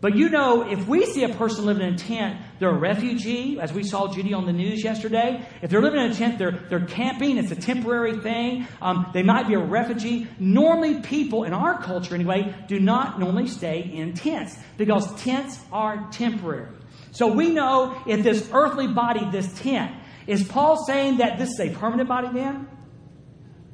But 0.00 0.16
you 0.16 0.28
know, 0.28 0.68
if 0.68 0.88
we 0.88 1.06
see 1.06 1.22
a 1.22 1.28
person 1.28 1.64
living 1.64 1.86
in 1.86 1.94
a 1.94 1.98
tent, 1.98 2.40
they're 2.58 2.70
a 2.70 2.78
refugee, 2.78 3.60
as 3.60 3.72
we 3.72 3.84
saw 3.84 4.12
Judy 4.12 4.34
on 4.34 4.46
the 4.46 4.52
news 4.52 4.82
yesterday. 4.82 5.46
If 5.62 5.70
they're 5.70 5.82
living 5.82 6.00
in 6.00 6.10
a 6.10 6.14
tent, 6.14 6.38
they're, 6.38 6.58
they're 6.68 6.86
camping, 6.86 7.36
it's 7.38 7.52
a 7.52 7.56
temporary 7.56 8.18
thing. 8.18 8.66
Um, 8.82 9.10
they 9.14 9.22
might 9.22 9.46
be 9.46 9.54
a 9.54 9.60
refugee. 9.60 10.26
Normally, 10.40 11.02
people 11.02 11.44
in 11.44 11.52
our 11.52 11.80
culture, 11.80 12.16
anyway, 12.16 12.52
do 12.66 12.80
not 12.80 13.20
normally 13.20 13.46
stay 13.46 13.82
in 13.82 14.14
tents 14.14 14.58
because 14.76 15.14
tents 15.22 15.60
are 15.70 16.10
temporary. 16.10 16.74
So 17.12 17.32
we 17.32 17.50
know 17.50 18.02
if 18.06 18.22
this 18.22 18.48
earthly 18.52 18.86
body, 18.86 19.28
this 19.30 19.52
tent, 19.60 19.94
is 20.30 20.44
Paul 20.44 20.76
saying 20.84 21.16
that 21.16 21.38
this 21.38 21.48
is 21.48 21.58
a 21.60 21.70
permanent 21.70 22.08
body 22.08 22.28
then? 22.32 22.68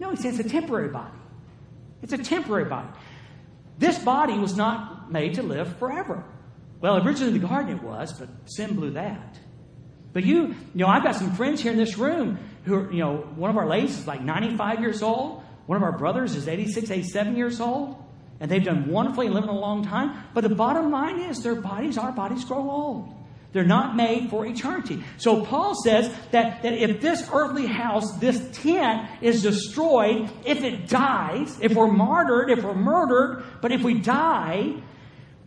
No, 0.00 0.10
he 0.10 0.16
says 0.16 0.40
it's 0.40 0.48
a 0.48 0.50
temporary 0.50 0.88
body. 0.88 1.12
It's 2.00 2.14
a 2.14 2.18
temporary 2.18 2.64
body. 2.64 2.88
This 3.78 3.98
body 3.98 4.38
was 4.38 4.56
not 4.56 5.12
made 5.12 5.34
to 5.34 5.42
live 5.42 5.76
forever. 5.76 6.24
Well, 6.80 7.06
originally 7.06 7.34
in 7.34 7.40
the 7.42 7.46
garden 7.46 7.76
it 7.76 7.82
was, 7.82 8.14
but 8.14 8.30
sin 8.46 8.74
blew 8.74 8.92
that. 8.92 9.38
But 10.14 10.24
you, 10.24 10.46
you 10.46 10.56
know, 10.76 10.86
I've 10.86 11.02
got 11.02 11.16
some 11.16 11.34
friends 11.34 11.60
here 11.60 11.72
in 11.72 11.78
this 11.78 11.98
room 11.98 12.38
who 12.64 12.74
are, 12.74 12.90
you 12.90 13.00
know, 13.00 13.16
one 13.36 13.50
of 13.50 13.58
our 13.58 13.68
ladies 13.68 13.98
is 13.98 14.06
like 14.06 14.22
95 14.22 14.80
years 14.80 15.02
old. 15.02 15.42
One 15.66 15.76
of 15.76 15.82
our 15.82 15.98
brothers 15.98 16.34
is 16.36 16.48
86, 16.48 16.90
87 16.90 17.36
years 17.36 17.60
old. 17.60 18.02
And 18.40 18.50
they've 18.50 18.64
done 18.64 18.88
wonderfully 18.88 19.26
and 19.26 19.34
living 19.34 19.50
a 19.50 19.58
long 19.58 19.84
time. 19.84 20.24
But 20.32 20.40
the 20.40 20.54
bottom 20.54 20.90
line 20.90 21.20
is 21.20 21.42
their 21.42 21.54
bodies, 21.54 21.98
our 21.98 22.12
bodies 22.12 22.46
grow 22.46 22.70
old. 22.70 23.12
They're 23.52 23.64
not 23.64 23.96
made 23.96 24.28
for 24.28 24.44
eternity. 24.44 25.02
So 25.16 25.44
Paul 25.44 25.74
says 25.82 26.12
that, 26.30 26.62
that 26.62 26.72
if 26.74 27.00
this 27.00 27.28
earthly 27.32 27.66
house, 27.66 28.18
this 28.18 28.38
tent 28.52 29.08
is 29.22 29.42
destroyed, 29.42 30.30
if 30.44 30.62
it 30.62 30.88
dies, 30.88 31.58
if 31.62 31.74
we're 31.74 31.90
martyred, 31.90 32.50
if 32.50 32.62
we're 32.62 32.74
murdered, 32.74 33.44
but 33.62 33.72
if 33.72 33.82
we 33.82 33.98
die, 34.00 34.74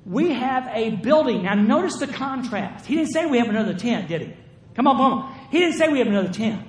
we 0.05 0.33
have 0.33 0.67
a 0.73 0.95
building. 0.95 1.43
Now 1.43 1.53
notice 1.53 1.97
the 1.97 2.07
contrast. 2.07 2.85
He 2.85 2.95
didn't 2.95 3.11
say 3.11 3.25
we 3.27 3.37
have 3.37 3.49
another 3.49 3.75
tent, 3.75 4.07
did 4.07 4.21
he? 4.21 4.33
Come 4.75 4.87
on, 4.87 4.97
come 4.97 5.05
on. 5.05 5.47
He 5.51 5.59
didn't 5.59 5.77
say 5.77 5.87
we 5.89 5.99
have 5.99 6.07
another 6.07 6.33
tent. 6.33 6.65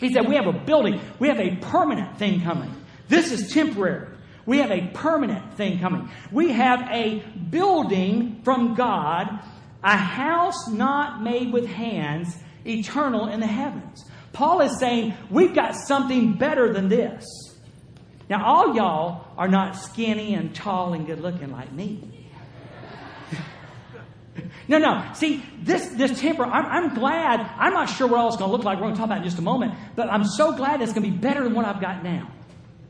He 0.00 0.12
said 0.12 0.26
we 0.26 0.34
have 0.34 0.46
a 0.46 0.52
building. 0.52 1.00
We 1.18 1.28
have 1.28 1.38
a 1.38 1.56
permanent 1.56 2.18
thing 2.18 2.40
coming. 2.40 2.74
This 3.08 3.30
is 3.30 3.52
temporary. 3.52 4.08
We 4.46 4.58
have 4.58 4.70
a 4.70 4.88
permanent 4.94 5.54
thing 5.54 5.78
coming. 5.78 6.08
We 6.32 6.52
have 6.52 6.80
a 6.90 7.22
building 7.50 8.40
from 8.42 8.74
God 8.74 9.40
a 9.82 9.96
house 9.96 10.68
not 10.68 11.22
made 11.22 11.52
with 11.52 11.66
hands, 11.66 12.36
eternal 12.66 13.28
in 13.28 13.40
the 13.40 13.46
heavens. 13.46 14.04
Paul 14.32 14.60
is 14.60 14.78
saying, 14.78 15.14
we've 15.30 15.54
got 15.54 15.74
something 15.74 16.34
better 16.34 16.72
than 16.72 16.88
this. 16.88 17.24
Now, 18.28 18.44
all 18.44 18.76
y'all 18.76 19.26
are 19.36 19.48
not 19.48 19.76
skinny 19.76 20.34
and 20.34 20.54
tall 20.54 20.92
and 20.92 21.04
good 21.04 21.20
looking 21.20 21.50
like 21.50 21.72
me. 21.72 22.28
no, 24.68 24.78
no. 24.78 25.04
See, 25.14 25.44
this, 25.60 25.88
this 25.88 26.20
temper, 26.20 26.44
I'm, 26.44 26.64
I'm 26.66 26.94
glad. 26.94 27.40
I'm 27.40 27.72
not 27.72 27.86
sure 27.86 28.06
what 28.06 28.20
all 28.20 28.28
it's 28.28 28.36
going 28.36 28.50
to 28.50 28.56
look 28.56 28.64
like. 28.64 28.78
We're 28.78 28.84
going 28.84 28.94
to 28.94 28.98
talk 28.98 29.06
about 29.06 29.18
it 29.18 29.22
in 29.22 29.24
just 29.24 29.38
a 29.38 29.42
moment. 29.42 29.74
But 29.96 30.10
I'm 30.10 30.24
so 30.24 30.52
glad 30.52 30.80
it's 30.80 30.92
going 30.92 31.04
to 31.04 31.10
be 31.10 31.16
better 31.16 31.42
than 31.42 31.54
what 31.54 31.64
I've 31.64 31.80
got 31.80 32.04
now. 32.04 32.30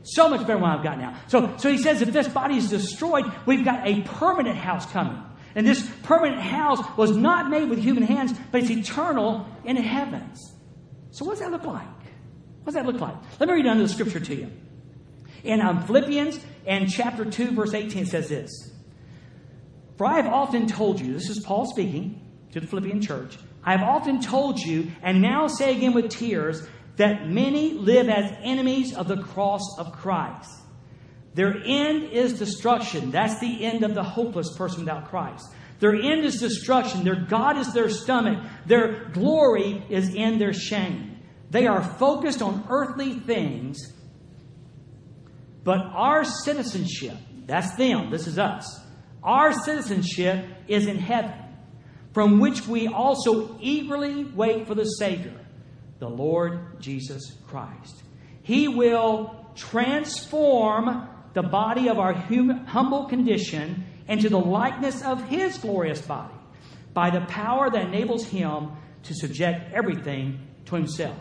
So 0.03 0.29
much 0.29 0.41
better 0.41 0.53
than 0.53 0.61
what 0.61 0.77
I've 0.77 0.83
got 0.83 0.99
now. 0.99 1.19
So, 1.27 1.57
so 1.57 1.71
he 1.71 1.79
says, 1.79 2.03
if 2.03 2.13
this 2.13 2.27
body 2.27 2.57
is 2.57 2.69
destroyed, 2.69 3.25
we've 3.47 3.65
got 3.65 3.87
a 3.87 4.01
permanent 4.01 4.57
house 4.57 4.85
coming. 4.91 5.23
And 5.55 5.67
this 5.67 5.87
permanent 6.03 6.41
house 6.41 6.79
was 6.97 7.15
not 7.15 7.49
made 7.49 7.69
with 7.69 7.79
human 7.79 8.03
hands, 8.03 8.33
but 8.51 8.61
it's 8.61 8.71
eternal 8.71 9.45
in 9.65 9.75
the 9.75 9.81
heavens. 9.81 10.39
So, 11.11 11.25
what 11.25 11.31
does 11.31 11.41
that 11.41 11.51
look 11.51 11.65
like? 11.65 11.87
What 12.63 12.73
does 12.73 12.75
that 12.75 12.85
look 12.85 13.01
like? 13.01 13.15
Let 13.39 13.49
me 13.49 13.55
read 13.55 13.79
the 13.79 13.87
scripture 13.87 14.19
to 14.19 14.35
you. 14.35 14.51
In 15.43 15.59
um, 15.59 15.85
Philippians 15.85 16.39
and 16.65 16.89
chapter 16.89 17.25
2, 17.25 17.51
verse 17.51 17.73
18 17.73 18.05
says 18.05 18.29
this 18.29 18.51
For 19.97 20.05
I 20.05 20.17
have 20.17 20.27
often 20.27 20.67
told 20.67 21.01
you, 21.01 21.13
this 21.13 21.29
is 21.29 21.39
Paul 21.39 21.65
speaking 21.65 22.21
to 22.53 22.59
the 22.59 22.67
Philippian 22.67 23.01
church, 23.01 23.37
I 23.63 23.71
have 23.71 23.87
often 23.87 24.21
told 24.21 24.59
you, 24.59 24.91
and 25.01 25.21
now 25.21 25.47
say 25.47 25.75
again 25.75 25.93
with 25.93 26.09
tears, 26.09 26.67
that 26.97 27.27
many 27.27 27.73
live 27.73 28.09
as 28.09 28.31
enemies 28.43 28.95
of 28.95 29.07
the 29.07 29.17
cross 29.17 29.61
of 29.77 29.91
Christ. 29.93 30.51
Their 31.33 31.55
end 31.63 32.11
is 32.11 32.37
destruction. 32.37 33.11
That's 33.11 33.39
the 33.39 33.63
end 33.63 33.83
of 33.83 33.95
the 33.95 34.03
hopeless 34.03 34.55
person 34.57 34.81
without 34.81 35.09
Christ. 35.09 35.45
Their 35.79 35.95
end 35.95 36.25
is 36.25 36.39
destruction. 36.39 37.03
Their 37.03 37.15
God 37.15 37.57
is 37.57 37.73
their 37.73 37.89
stomach. 37.89 38.43
Their 38.65 39.09
glory 39.09 39.83
is 39.89 40.13
in 40.13 40.37
their 40.37 40.53
shame. 40.53 41.17
They 41.49 41.67
are 41.67 41.83
focused 41.83 42.41
on 42.41 42.65
earthly 42.69 43.19
things, 43.19 43.77
but 45.63 45.79
our 45.79 46.23
citizenship, 46.23 47.17
that's 47.45 47.75
them, 47.75 48.09
this 48.09 48.25
is 48.25 48.39
us. 48.39 48.79
Our 49.21 49.51
citizenship 49.51 50.45
is 50.67 50.87
in 50.87 50.97
heaven, 50.97 51.33
from 52.13 52.39
which 52.39 52.67
we 52.67 52.87
also 52.87 53.57
eagerly 53.59 54.23
wait 54.23 54.65
for 54.65 54.75
the 54.75 54.85
Savior, 54.85 55.39
the 55.99 56.09
Lord 56.09 56.79
Jesus 56.79 57.37
Christ. 57.47 58.01
He 58.43 58.69
will 58.69 59.51
transform 59.55 61.09
the 61.33 61.43
body 61.43 61.89
of 61.89 61.99
our 61.99 62.13
hum- 62.13 62.65
humble 62.65 63.05
condition 63.05 63.85
into 64.07 64.29
the 64.29 64.39
likeness 64.39 65.01
of 65.03 65.23
his 65.29 65.57
glorious 65.57 66.01
body 66.01 66.33
by 66.93 67.09
the 67.09 67.21
power 67.21 67.69
that 67.69 67.87
enables 67.87 68.25
him 68.25 68.71
to 69.03 69.13
subject 69.13 69.73
everything 69.73 70.47
to 70.65 70.75
himself. 70.75 71.17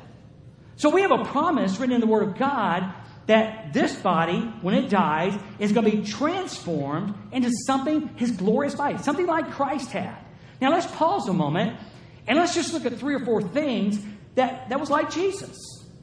So 0.76 0.88
we 0.88 1.02
have 1.02 1.12
a 1.12 1.24
promise 1.24 1.78
written 1.78 1.94
in 1.94 2.00
the 2.00 2.06
Word 2.06 2.28
of 2.28 2.38
God 2.38 2.94
that 3.26 3.72
this 3.72 3.94
body, 3.94 4.40
when 4.62 4.74
it 4.74 4.88
dies, 4.88 5.38
is 5.58 5.72
going 5.72 5.88
to 5.88 5.96
be 5.98 6.04
transformed 6.04 7.14
into 7.32 7.50
something, 7.66 8.08
his 8.16 8.32
glorious 8.32 8.74
body, 8.74 8.98
something 8.98 9.26
like 9.26 9.50
Christ 9.52 9.92
had. 9.92 10.16
Now 10.60 10.72
let's 10.72 10.86
pause 10.86 11.28
a 11.28 11.32
moment 11.32 11.78
and 12.26 12.38
let's 12.38 12.54
just 12.54 12.72
look 12.72 12.86
at 12.86 12.98
three 12.98 13.14
or 13.14 13.24
four 13.24 13.42
things 13.42 14.00
that, 14.34 14.68
that 14.70 14.80
was 14.80 14.90
like 14.90 15.10
Jesus. 15.10 15.56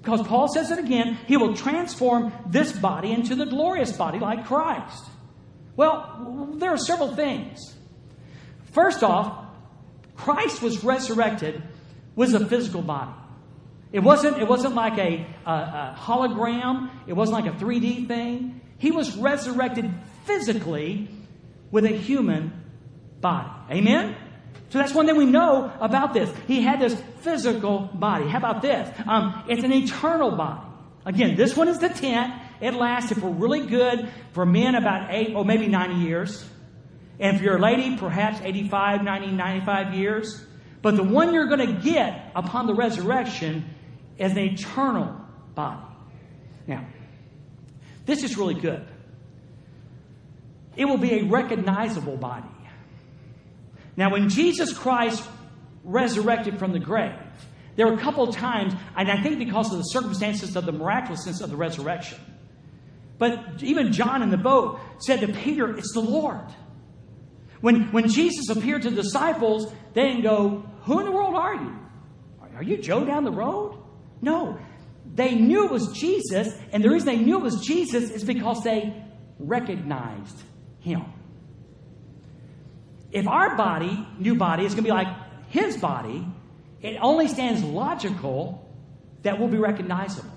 Because 0.07 0.25
Paul 0.25 0.47
says 0.47 0.71
it 0.71 0.79
again, 0.79 1.17
he 1.27 1.35
will 1.35 1.53
transform 1.53 2.31
this 2.45 2.71
body 2.71 3.11
into 3.11 3.35
the 3.35 3.45
glorious 3.45 3.91
body 3.91 4.19
like 4.19 4.45
Christ. 4.45 5.03
Well, 5.75 6.53
there 6.55 6.71
are 6.71 6.77
several 6.77 7.13
things. 7.13 7.75
First 8.71 9.03
off, 9.03 9.47
Christ 10.15 10.61
was 10.61 10.81
resurrected 10.81 11.61
with 12.15 12.33
a 12.33 12.45
physical 12.45 12.81
body. 12.81 13.11
It 13.91 13.99
wasn't, 13.99 14.37
it 14.37 14.47
wasn't 14.47 14.75
like 14.75 14.97
a, 14.97 15.27
a, 15.45 15.51
a 15.51 15.97
hologram, 15.99 16.89
it 17.05 17.11
wasn't 17.11 17.43
like 17.43 17.53
a 17.53 17.57
3D 17.57 18.07
thing. 18.07 18.61
He 18.77 18.91
was 18.91 19.13
resurrected 19.17 19.93
physically 20.23 21.09
with 21.69 21.83
a 21.83 21.89
human 21.89 22.53
body. 23.19 23.49
Amen? 23.71 24.15
So 24.69 24.80
that's 24.80 24.93
one 24.93 25.06
thing 25.06 25.15
we 25.15 25.25
know 25.25 25.71
about 25.80 26.13
this. 26.13 26.30
He 26.45 26.62
had 26.62 26.82
this 26.82 26.99
physical 27.21 27.89
body. 27.93 28.27
How 28.27 28.38
about 28.38 28.62
this? 28.62 28.89
Um, 29.08 29.43
it's 29.47 29.63
an 29.63 29.71
eternal 29.71 30.32
body. 30.36 30.62
Again, 31.06 31.36
this 31.38 31.56
one 31.56 31.69
is 31.69 31.80
the 31.80 31.88
tent. 31.88 32.34
It 32.60 32.73
lasts, 32.73 33.12
if 33.12 33.19
we're 33.19 33.30
really 33.30 33.65
good, 33.65 34.10
for 34.34 34.45
men 34.45 34.75
about 34.75 35.13
eight 35.13 35.34
or 35.36 35.45
maybe 35.45 35.67
90 35.67 35.95
years. 35.95 36.43
And 37.19 37.38
if 37.38 37.41
you're 37.41 37.58
a 37.58 37.62
lady, 37.62 37.95
perhaps 37.95 38.41
85, 38.41 39.03
90, 39.03 39.27
95 39.27 39.93
years. 39.93 40.45
But 40.82 40.97
the 40.97 41.03
one 41.03 41.34
you're 41.34 41.47
going 41.47 41.65
to 41.65 41.82
get 41.82 42.32
upon 42.36 42.67
the 42.67 42.73
resurrection 42.73 43.65
is 44.17 44.34
an 44.34 44.39
eternal 44.39 45.15
body. 45.56 45.82
Now, 46.67 46.86
this 48.06 48.23
is 48.23 48.38
really 48.38 48.56
good. 48.56 48.86
It 50.75 50.86
will 50.86 50.97
be 50.97 51.19
a 51.19 51.23
recognizable 51.23 52.17
body. 52.17 52.47
Now, 53.97 54.12
when 54.12 54.29
Jesus 54.29 54.71
Christ 54.71 55.27
resurrected 55.88 56.60
from 56.60 56.73
the 56.73 56.79
grave. 56.79 57.15
There 57.75 57.88
were 57.88 57.93
a 57.93 57.97
couple 57.97 58.27
of 58.27 58.36
times, 58.36 58.73
and 58.95 59.10
I 59.10 59.21
think 59.23 59.39
because 59.39 59.71
of 59.71 59.77
the 59.77 59.86
circumstances 59.86 60.55
of 60.55 60.65
the 60.65 60.71
miraculousness 60.71 61.41
of 61.41 61.49
the 61.49 61.55
resurrection. 61.55 62.19
But 63.17 63.63
even 63.63 63.93
John 63.93 64.21
in 64.21 64.29
the 64.29 64.38
boat 64.38 64.79
said 64.99 65.21
to 65.21 65.27
Peter, 65.27 65.75
It's 65.75 65.93
the 65.93 66.01
Lord. 66.01 66.45
When, 67.62 67.91
when 67.91 68.10
Jesus 68.10 68.49
appeared 68.49 68.83
to 68.83 68.89
the 68.89 69.01
disciples, 69.01 69.73
they 69.93 70.03
didn't 70.03 70.23
go, 70.23 70.63
Who 70.83 70.99
in 70.99 71.05
the 71.05 71.12
world 71.12 71.36
are 71.36 71.55
you? 71.55 71.79
Are 72.55 72.63
you 72.63 72.77
Joe 72.77 73.05
down 73.05 73.23
the 73.23 73.31
road? 73.31 73.81
No. 74.21 74.60
They 75.13 75.36
knew 75.36 75.65
it 75.65 75.71
was 75.71 75.91
Jesus, 75.93 76.53
and 76.71 76.83
the 76.83 76.89
reason 76.89 77.07
they 77.07 77.23
knew 77.23 77.38
it 77.38 77.43
was 77.43 77.65
Jesus 77.65 78.10
is 78.10 78.23
because 78.23 78.63
they 78.63 79.03
recognized 79.39 80.41
him. 80.79 81.05
If 83.17 83.27
our 83.27 83.58
body, 83.58 84.08
new 84.19 84.36
body, 84.36 84.63
is 84.63 84.75
going 84.75 84.84
to 84.84 84.89
be 84.89 84.93
like 84.93 85.08
his 85.49 85.75
body, 85.75 86.23
it 86.84 86.99
only 87.01 87.27
stands 87.27 87.63
logical 87.63 88.63
that 89.23 89.39
we'll 89.39 89.47
be 89.47 89.58
recognizable. 89.58 90.30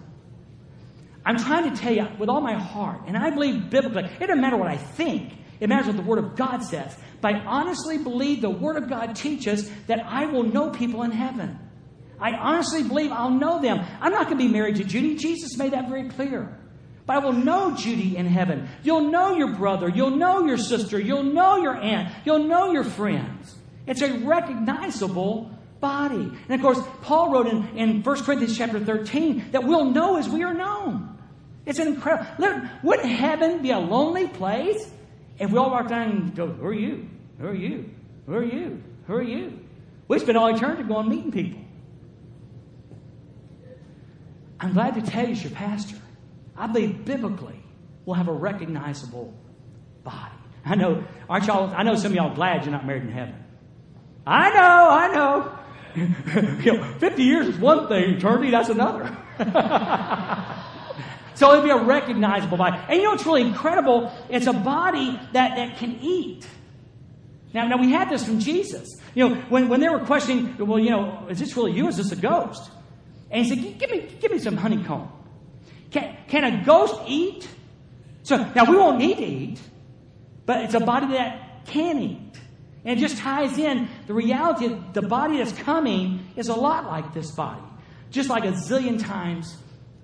I'm 1.22 1.36
trying 1.36 1.70
to 1.70 1.76
tell 1.78 1.92
you 1.92 2.08
with 2.18 2.30
all 2.30 2.40
my 2.40 2.54
heart, 2.54 3.02
and 3.06 3.18
I 3.18 3.28
believe 3.28 3.68
biblically, 3.68 4.04
it 4.04 4.20
doesn't 4.20 4.40
matter 4.40 4.56
what 4.56 4.68
I 4.68 4.78
think, 4.78 5.34
it 5.60 5.68
matters 5.68 5.88
what 5.88 5.96
the 5.96 6.02
Word 6.02 6.20
of 6.20 6.36
God 6.36 6.62
says. 6.62 6.96
But 7.20 7.34
I 7.34 7.40
honestly 7.40 7.98
believe 7.98 8.40
the 8.40 8.48
Word 8.48 8.78
of 8.78 8.88
God 8.88 9.14
teaches 9.14 9.70
that 9.86 10.00
I 10.02 10.24
will 10.24 10.44
know 10.44 10.70
people 10.70 11.02
in 11.02 11.10
heaven. 11.10 11.58
I 12.18 12.32
honestly 12.32 12.82
believe 12.82 13.12
I'll 13.12 13.28
know 13.28 13.60
them. 13.60 13.84
I'm 14.00 14.12
not 14.12 14.24
going 14.24 14.38
to 14.38 14.42
be 14.46 14.50
married 14.50 14.76
to 14.76 14.84
Judy. 14.84 15.16
Jesus 15.16 15.58
made 15.58 15.74
that 15.74 15.90
very 15.90 16.08
clear. 16.08 16.58
But 17.10 17.16
I 17.16 17.26
will 17.26 17.32
know 17.32 17.74
Judy 17.74 18.16
in 18.16 18.26
heaven. 18.26 18.68
You'll 18.84 19.10
know 19.10 19.34
your 19.34 19.56
brother. 19.56 19.88
You'll 19.88 20.12
know 20.12 20.46
your 20.46 20.56
sister. 20.56 20.96
You'll 20.96 21.24
know 21.24 21.56
your 21.56 21.74
aunt. 21.74 22.14
You'll 22.24 22.44
know 22.44 22.70
your 22.70 22.84
friends. 22.84 23.56
It's 23.84 24.00
a 24.00 24.12
recognizable 24.18 25.50
body. 25.80 26.30
And 26.48 26.52
of 26.52 26.60
course, 26.60 26.78
Paul 27.02 27.32
wrote 27.32 27.48
in, 27.48 27.66
in 27.76 28.02
1 28.04 28.22
Corinthians 28.22 28.56
chapter 28.56 28.78
13 28.78 29.50
that 29.50 29.64
we'll 29.64 29.86
know 29.86 30.18
as 30.18 30.28
we 30.28 30.44
are 30.44 30.54
known. 30.54 31.18
It's 31.66 31.80
incredible. 31.80 32.68
Wouldn't 32.84 33.08
heaven 33.08 33.60
be 33.60 33.72
a 33.72 33.80
lonely 33.80 34.28
place 34.28 34.88
if 35.40 35.50
we 35.50 35.58
all 35.58 35.72
walked 35.72 35.88
down 35.88 36.10
and 36.10 36.36
go, 36.36 36.46
Who 36.46 36.64
are 36.64 36.72
you? 36.72 37.08
Who 37.40 37.48
are 37.48 37.54
you? 37.56 37.90
Who 38.26 38.34
are 38.34 38.44
you? 38.44 38.82
Who 39.08 39.14
are 39.14 39.20
you? 39.20 39.58
We 40.06 40.20
spend 40.20 40.38
all 40.38 40.54
eternity 40.54 40.84
going 40.84 41.08
meeting 41.08 41.32
people. 41.32 41.60
I'm 44.60 44.74
glad 44.74 44.94
to 44.94 45.02
tell 45.02 45.26
you, 45.26 45.32
as 45.32 45.42
your 45.42 45.50
pastor, 45.50 45.96
I 46.60 46.66
believe 46.66 47.06
biblically 47.06 47.58
we'll 48.04 48.16
have 48.16 48.28
a 48.28 48.32
recognizable 48.32 49.32
body. 50.04 50.34
I 50.62 50.74
know, 50.74 51.04
aren't 51.28 51.46
y'all? 51.46 51.72
I 51.74 51.82
know 51.82 51.94
some 51.94 52.12
of 52.12 52.16
y'all 52.16 52.34
glad 52.34 52.64
you're 52.64 52.72
not 52.72 52.86
married 52.86 53.04
in 53.04 53.10
heaven. 53.10 53.34
I 54.26 54.50
know, 54.50 54.90
I 54.90 55.08
know. 55.14 55.58
you 56.62 56.74
know, 56.74 56.94
50 56.98 57.22
years 57.22 57.48
is 57.48 57.56
one 57.56 57.88
thing, 57.88 58.16
eternity, 58.16 58.50
that's 58.50 58.68
another. 58.68 59.06
so 61.34 61.52
it'd 61.52 61.64
be 61.64 61.70
a 61.70 61.82
recognizable 61.82 62.58
body. 62.58 62.78
And 62.88 62.98
you 62.98 63.04
know 63.04 63.12
what's 63.12 63.24
really 63.24 63.42
incredible? 63.42 64.12
It's 64.28 64.46
a 64.46 64.52
body 64.52 65.18
that, 65.32 65.56
that 65.56 65.78
can 65.78 65.98
eat. 66.02 66.46
Now, 67.54 67.66
now 67.68 67.78
we 67.78 67.90
had 67.90 68.10
this 68.10 68.22
from 68.22 68.38
Jesus. 68.38 68.86
You 69.14 69.30
know, 69.30 69.34
when, 69.48 69.70
when 69.70 69.80
they 69.80 69.88
were 69.88 70.00
questioning, 70.00 70.58
well, 70.58 70.78
you 70.78 70.90
know, 70.90 71.26
is 71.30 71.38
this 71.38 71.56
really 71.56 71.72
you? 71.72 71.88
Is 71.88 71.96
this 71.96 72.12
a 72.12 72.16
ghost? 72.16 72.70
And 73.30 73.46
he 73.46 73.48
said, 73.48 73.78
give 73.78 73.90
me, 73.90 74.14
give 74.20 74.30
me 74.30 74.38
some 74.38 74.58
honeycomb. 74.58 75.10
Can, 75.90 76.16
can 76.28 76.44
a 76.44 76.64
ghost 76.64 76.94
eat? 77.06 77.48
So 78.22 78.36
now 78.54 78.64
we 78.70 78.76
won't 78.76 78.98
need 78.98 79.16
to 79.16 79.24
eat, 79.24 79.60
but 80.46 80.64
it's 80.64 80.74
a 80.74 80.80
body 80.80 81.08
that 81.14 81.66
can 81.66 81.98
eat. 81.98 82.40
And 82.84 82.98
it 82.98 83.02
just 83.02 83.18
ties 83.18 83.58
in 83.58 83.88
the 84.06 84.14
reality 84.14 84.66
of 84.66 84.94
the 84.94 85.02
body 85.02 85.38
that's 85.38 85.52
coming 85.52 86.26
is 86.36 86.48
a 86.48 86.54
lot 86.54 86.86
like 86.86 87.12
this 87.12 87.30
body, 87.32 87.62
just 88.10 88.30
like 88.30 88.44
a 88.44 88.52
zillion 88.52 89.02
times 89.02 89.56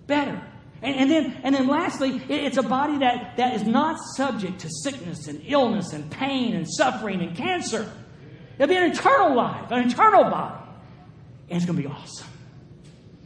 better. 0.06 0.42
And, 0.82 0.96
and 0.96 1.10
then, 1.10 1.40
and 1.42 1.54
then 1.54 1.68
lastly, 1.68 2.22
it, 2.28 2.44
it's 2.44 2.58
a 2.58 2.62
body 2.62 2.98
that, 2.98 3.36
that 3.38 3.54
is 3.54 3.64
not 3.64 3.98
subject 4.14 4.60
to 4.60 4.68
sickness 4.68 5.26
and 5.26 5.42
illness 5.46 5.92
and 5.92 6.10
pain 6.10 6.54
and 6.54 6.66
suffering 6.68 7.22
and 7.22 7.36
cancer. 7.36 7.90
It'll 8.58 8.68
be 8.68 8.76
an 8.76 8.90
eternal 8.92 9.34
life, 9.34 9.70
an 9.70 9.88
eternal 9.88 10.24
body. 10.24 10.62
And 11.48 11.56
it's 11.56 11.66
going 11.66 11.80
to 11.80 11.88
be 11.88 11.94
awesome. 11.94 12.26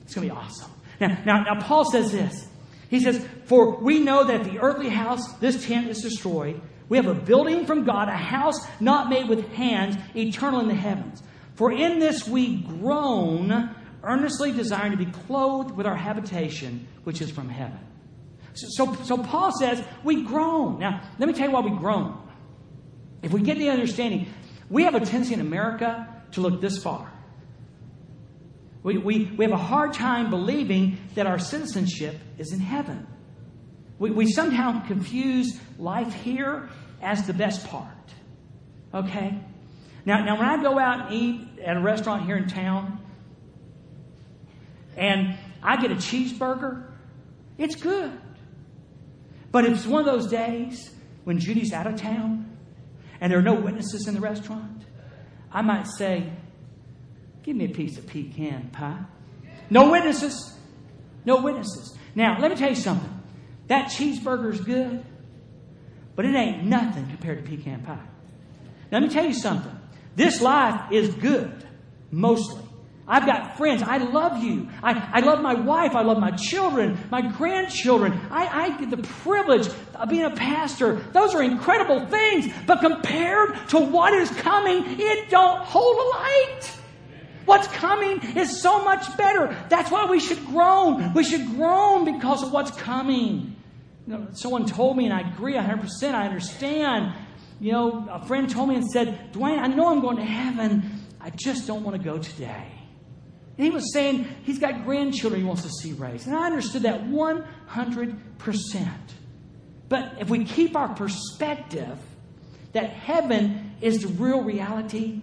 It's 0.02 0.14
going 0.14 0.28
to 0.28 0.34
be 0.34 0.40
awesome. 0.40 0.70
Now, 1.00 1.18
now, 1.24 1.42
now, 1.42 1.60
Paul 1.60 1.90
says 1.90 2.12
this. 2.12 2.46
He 2.90 3.00
says, 3.00 3.26
For 3.46 3.78
we 3.78 4.00
know 4.00 4.24
that 4.24 4.44
the 4.44 4.58
earthly 4.58 4.90
house, 4.90 5.32
this 5.38 5.64
tent, 5.64 5.88
is 5.88 6.02
destroyed 6.02 6.60
we 6.90 6.96
have 6.96 7.06
a 7.06 7.14
building 7.14 7.66
from 7.66 7.84
God, 7.84 8.08
a 8.08 8.16
house 8.16 8.66
not 8.80 9.08
made 9.08 9.28
with 9.28 9.48
hands, 9.52 9.96
eternal 10.14 10.60
in 10.60 10.66
the 10.66 10.74
heavens. 10.74 11.22
For 11.54 11.70
in 11.70 12.00
this 12.00 12.26
we 12.26 12.56
groan, 12.56 13.74
earnestly 14.02 14.50
desiring 14.50 14.90
to 14.90 14.98
be 14.98 15.06
clothed 15.06 15.70
with 15.70 15.86
our 15.86 15.94
habitation, 15.94 16.88
which 17.04 17.22
is 17.22 17.30
from 17.30 17.48
heaven. 17.48 17.78
So, 18.54 18.66
so, 18.70 18.94
so 19.04 19.18
Paul 19.18 19.52
says 19.56 19.82
we 20.02 20.24
groan. 20.24 20.80
Now, 20.80 21.08
let 21.20 21.28
me 21.28 21.32
tell 21.32 21.46
you 21.46 21.54
why 21.54 21.60
we 21.60 21.78
groan. 21.78 22.20
If 23.22 23.32
we 23.32 23.40
get 23.40 23.56
the 23.56 23.70
understanding, 23.70 24.26
we 24.68 24.82
have 24.82 24.96
a 24.96 25.00
tendency 25.00 25.34
in 25.34 25.40
America 25.40 26.22
to 26.32 26.40
look 26.40 26.60
this 26.60 26.82
far. 26.82 27.09
We, 28.82 28.96
we, 28.96 29.24
we 29.36 29.44
have 29.44 29.52
a 29.52 29.58
hard 29.58 29.92
time 29.92 30.30
believing 30.30 30.98
that 31.14 31.26
our 31.26 31.38
citizenship 31.38 32.16
is 32.38 32.52
in 32.52 32.60
heaven. 32.60 33.06
We, 33.98 34.10
we 34.10 34.30
somehow 34.30 34.86
confuse 34.86 35.60
life 35.78 36.14
here 36.14 36.70
as 37.02 37.26
the 37.26 37.34
best 37.34 37.66
part. 37.68 37.86
Okay? 38.94 39.38
Now, 40.06 40.24
now, 40.24 40.38
when 40.38 40.48
I 40.48 40.62
go 40.62 40.78
out 40.78 41.06
and 41.06 41.14
eat 41.14 41.58
at 41.64 41.76
a 41.76 41.80
restaurant 41.80 42.24
here 42.24 42.36
in 42.36 42.48
town 42.48 42.98
and 44.96 45.36
I 45.62 45.76
get 45.76 45.92
a 45.92 45.96
cheeseburger, 45.96 46.90
it's 47.58 47.76
good. 47.76 48.18
But 49.52 49.66
if 49.66 49.72
it's 49.72 49.86
one 49.86 50.00
of 50.00 50.06
those 50.06 50.28
days 50.28 50.90
when 51.24 51.38
Judy's 51.38 51.72
out 51.72 51.86
of 51.86 51.96
town 51.96 52.56
and 53.20 53.30
there 53.30 53.38
are 53.38 53.42
no 53.42 53.54
witnesses 53.54 54.08
in 54.08 54.14
the 54.14 54.20
restaurant, 54.20 54.84
I 55.52 55.60
might 55.60 55.86
say, 55.86 56.32
Give 57.42 57.56
me 57.56 57.66
a 57.66 57.68
piece 57.68 57.98
of 57.98 58.06
pecan 58.06 58.70
pie. 58.70 59.00
No 59.70 59.90
witnesses. 59.90 60.56
No 61.24 61.42
witnesses. 61.42 61.96
Now, 62.14 62.38
let 62.40 62.50
me 62.50 62.56
tell 62.56 62.70
you 62.70 62.76
something. 62.76 63.22
That 63.68 63.90
cheeseburger's 63.90 64.60
good, 64.60 65.04
but 66.16 66.24
it 66.24 66.34
ain't 66.34 66.64
nothing 66.64 67.06
compared 67.06 67.44
to 67.44 67.48
pecan 67.50 67.82
pie. 67.82 68.06
Let 68.90 69.02
me 69.02 69.08
tell 69.08 69.24
you 69.24 69.34
something. 69.34 69.72
This 70.16 70.40
life 70.40 70.90
is 70.92 71.14
good, 71.14 71.66
mostly. 72.10 72.62
I've 73.06 73.26
got 73.26 73.56
friends. 73.56 73.82
I 73.82 73.98
love 73.98 74.42
you. 74.42 74.68
I, 74.82 74.92
I 75.14 75.20
love 75.20 75.40
my 75.40 75.54
wife. 75.54 75.96
I 75.96 76.02
love 76.02 76.18
my 76.18 76.30
children, 76.30 76.96
my 77.10 77.22
grandchildren. 77.22 78.12
I, 78.30 78.46
I 78.46 78.78
get 78.78 78.90
the 78.90 78.98
privilege 78.98 79.68
of 79.94 80.08
being 80.08 80.24
a 80.24 80.30
pastor. 80.30 80.96
Those 81.12 81.34
are 81.34 81.42
incredible 81.42 82.06
things. 82.06 82.52
But 82.66 82.80
compared 82.80 83.68
to 83.70 83.80
what 83.80 84.14
is 84.14 84.30
coming, 84.30 85.00
it 85.00 85.28
don't 85.28 85.60
hold 85.60 85.96
a 85.96 86.08
light. 86.18 86.79
What's 87.44 87.68
coming 87.68 88.20
is 88.36 88.60
so 88.60 88.84
much 88.84 89.16
better. 89.16 89.56
That's 89.68 89.90
why 89.90 90.06
we 90.06 90.20
should 90.20 90.44
groan. 90.46 91.14
We 91.14 91.24
should 91.24 91.46
groan 91.46 92.04
because 92.04 92.42
of 92.42 92.52
what's 92.52 92.70
coming. 92.70 93.56
You 94.06 94.12
know, 94.12 94.28
someone 94.32 94.66
told 94.66 94.96
me, 94.96 95.06
and 95.06 95.14
I 95.14 95.20
agree 95.20 95.54
100%, 95.54 96.14
I 96.14 96.26
understand. 96.26 97.14
You 97.60 97.72
know, 97.72 98.08
a 98.10 98.24
friend 98.26 98.48
told 98.48 98.68
me 98.68 98.76
and 98.76 98.90
said, 98.90 99.32
Dwayne, 99.32 99.58
I 99.58 99.66
know 99.66 99.88
I'm 99.88 100.00
going 100.00 100.16
to 100.16 100.24
heaven. 100.24 101.04
I 101.20 101.30
just 101.30 101.66
don't 101.66 101.82
want 101.82 101.96
to 101.96 102.02
go 102.02 102.18
today. 102.18 102.66
And 103.56 103.64
he 103.66 103.70
was 103.70 103.92
saying 103.92 104.26
he's 104.44 104.58
got 104.58 104.84
grandchildren 104.84 105.42
he 105.42 105.46
wants 105.46 105.62
to 105.62 105.68
see 105.68 105.92
raised. 105.92 106.26
And 106.26 106.34
I 106.34 106.46
understood 106.46 106.82
that 106.82 107.04
100%. 107.04 108.88
But 109.90 110.14
if 110.18 110.30
we 110.30 110.44
keep 110.44 110.76
our 110.76 110.88
perspective 110.94 111.98
that 112.72 112.90
heaven 112.90 113.74
is 113.80 114.02
the 114.02 114.08
real 114.08 114.42
reality, 114.42 115.20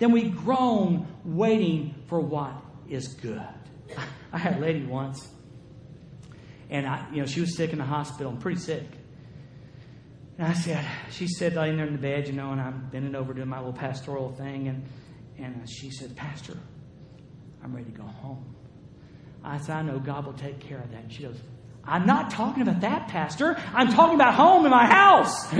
then 0.00 0.10
we 0.10 0.28
groan 0.28 1.06
waiting 1.24 1.94
for 2.08 2.20
what 2.20 2.52
is 2.88 3.14
good. 3.14 3.40
I 4.32 4.38
had 4.38 4.56
a 4.56 4.60
lady 4.60 4.84
once 4.84 5.28
and 6.70 6.86
I, 6.86 7.04
you 7.12 7.20
know, 7.20 7.26
she 7.26 7.40
was 7.40 7.56
sick 7.56 7.72
in 7.72 7.78
the 7.78 7.84
hospital, 7.84 8.32
pretty 8.32 8.60
sick. 8.60 8.84
And 10.38 10.46
I 10.46 10.52
said, 10.52 10.86
she 11.10 11.26
said, 11.26 11.54
laying 11.54 11.76
there 11.76 11.86
in 11.86 11.92
the 11.92 11.98
bed, 11.98 12.28
you 12.28 12.32
know, 12.32 12.52
and 12.52 12.60
I'm 12.60 12.88
bending 12.90 13.14
over 13.14 13.34
doing 13.34 13.48
my 13.48 13.58
little 13.58 13.72
pastoral 13.72 14.32
thing, 14.32 14.68
and 14.68 14.84
and 15.36 15.68
she 15.68 15.90
said, 15.90 16.16
Pastor, 16.16 16.56
I'm 17.62 17.74
ready 17.74 17.90
to 17.90 17.98
go 17.98 18.04
home. 18.04 18.54
I 19.42 19.58
said, 19.58 19.76
I 19.76 19.82
know 19.82 19.98
God 19.98 20.26
will 20.26 20.34
take 20.34 20.60
care 20.60 20.78
of 20.78 20.90
that. 20.92 21.02
And 21.02 21.12
she 21.12 21.22
goes, 21.22 21.36
I'm 21.82 22.06
not 22.06 22.30
talking 22.30 22.62
about 22.62 22.82
that, 22.82 23.08
Pastor. 23.08 23.56
I'm 23.72 23.88
talking 23.88 24.14
about 24.14 24.34
home 24.34 24.66
in 24.66 24.70
my 24.70 24.84
house. 24.84 25.48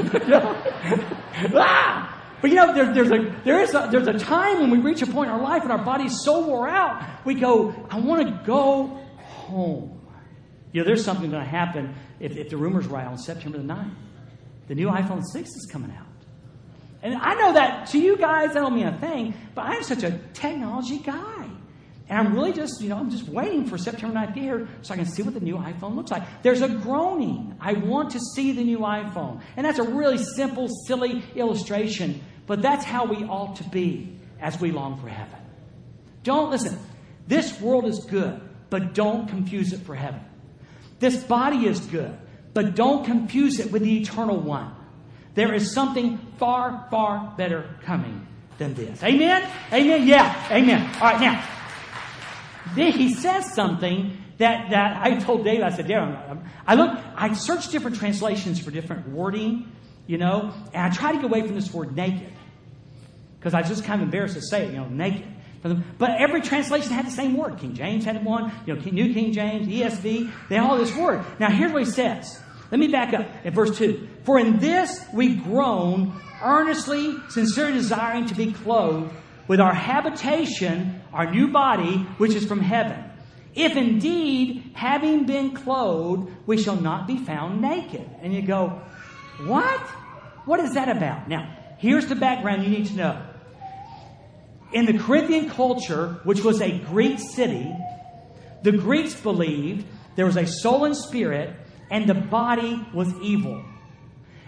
ah! 1.54 2.19
But 2.40 2.50
you 2.50 2.56
know, 2.56 2.74
there, 2.74 2.92
there's, 2.94 3.10
a, 3.10 3.40
there 3.44 3.60
is 3.60 3.74
a, 3.74 3.88
there's 3.90 4.08
a 4.08 4.18
time 4.18 4.60
when 4.60 4.70
we 4.70 4.78
reach 4.78 5.02
a 5.02 5.06
point 5.06 5.28
in 5.28 5.34
our 5.34 5.42
life 5.42 5.62
and 5.62 5.72
our 5.72 5.84
body's 5.84 6.22
so 6.22 6.46
wore 6.46 6.68
out, 6.68 7.02
we 7.24 7.34
go, 7.34 7.74
I 7.90 8.00
want 8.00 8.26
to 8.26 8.42
go 8.46 8.98
home. 9.18 10.00
You 10.72 10.80
know, 10.80 10.86
there's 10.86 11.04
something 11.04 11.30
going 11.30 11.44
to 11.44 11.50
happen 11.50 11.94
if, 12.18 12.36
if 12.36 12.50
the 12.50 12.56
rumor's 12.56 12.86
right 12.86 13.06
on 13.06 13.18
September 13.18 13.58
the 13.58 13.64
9th. 13.64 13.94
The 14.68 14.74
new 14.74 14.88
iPhone 14.88 15.24
6 15.24 15.48
is 15.48 15.68
coming 15.70 15.90
out. 15.90 16.06
And 17.02 17.16
I 17.16 17.34
know 17.34 17.54
that 17.54 17.88
to 17.88 17.98
you 17.98 18.16
guys, 18.16 18.52
that 18.52 18.60
don't 18.60 18.74
mean 18.74 18.86
a 18.86 18.98
thing, 18.98 19.34
but 19.54 19.62
I'm 19.62 19.82
such 19.82 20.02
a 20.02 20.18
technology 20.32 20.98
guy. 20.98 21.48
And 22.08 22.18
I'm 22.18 22.34
really 22.34 22.52
just, 22.52 22.80
you 22.80 22.88
know, 22.88 22.96
I'm 22.96 23.08
just 23.08 23.28
waiting 23.28 23.66
for 23.66 23.78
September 23.78 24.18
9th 24.18 24.26
to 24.28 24.32
get 24.34 24.42
here 24.42 24.68
so 24.82 24.92
I 24.94 24.96
can 24.96 25.06
see 25.06 25.22
what 25.22 25.32
the 25.32 25.40
new 25.40 25.56
iPhone 25.56 25.94
looks 25.94 26.10
like. 26.10 26.24
There's 26.42 26.60
a 26.60 26.68
groaning. 26.68 27.56
I 27.60 27.74
want 27.74 28.10
to 28.10 28.20
see 28.34 28.50
the 28.52 28.64
new 28.64 28.80
iPhone. 28.80 29.40
And 29.56 29.64
that's 29.64 29.78
a 29.78 29.84
really 29.84 30.18
simple, 30.18 30.68
silly 30.86 31.22
illustration, 31.36 32.20
but 32.50 32.62
that's 32.62 32.84
how 32.84 33.04
we 33.04 33.18
ought 33.18 33.54
to 33.54 33.62
be 33.62 34.12
as 34.40 34.60
we 34.60 34.72
long 34.72 35.00
for 35.00 35.08
heaven. 35.08 35.38
Don't 36.24 36.50
listen. 36.50 36.76
This 37.28 37.60
world 37.60 37.84
is 37.84 38.00
good, 38.06 38.40
but 38.70 38.92
don't 38.92 39.28
confuse 39.28 39.72
it 39.72 39.82
for 39.82 39.94
heaven. 39.94 40.20
This 40.98 41.22
body 41.22 41.68
is 41.68 41.78
good, 41.78 42.12
but 42.52 42.74
don't 42.74 43.04
confuse 43.04 43.60
it 43.60 43.70
with 43.70 43.82
the 43.82 44.00
eternal 44.00 44.36
one. 44.36 44.74
There 45.34 45.54
is 45.54 45.72
something 45.72 46.18
far, 46.38 46.88
far 46.90 47.32
better 47.36 47.70
coming 47.84 48.26
than 48.58 48.74
this. 48.74 49.00
Amen? 49.04 49.48
Amen? 49.72 50.08
Yeah, 50.08 50.48
amen. 50.50 50.90
All 50.96 51.02
right, 51.02 51.20
now, 51.20 51.48
then 52.74 52.90
he 52.90 53.14
says 53.14 53.54
something 53.54 54.18
that, 54.38 54.70
that 54.70 54.96
I 55.00 55.20
told 55.20 55.44
Dave, 55.44 55.62
I 55.62 55.70
said, 55.70 55.86
Darren, 55.86 56.44
I 56.66 56.74
look, 56.74 56.98
I 57.14 57.32
searched 57.32 57.70
different 57.70 57.98
translations 57.98 58.58
for 58.58 58.72
different 58.72 59.08
wording, 59.08 59.70
you 60.08 60.18
know, 60.18 60.52
and 60.74 60.92
I 60.92 60.92
try 60.92 61.12
to 61.12 61.18
get 61.18 61.26
away 61.26 61.42
from 61.42 61.54
this 61.54 61.72
word 61.72 61.94
naked. 61.94 62.32
Because 63.40 63.54
I 63.54 63.62
was 63.62 63.70
just 63.70 63.84
kind 63.84 64.02
of 64.02 64.08
embarrassed 64.08 64.34
to 64.34 64.42
say 64.42 64.66
it, 64.66 64.72
you 64.72 64.76
know, 64.76 64.88
naked. 64.88 65.26
But 65.62 66.10
every 66.20 66.42
translation 66.42 66.92
had 66.92 67.06
the 67.06 67.10
same 67.10 67.36
word. 67.36 67.58
King 67.58 67.74
James 67.74 68.04
had 68.04 68.22
one, 68.24 68.52
you 68.66 68.74
know, 68.74 68.80
New 68.82 69.12
King 69.12 69.32
James, 69.32 69.66
ESV, 69.66 70.30
they 70.48 70.58
all 70.58 70.78
this 70.78 70.94
word. 70.94 71.24
Now 71.38 71.50
here's 71.50 71.72
what 71.72 71.82
he 71.82 71.90
says. 71.90 72.38
Let 72.70 72.78
me 72.78 72.88
back 72.88 73.12
up 73.14 73.26
at 73.44 73.52
verse 73.52 73.76
2. 73.76 74.08
For 74.24 74.38
in 74.38 74.58
this 74.58 75.04
we 75.12 75.34
groan, 75.36 76.14
earnestly, 76.42 77.14
sincerely 77.28 77.72
desiring 77.72 78.26
to 78.26 78.34
be 78.34 78.52
clothed 78.52 79.12
with 79.48 79.60
our 79.60 79.74
habitation, 79.74 81.02
our 81.12 81.30
new 81.30 81.48
body, 81.48 81.96
which 82.18 82.34
is 82.34 82.46
from 82.46 82.60
heaven. 82.60 83.04
If 83.54 83.76
indeed, 83.76 84.70
having 84.74 85.26
been 85.26 85.54
clothed, 85.54 86.32
we 86.46 86.56
shall 86.56 86.80
not 86.80 87.08
be 87.08 87.16
found 87.18 87.60
naked. 87.60 88.08
And 88.22 88.32
you 88.32 88.42
go, 88.42 88.80
what? 89.44 89.80
What 90.46 90.60
is 90.60 90.74
that 90.74 90.88
about? 90.88 91.28
Now, 91.28 91.52
here's 91.78 92.06
the 92.06 92.14
background 92.14 92.62
you 92.62 92.70
need 92.70 92.86
to 92.86 92.96
know. 92.96 93.22
In 94.72 94.86
the 94.86 94.98
Corinthian 94.98 95.50
culture, 95.50 96.20
which 96.24 96.42
was 96.42 96.60
a 96.60 96.78
Greek 96.78 97.18
city, 97.18 97.74
the 98.62 98.72
Greeks 98.72 99.14
believed 99.14 99.84
there 100.16 100.26
was 100.26 100.36
a 100.36 100.46
soul 100.46 100.84
and 100.84 100.96
spirit 100.96 101.56
and 101.90 102.08
the 102.08 102.14
body 102.14 102.86
was 102.94 103.12
evil. 103.20 103.64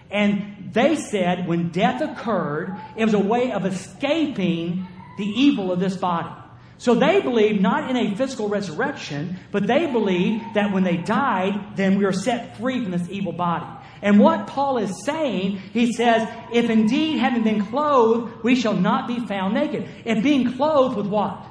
And 0.09 0.71
they 0.71 0.95
said 0.95 1.47
when 1.47 1.69
death 1.69 2.01
occurred, 2.01 2.79
it 2.95 3.03
was 3.03 3.13
a 3.13 3.19
way 3.19 3.51
of 3.51 3.65
escaping 3.65 4.87
the 5.17 5.25
evil 5.25 5.71
of 5.71 5.79
this 5.79 5.97
body. 5.97 6.29
So 6.77 6.95
they 6.95 7.21
believed 7.21 7.61
not 7.61 7.89
in 7.89 7.97
a 7.97 8.15
physical 8.15 8.49
resurrection, 8.49 9.37
but 9.51 9.67
they 9.67 9.87
believed 9.87 10.55
that 10.55 10.71
when 10.71 10.83
they 10.83 10.97
died, 10.97 11.75
then 11.75 11.97
we 11.97 12.05
were 12.05 12.13
set 12.13 12.57
free 12.57 12.81
from 12.81 12.91
this 12.91 13.09
evil 13.09 13.31
body. 13.31 13.65
And 14.03 14.19
what 14.19 14.45
Paul 14.45 14.77
is 14.77 15.03
saying, 15.03 15.57
he 15.73 15.91
says, 15.93 16.29
if 16.53 16.69
indeed 16.69 17.17
having 17.17 17.43
been 17.43 17.65
clothed, 17.65 18.43
we 18.43 18.53
shall 18.55 18.75
not 18.75 19.07
be 19.07 19.25
found 19.25 19.55
naked. 19.55 19.89
And 20.05 20.21
being 20.21 20.53
clothed 20.55 20.95
with 20.95 21.07
what? 21.07 21.43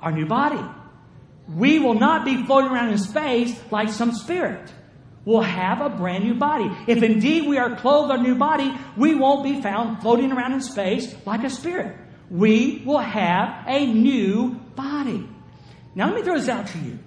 Our 0.00 0.10
new 0.10 0.26
body. 0.26 0.64
We 1.46 1.78
will 1.78 1.94
not 1.94 2.24
be 2.24 2.44
floating 2.44 2.72
around 2.72 2.90
in 2.90 2.98
space 2.98 3.56
like 3.70 3.90
some 3.90 4.12
spirit 4.12 4.72
We'll 5.28 5.42
have 5.42 5.82
a 5.82 5.90
brand 5.90 6.24
new 6.24 6.36
body. 6.36 6.74
If 6.86 7.02
indeed 7.02 7.46
we 7.46 7.58
are 7.58 7.76
clothed 7.76 8.10
our 8.10 8.16
new 8.16 8.34
body, 8.34 8.72
we 8.96 9.14
won't 9.14 9.44
be 9.44 9.60
found 9.60 10.00
floating 10.00 10.32
around 10.32 10.54
in 10.54 10.62
space 10.62 11.14
like 11.26 11.44
a 11.44 11.50
spirit. 11.50 11.94
We 12.30 12.82
will 12.86 12.96
have 12.96 13.66
a 13.66 13.84
new 13.84 14.54
body. 14.74 15.28
Now 15.94 16.06
let 16.06 16.14
me 16.14 16.22
throw 16.22 16.38
this 16.38 16.48
out 16.48 16.68
to 16.68 16.78
you. 16.78 16.98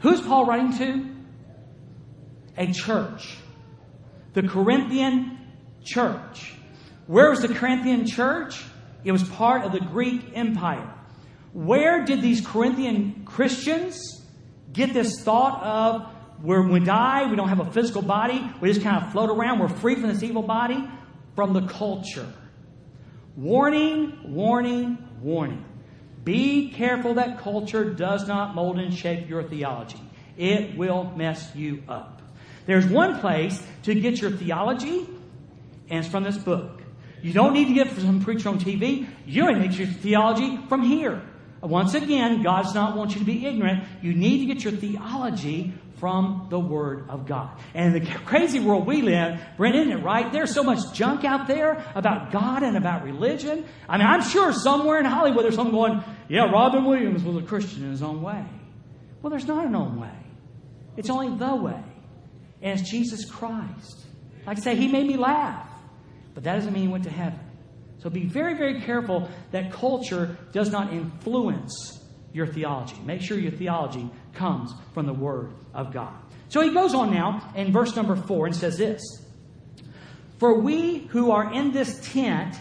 Who's 0.00 0.20
Paul 0.20 0.44
writing 0.44 0.76
to? 0.76 1.07
A 2.58 2.72
church. 2.72 3.36
The 4.34 4.42
Corinthian 4.42 5.38
church. 5.82 6.52
Where 7.06 7.30
was 7.30 7.40
the 7.40 7.48
Corinthian 7.48 8.06
church? 8.06 8.62
It 9.04 9.12
was 9.12 9.22
part 9.22 9.64
of 9.64 9.72
the 9.72 9.80
Greek 9.80 10.32
Empire. 10.34 10.92
Where 11.54 12.04
did 12.04 12.20
these 12.20 12.46
Corinthian 12.46 13.22
Christians 13.24 14.22
get 14.72 14.92
this 14.92 15.22
thought 15.22 15.62
of 15.62 16.02
where 16.42 16.62
we 16.62 16.80
die, 16.80 17.30
we 17.30 17.36
don't 17.36 17.48
have 17.48 17.60
a 17.60 17.72
physical 17.72 18.02
body, 18.02 18.48
we 18.60 18.68
just 18.68 18.82
kind 18.82 19.02
of 19.02 19.12
float 19.12 19.30
around, 19.30 19.58
we're 19.58 19.68
free 19.68 19.94
from 19.94 20.08
this 20.08 20.22
evil 20.22 20.42
body? 20.42 20.88
From 21.34 21.52
the 21.52 21.66
culture. 21.66 22.30
Warning, 23.36 24.34
warning, 24.34 24.98
warning. 25.22 25.64
Be 26.24 26.70
careful 26.70 27.14
that 27.14 27.38
culture 27.38 27.94
does 27.94 28.28
not 28.28 28.54
mold 28.54 28.78
and 28.78 28.92
shape 28.92 29.28
your 29.28 29.42
theology. 29.42 30.00
It 30.36 30.76
will 30.76 31.12
mess 31.16 31.54
you 31.54 31.82
up. 31.88 32.20
There's 32.68 32.84
one 32.84 33.18
place 33.20 33.66
to 33.84 33.94
get 33.94 34.20
your 34.20 34.30
theology, 34.30 35.08
and 35.88 36.00
it's 36.00 36.08
from 36.08 36.22
this 36.22 36.36
book. 36.36 36.82
You 37.22 37.32
don't 37.32 37.54
need 37.54 37.68
to 37.68 37.72
get 37.72 37.88
from 37.88 38.02
some 38.02 38.20
preacher 38.20 38.50
on 38.50 38.58
TV. 38.58 39.08
You 39.24 39.50
need 39.50 39.62
to 39.62 39.68
get 39.68 39.78
your 39.78 39.88
theology 39.88 40.58
from 40.68 40.82
here. 40.82 41.22
Once 41.62 41.94
again, 41.94 42.42
God 42.42 42.64
does 42.64 42.74
not 42.74 42.94
want 42.94 43.14
you 43.14 43.20
to 43.20 43.24
be 43.24 43.46
ignorant. 43.46 43.84
You 44.02 44.12
need 44.12 44.40
to 44.40 44.52
get 44.52 44.64
your 44.64 44.74
theology 44.74 45.72
from 45.96 46.48
the 46.50 46.60
Word 46.60 47.08
of 47.08 47.26
God. 47.26 47.58
And 47.72 47.96
in 47.96 48.04
the 48.04 48.10
crazy 48.26 48.60
world 48.60 48.86
we 48.86 49.00
live, 49.00 49.40
Brent, 49.56 49.74
isn't 49.74 49.90
it 49.90 50.04
right? 50.04 50.30
There's 50.30 50.52
so 50.52 50.62
much 50.62 50.92
junk 50.92 51.24
out 51.24 51.48
there 51.48 51.82
about 51.94 52.32
God 52.32 52.62
and 52.62 52.76
about 52.76 53.02
religion. 53.02 53.64
I 53.88 53.96
mean, 53.96 54.06
I'm 54.06 54.22
sure 54.22 54.52
somewhere 54.52 55.00
in 55.00 55.06
Hollywood 55.06 55.42
there's 55.42 55.54
someone 55.54 55.74
going, 55.74 56.04
yeah, 56.28 56.50
Robin 56.50 56.84
Williams 56.84 57.24
was 57.24 57.42
a 57.42 57.46
Christian 57.46 57.84
in 57.84 57.92
his 57.92 58.02
own 58.02 58.20
way. 58.20 58.44
Well, 59.22 59.30
there's 59.30 59.46
not 59.46 59.64
an 59.64 59.74
own 59.74 59.98
way. 59.98 60.12
It's 60.98 61.08
only 61.08 61.34
the 61.34 61.56
way. 61.56 61.82
And 62.62 62.78
it's 62.78 62.88
Jesus 62.88 63.24
Christ. 63.24 64.06
Like 64.46 64.58
I 64.58 64.60
say, 64.60 64.76
He 64.76 64.88
made 64.88 65.06
me 65.06 65.16
laugh. 65.16 65.68
But 66.34 66.44
that 66.44 66.56
doesn't 66.56 66.72
mean 66.72 66.84
He 66.84 66.88
went 66.88 67.04
to 67.04 67.10
heaven. 67.10 67.40
So 67.98 68.10
be 68.10 68.24
very, 68.24 68.54
very 68.54 68.80
careful 68.80 69.28
that 69.50 69.72
culture 69.72 70.36
does 70.52 70.70
not 70.70 70.92
influence 70.92 72.00
your 72.32 72.46
theology. 72.46 72.96
Make 73.04 73.20
sure 73.22 73.38
your 73.38 73.52
theology 73.52 74.08
comes 74.34 74.72
from 74.94 75.06
the 75.06 75.12
Word 75.12 75.52
of 75.74 75.92
God. 75.92 76.14
So 76.48 76.62
he 76.62 76.72
goes 76.72 76.94
on 76.94 77.12
now 77.12 77.52
in 77.54 77.72
verse 77.72 77.94
number 77.94 78.16
four 78.16 78.46
and 78.46 78.56
says 78.56 78.78
this 78.78 79.02
For 80.38 80.60
we 80.60 80.98
who 81.08 81.30
are 81.30 81.52
in 81.52 81.72
this 81.72 82.00
tent 82.12 82.56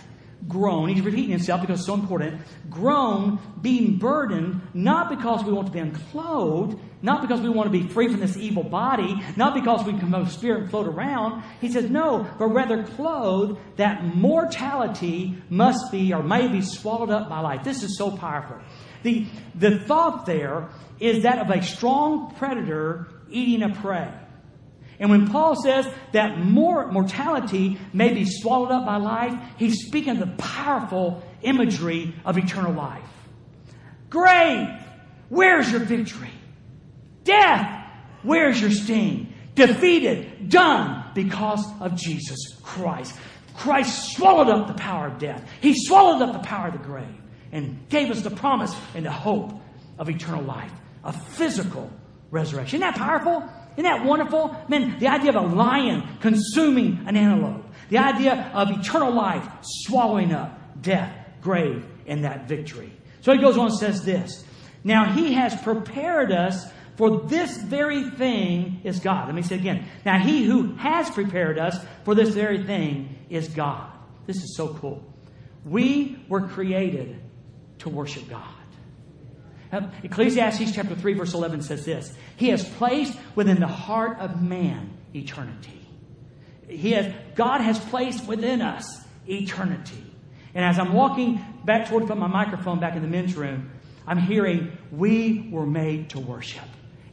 groan, 0.48 0.90
he's 0.90 1.04
repeating 1.04 1.32
himself 1.32 1.62
because 1.62 1.80
it's 1.80 1.88
so 1.88 1.94
important, 1.94 2.42
groan, 2.70 3.40
being 3.62 3.98
burdened, 3.98 4.62
not 4.74 5.10
because 5.10 5.44
we 5.44 5.52
want 5.52 5.68
to 5.68 5.74
be 5.74 5.80
unclothed, 5.80 6.80
not 7.02 7.22
because 7.22 7.42
we 7.42 7.50
want 7.50 7.72
to 7.72 7.80
be 7.80 7.88
free 7.88 8.08
from 8.08 8.20
this 8.20 8.38
evil 8.38 8.64
body, 8.64 9.22
not 9.36 9.54
because 9.54 9.86
we 9.86 9.94
can 9.94 10.12
have 10.14 10.32
spirit 10.32 10.62
and 10.62 10.70
float 10.70 10.88
around. 10.88 11.44
He 11.62 11.72
says, 11.72 11.90
no, 11.90 12.28
but 12.40 12.48
rather 12.48 12.84
clothed 12.84 13.60
that 13.78 14.04
mortality 14.16 15.42
must 15.50 15.92
be 15.92 16.14
or 16.14 16.24
may 16.24 16.48
be 16.48 16.62
swallowed 16.62 17.10
up 17.10 17.30
by 17.30 17.40
life. 17.40 17.64
This 17.64 17.84
is 17.84 17.98
so 17.98 18.12
powerful. 18.12 18.58
The, 19.04 19.28
the 19.56 19.80
thought 19.80 20.26
there 20.26 20.70
is 21.00 21.24
that 21.24 21.40
of 21.40 21.50
a 21.50 21.62
strong 21.62 22.34
predator 22.36 23.08
eating 23.30 23.64
a 23.64 23.74
prey. 23.76 24.12
And 25.00 25.10
when 25.12 25.28
Paul 25.28 25.56
says 25.62 25.88
that 26.12 26.40
more 26.40 26.92
mortality 26.92 27.80
may 27.94 28.14
be 28.14 28.26
swallowed 28.26 28.72
up 28.72 28.86
by 28.86 28.98
life, 28.98 29.34
he's 29.58 29.86
speaking 29.86 30.14
of 30.14 30.20
the 30.20 30.44
powerful 30.44 31.24
imagery 31.42 32.16
of 32.26 32.38
eternal 32.38 32.74
life. 32.74 33.04
Grave, 34.10 34.68
where's 35.30 35.70
your 35.72 35.82
victory? 35.82 36.32
Death, 37.24 37.86
where's 38.24 38.60
your 38.60 38.72
sting? 38.72 39.34
Defeated, 39.54 40.50
done 40.50 41.12
because 41.14 41.66
of 41.80 41.96
Jesus 41.96 42.38
Christ. 42.64 43.16
Christ 43.56 44.14
swallowed 44.14 44.50
up 44.50 44.68
the 44.68 44.76
power 44.76 45.08
of 45.08 45.18
death. 45.20 45.48
He 45.62 45.74
swallowed 45.76 46.22
up 46.22 46.34
the 46.34 46.48
power 46.48 46.68
of 46.68 46.74
the 46.74 46.80
grave 46.80 47.06
and 47.52 47.88
gave 47.90 48.12
us 48.12 48.22
the 48.22 48.30
promise 48.30 48.76
and 48.96 49.06
the 49.06 49.12
hope 49.12 49.52
of 49.98 50.10
eternal 50.10 50.44
life, 50.44 50.72
a 51.04 51.12
physical 51.12 51.92
resurrection. 52.30 52.82
Isn't 52.82 52.94
that 52.94 52.96
powerful? 52.96 53.50
Isn't 53.78 53.84
that 53.84 54.06
wonderful? 54.06 54.60
Man, 54.68 54.98
the 54.98 55.08
idea 55.08 55.30
of 55.30 55.36
a 55.36 55.56
lion 55.56 56.04
consuming 56.20 57.04
an 57.06 57.16
antelope, 57.16 57.64
the 57.90 58.00
idea 58.00 58.52
of 58.54 58.72
eternal 58.72 59.14
life 59.14 59.48
swallowing 59.62 60.34
up 60.34 60.82
death, 60.82 61.16
grave, 61.42 61.86
and 62.08 62.24
that 62.24 62.48
victory. 62.48 62.92
So 63.22 63.34
he 63.34 63.40
goes 63.40 63.56
on 63.56 63.68
and 63.68 63.78
says 63.78 64.04
this 64.04 64.44
Now 64.84 65.14
he 65.14 65.34
has 65.34 65.56
prepared 65.62 66.32
us 66.32 66.66
for 66.96 67.22
this 67.28 67.56
very 67.58 68.10
thing 68.10 68.82
is 68.84 69.00
God. 69.00 69.28
Let 69.28 69.36
me 69.36 69.44
say 69.44 69.56
again. 69.56 69.88
Now 70.04 70.18
he 70.18 70.44
who 70.44 70.74
has 70.76 71.12
prepared 71.12 71.60
us 71.60 71.78
for 72.04 72.16
this 72.16 72.30
very 72.30 72.64
thing 72.64 73.16
is 73.30 73.48
God. 73.50 73.92
This 74.26 74.38
is 74.38 74.58
so 74.58 74.74
cool. 74.74 75.04
We 75.64 76.26
were 76.28 76.48
created 76.48 77.22
to 77.80 77.90
worship 77.90 78.28
God. 78.28 78.57
Ecclesiastes 80.04 80.74
chapter 80.74 80.96
3 80.96 81.14
verse 81.14 81.34
11 81.34 81.62
says 81.64 81.86
this. 81.86 82.14
He 82.36 82.50
has 82.50 82.68
placed 82.68 83.18
within 83.36 83.60
the 83.60 83.68
heart 83.68 84.20
of 84.20 84.42
man 84.42 84.98
eternity. 85.14 85.88
he 86.68 86.92
has, 86.92 87.14
God 87.36 87.62
has 87.62 87.80
placed 87.80 88.28
within 88.28 88.62
us 88.62 89.02
eternity. 89.28 90.04
And 90.54 90.66
as 90.66 90.80
I'm 90.80 90.94
walking 90.94 91.44
back 91.66 91.88
toward 91.88 92.08
put 92.08 92.18
my 92.18 92.28
microphone 92.28 92.80
back 92.80 92.96
in 92.96 93.02
the 93.02 93.08
men's 93.08 93.36
room, 93.36 93.72
I'm 94.08 94.18
hearing, 94.18 94.72
we 94.92 95.50
were 95.52 95.66
made 95.66 96.12
to 96.12 96.20
worship. 96.20 96.64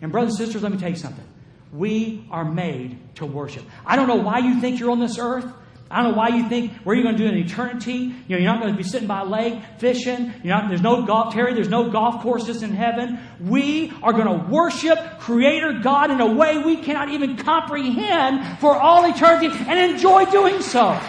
And 0.00 0.12
brothers 0.12 0.38
and 0.38 0.46
sisters, 0.46 0.62
let 0.62 0.72
me 0.72 0.78
tell 0.78 0.90
you 0.90 0.96
something. 0.96 1.24
We 1.72 2.26
are 2.30 2.44
made 2.44 3.16
to 3.16 3.26
worship. 3.26 3.64
I 3.84 3.96
don't 3.96 4.07
know 4.07 4.16
why 4.16 4.38
you 4.38 4.61
think 4.61 4.78
you're 4.78 4.90
on 4.90 5.00
this 5.00 5.18
earth. 5.18 5.46
I 5.95 6.03
don't 6.03 6.11
know 6.11 6.18
why 6.18 6.30
you 6.30 6.49
think 6.49 6.72
where 6.78 6.97
you're 6.97 7.05
going 7.05 7.16
to 7.16 7.22
do 7.22 7.28
an 7.28 7.38
eternity. 7.38 7.92
You 7.92 8.30
know, 8.30 8.36
you're 8.38 8.53
not 8.53 8.61
going 8.61 8.72
to 8.72 8.76
be 8.76 8.82
sitting 8.82 9.07
by 9.07 9.20
a 9.20 9.24
lake 9.24 9.62
fishing. 9.78 10.34
You're 10.42 10.57
not, 10.57 10.68
there's 10.68 10.82
no 10.82 11.07
golf, 11.07 11.32
Terry. 11.32 11.55
There's 11.55 11.68
no 11.68 11.88
golf 11.88 12.20
courses 12.20 12.64
in 12.64 12.72
heaven. 12.72 13.20
We 13.40 13.92
are 14.03 14.12
going 14.12 14.26
to 14.26 14.45
worship 14.51 14.99
Creator 15.20 15.78
God 15.84 16.11
in 16.11 16.20
a 16.20 16.34
way 16.34 16.59
we 16.59 16.78
cannot 16.78 17.11
even 17.11 17.36
comprehend 17.36 18.59
for 18.59 18.76
all 18.76 19.09
eternity 19.09 19.57
and 19.57 19.92
enjoy 19.92 20.24
doing 20.24 20.62
so. 20.62 21.01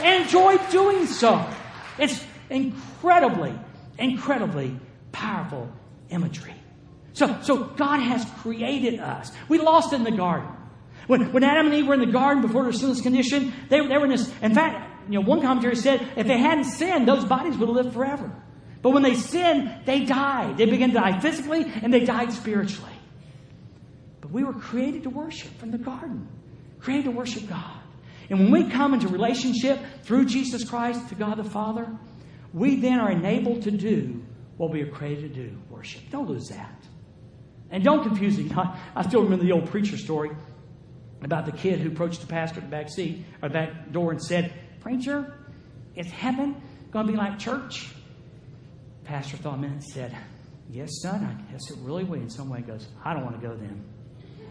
Enjoy 0.00 0.56
doing 0.70 1.06
so. 1.06 1.44
It's 1.98 2.24
incredibly, 2.48 3.58
incredibly 3.98 4.78
powerful 5.10 5.68
imagery. 6.10 6.54
So, 7.12 7.40
so 7.42 7.64
God 7.64 7.98
has 7.98 8.24
created 8.38 9.00
us. 9.00 9.32
We 9.48 9.58
lost 9.58 9.92
in 9.92 10.04
the 10.04 10.12
garden. 10.12 10.48
When, 11.06 11.32
when 11.32 11.44
Adam 11.44 11.66
and 11.66 11.74
Eve 11.74 11.86
were 11.86 11.94
in 11.94 12.00
the 12.00 12.06
garden 12.06 12.42
before 12.42 12.62
their 12.62 12.72
sinless 12.72 13.00
condition, 13.00 13.52
they, 13.68 13.86
they 13.86 13.98
were 13.98 14.04
in 14.04 14.10
this. 14.10 14.32
In 14.40 14.54
fact, 14.54 15.08
you 15.08 15.20
know, 15.20 15.26
one 15.26 15.42
commentary 15.42 15.76
said 15.76 16.06
if 16.16 16.26
they 16.26 16.38
hadn't 16.38 16.64
sinned, 16.64 17.08
those 17.08 17.24
bodies 17.24 17.56
would 17.56 17.68
have 17.68 17.76
lived 17.76 17.92
forever. 17.92 18.30
But 18.82 18.90
when 18.90 19.02
they 19.02 19.14
sinned, 19.14 19.82
they 19.84 20.04
died. 20.04 20.58
They 20.58 20.66
began 20.66 20.90
to 20.90 20.94
die 20.94 21.20
physically 21.20 21.64
and 21.82 21.92
they 21.92 22.04
died 22.04 22.32
spiritually. 22.32 22.92
But 24.20 24.32
we 24.32 24.44
were 24.44 24.54
created 24.54 25.04
to 25.04 25.10
worship 25.10 25.56
from 25.58 25.70
the 25.70 25.78
garden, 25.78 26.28
created 26.80 27.04
to 27.04 27.10
worship 27.12 27.48
God. 27.48 27.78
And 28.30 28.38
when 28.40 28.50
we 28.50 28.70
come 28.70 28.94
into 28.94 29.08
relationship 29.08 29.78
through 30.02 30.26
Jesus 30.26 30.68
Christ 30.68 31.08
to 31.10 31.14
God 31.14 31.36
the 31.36 31.44
Father, 31.44 31.88
we 32.52 32.76
then 32.76 32.98
are 32.98 33.10
enabled 33.10 33.62
to 33.62 33.70
do 33.70 34.22
what 34.56 34.70
we 34.70 34.82
are 34.82 34.90
created 34.90 35.34
to 35.34 35.48
do 35.48 35.58
worship. 35.70 36.02
Don't 36.10 36.28
lose 36.28 36.48
that. 36.48 36.84
And 37.70 37.82
don't 37.82 38.02
confuse 38.02 38.38
it. 38.38 38.52
I 38.96 39.02
still 39.02 39.22
remember 39.22 39.44
the 39.44 39.52
old 39.52 39.70
preacher 39.70 39.96
story 39.96 40.30
about 41.22 41.46
the 41.46 41.52
kid 41.52 41.80
who 41.80 41.88
approached 41.88 42.20
the 42.20 42.26
pastor 42.26 42.58
at 42.58 42.64
the 42.64 42.70
back 42.70 42.88
seat 42.88 43.24
or 43.42 43.48
back 43.48 43.92
door 43.92 44.10
and 44.10 44.22
said, 44.22 44.52
Preacher, 44.80 45.34
is 45.94 46.06
heaven 46.10 46.60
going 46.90 47.06
to 47.06 47.12
be 47.12 47.18
like 47.18 47.38
church? 47.38 47.88
Pastor 49.04 49.36
thought 49.36 49.54
a 49.54 49.58
minute 49.58 49.74
and 49.74 49.84
said, 49.84 50.16
Yes, 50.68 50.88
son, 51.02 51.24
I 51.24 51.52
guess 51.52 51.70
it 51.70 51.76
really 51.80 52.04
will. 52.04 52.20
In 52.20 52.30
some 52.30 52.48
way, 52.48 52.62
goes, 52.62 52.88
I 53.04 53.12
don't 53.12 53.24
want 53.24 53.40
to 53.40 53.46
go 53.46 53.54
then. 53.54 53.84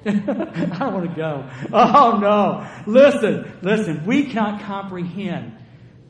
I 0.06 0.80
don't 0.80 0.94
want 0.94 1.10
to 1.10 1.16
go. 1.16 1.50
Oh, 1.74 2.18
no. 2.20 2.68
Listen, 2.86 3.52
listen. 3.62 4.06
We 4.06 4.26
cannot 4.26 4.62
comprehend 4.62 5.58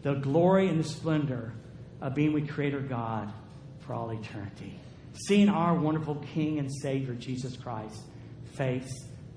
the 0.01 0.15
glory 0.15 0.67
and 0.67 0.79
the 0.79 0.87
splendor 0.87 1.53
of 2.01 2.15
being 2.15 2.33
with 2.33 2.49
Creator 2.49 2.81
God 2.81 3.31
for 3.81 3.93
all 3.93 4.09
eternity. 4.11 4.79
Seeing 5.27 5.49
our 5.49 5.75
wonderful 5.75 6.15
King 6.33 6.59
and 6.59 6.69
Savior, 6.81 7.13
Jesus 7.13 7.55
Christ, 7.57 8.01
face 8.55 8.91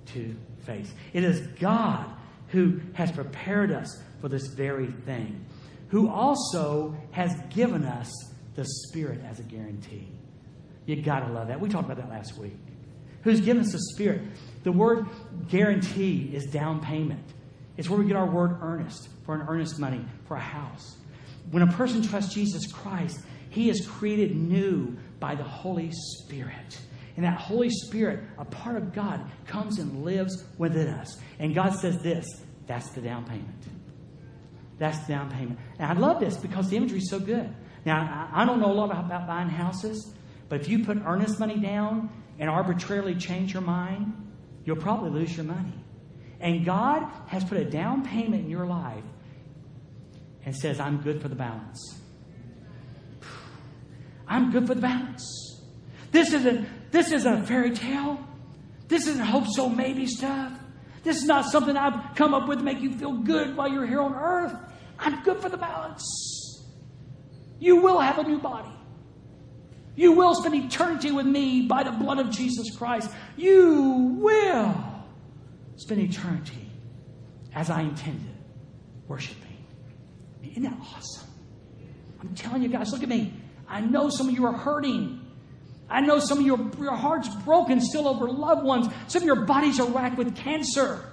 to 0.07 0.35
face. 0.65 0.93
It 1.12 1.25
is 1.25 1.47
God 1.59 2.07
who 2.49 2.81
has 2.95 3.11
prepared 3.12 3.73
us 3.73 4.01
for 4.21 4.29
this 4.29 4.47
very 4.49 4.91
thing, 4.91 5.45
who 5.89 6.09
also 6.09 6.97
has 7.11 7.35
given 7.51 7.85
us 7.85 8.11
the 8.55 8.65
Spirit 8.65 9.21
as 9.29 9.41
a 9.41 9.43
guarantee. 9.43 10.09
You 10.87 11.01
got 11.03 11.21
to 11.21 11.33
love 11.33 11.49
that. 11.49 11.61
We 11.61 11.69
talked 11.69 11.91
about 11.91 11.97
that 11.97 12.11
last 12.11 12.39
week. 12.39 12.57
Who's 13.23 13.41
given 13.41 13.62
us 13.62 13.73
the 13.73 13.81
Spirit? 13.95 14.23
The 14.65 14.73
word 14.73 15.07
guarantee 15.49 16.31
is 16.35 16.47
down 16.47 16.81
payment. 16.81 17.25
It's 17.77 17.89
where 17.89 17.99
we 17.99 18.07
get 18.07 18.17
our 18.17 18.31
word 18.31 18.59
earnest, 18.61 19.09
for 19.25 19.35
an 19.35 19.47
earnest 19.49 19.79
money, 19.79 20.05
for 20.29 20.37
a 20.37 20.41
house. 20.41 20.97
When 21.51 21.62
a 21.62 21.73
person 21.73 22.03
trusts 22.03 22.35
Jesus 22.35 22.71
Christ, 22.71 23.21
he 23.51 23.71
is 23.71 23.87
created 23.87 24.37
new 24.37 24.97
by 25.21 25.35
the 25.35 25.45
Holy 25.45 25.91
Spirit. 25.93 26.79
And 27.17 27.25
that 27.25 27.39
Holy 27.39 27.71
Spirit, 27.71 28.25
a 28.39 28.45
part 28.45 28.77
of 28.77 28.93
God, 28.93 29.31
comes 29.47 29.79
and 29.79 30.05
lives 30.05 30.45
within 30.59 30.89
us. 30.89 31.17
And 31.39 31.55
God 31.55 31.75
says 31.75 31.99
this 32.03 32.27
that's 32.67 32.89
the 32.91 33.01
down 33.01 33.25
payment. 33.25 33.65
That's 34.79 34.99
the 35.07 35.12
down 35.12 35.31
payment. 35.31 35.59
And 35.79 35.91
I 35.91 35.95
love 35.95 36.19
this 36.19 36.37
because 36.37 36.69
the 36.69 36.77
imagery 36.77 36.99
is 36.99 37.11
so 37.11 37.21
good. 37.21 37.55
Now, 37.85 38.31
I 38.33 38.45
don't 38.45 38.61
know 38.61 38.73
a 38.73 38.75
lot 38.75 38.91
about 38.91 39.27
buying 39.27 39.49
houses, 39.49 40.15
but 40.49 40.61
if 40.61 40.69
you 40.69 40.85
put 40.85 40.99
earnest 41.05 41.39
money 41.39 41.59
down 41.59 42.11
and 42.39 42.49
arbitrarily 42.49 43.15
change 43.15 43.53
your 43.53 43.62
mind, 43.62 44.12
you'll 44.65 44.77
probably 44.77 45.11
lose 45.11 45.37
your 45.37 45.45
money. 45.45 45.75
And 46.41 46.65
God 46.65 47.07
has 47.29 47.45
put 47.45 47.59
a 47.59 47.65
down 47.65 48.05
payment 48.05 48.45
in 48.45 48.51
your 48.51 48.67
life 48.67 49.05
and 50.45 50.55
says, 50.57 50.81
I'm 50.81 51.01
good 51.03 51.23
for 51.23 51.29
the 51.29 51.35
balance. 51.35 52.01
I'm 54.29 54.51
good 54.51 54.67
for 54.67 54.75
the 54.75 54.81
balance. 54.81 55.61
This 56.11 56.33
isn't 56.33 56.69
this 56.95 57.11
isn't 57.11 57.43
a 57.43 57.45
fairy 57.45 57.73
tale. 57.73 58.25
This 58.87 59.09
isn't 59.09 59.25
hope 59.25 59.49
so 59.49 59.69
maybe 59.69 60.07
stuff. 60.07 60.53
This 61.03 61.17
is 61.17 61.25
not 61.25 61.45
something 61.45 61.77
I've 61.77 62.15
come 62.15 62.33
up 62.33 62.49
with 62.49 62.59
to 62.59 62.65
make 62.65 62.81
you 62.81 62.93
feel 62.93 63.15
good 63.15 63.57
while 63.57 63.69
you're 63.69 63.85
here 63.85 64.01
on 64.01 64.15
earth. 64.15 64.55
I'm 64.97 65.21
good 65.25 65.41
for 65.41 65.49
the 65.49 65.57
balance. 65.57 66.05
You 67.59 67.77
will 67.83 67.99
have 67.99 68.19
a 68.19 68.23
new 68.23 68.39
body. 68.39 68.71
You 69.97 70.13
will 70.13 70.37
spend 70.37 70.55
eternity 70.55 71.11
with 71.11 71.27
me 71.27 71.63
by 71.63 71.83
the 71.83 71.91
blood 71.91 72.21
of 72.21 72.31
Jesus 72.31 72.77
Christ. 72.77 73.11
You 73.37 74.17
will 74.21 75.05
spend 75.75 76.01
eternity 76.01 76.71
as 77.57 77.71
I 77.71 77.83
intended, 77.83 78.37
worshiping. 79.09 79.67
Isn't 80.45 80.63
that 80.63 80.79
awesome? 80.95 81.29
I'm 82.21 82.35
telling 82.37 82.63
you 82.63 82.69
guys, 82.69 82.93
look 82.93 83.03
at 83.03 83.09
me. 83.09 83.35
I 83.69 83.81
know 83.81 84.11
some 84.11 84.29
of 84.29 84.35
you 84.35 84.47
are 84.47 84.57
hurting. 84.57 85.24
I 85.89 86.01
know 86.01 86.18
some 86.18 86.39
of 86.39 86.47
your, 86.47 86.59
your 86.78 86.97
heart's 86.97 87.28
broken 87.45 87.80
still 87.80 88.09
over 88.09 88.28
loved 88.28 88.64
ones. 88.64 88.89
Some 89.07 89.22
of 89.22 89.26
your 89.26 89.45
bodies 89.45 89.78
are 89.80 89.89
racked 89.89 90.16
with 90.16 90.35
cancer. 90.35 91.05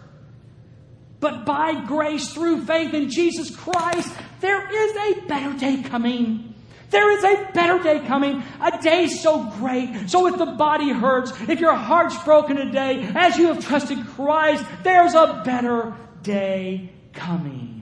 But 1.20 1.46
by 1.46 1.86
grace, 1.86 2.34
through 2.34 2.66
faith 2.66 2.94
in 2.94 3.10
Jesus 3.10 3.56
Christ, 3.56 4.12
there 4.40 4.68
is 4.72 5.18
a 5.18 5.28
better 5.28 5.54
day 5.58 5.84
coming. 5.84 6.56
There 6.90 7.12
is 7.12 7.24
a 7.24 7.52
better 7.54 7.82
day 7.82 8.06
coming, 8.06 8.44
a 8.60 8.82
day 8.82 9.08
so 9.08 9.46
great. 9.52 10.10
So 10.10 10.28
if 10.28 10.38
the 10.38 10.46
body 10.46 10.92
hurts, 10.92 11.32
if 11.48 11.60
your 11.60 11.76
heart's 11.76 12.22
broken 12.24 12.58
today, 12.58 13.10
as 13.16 13.38
you 13.38 13.48
have 13.48 13.66
trusted 13.66 14.06
Christ, 14.08 14.66
there's 14.84 15.14
a 15.14 15.42
better 15.46 15.96
day 16.22 16.92
coming. 17.14 17.78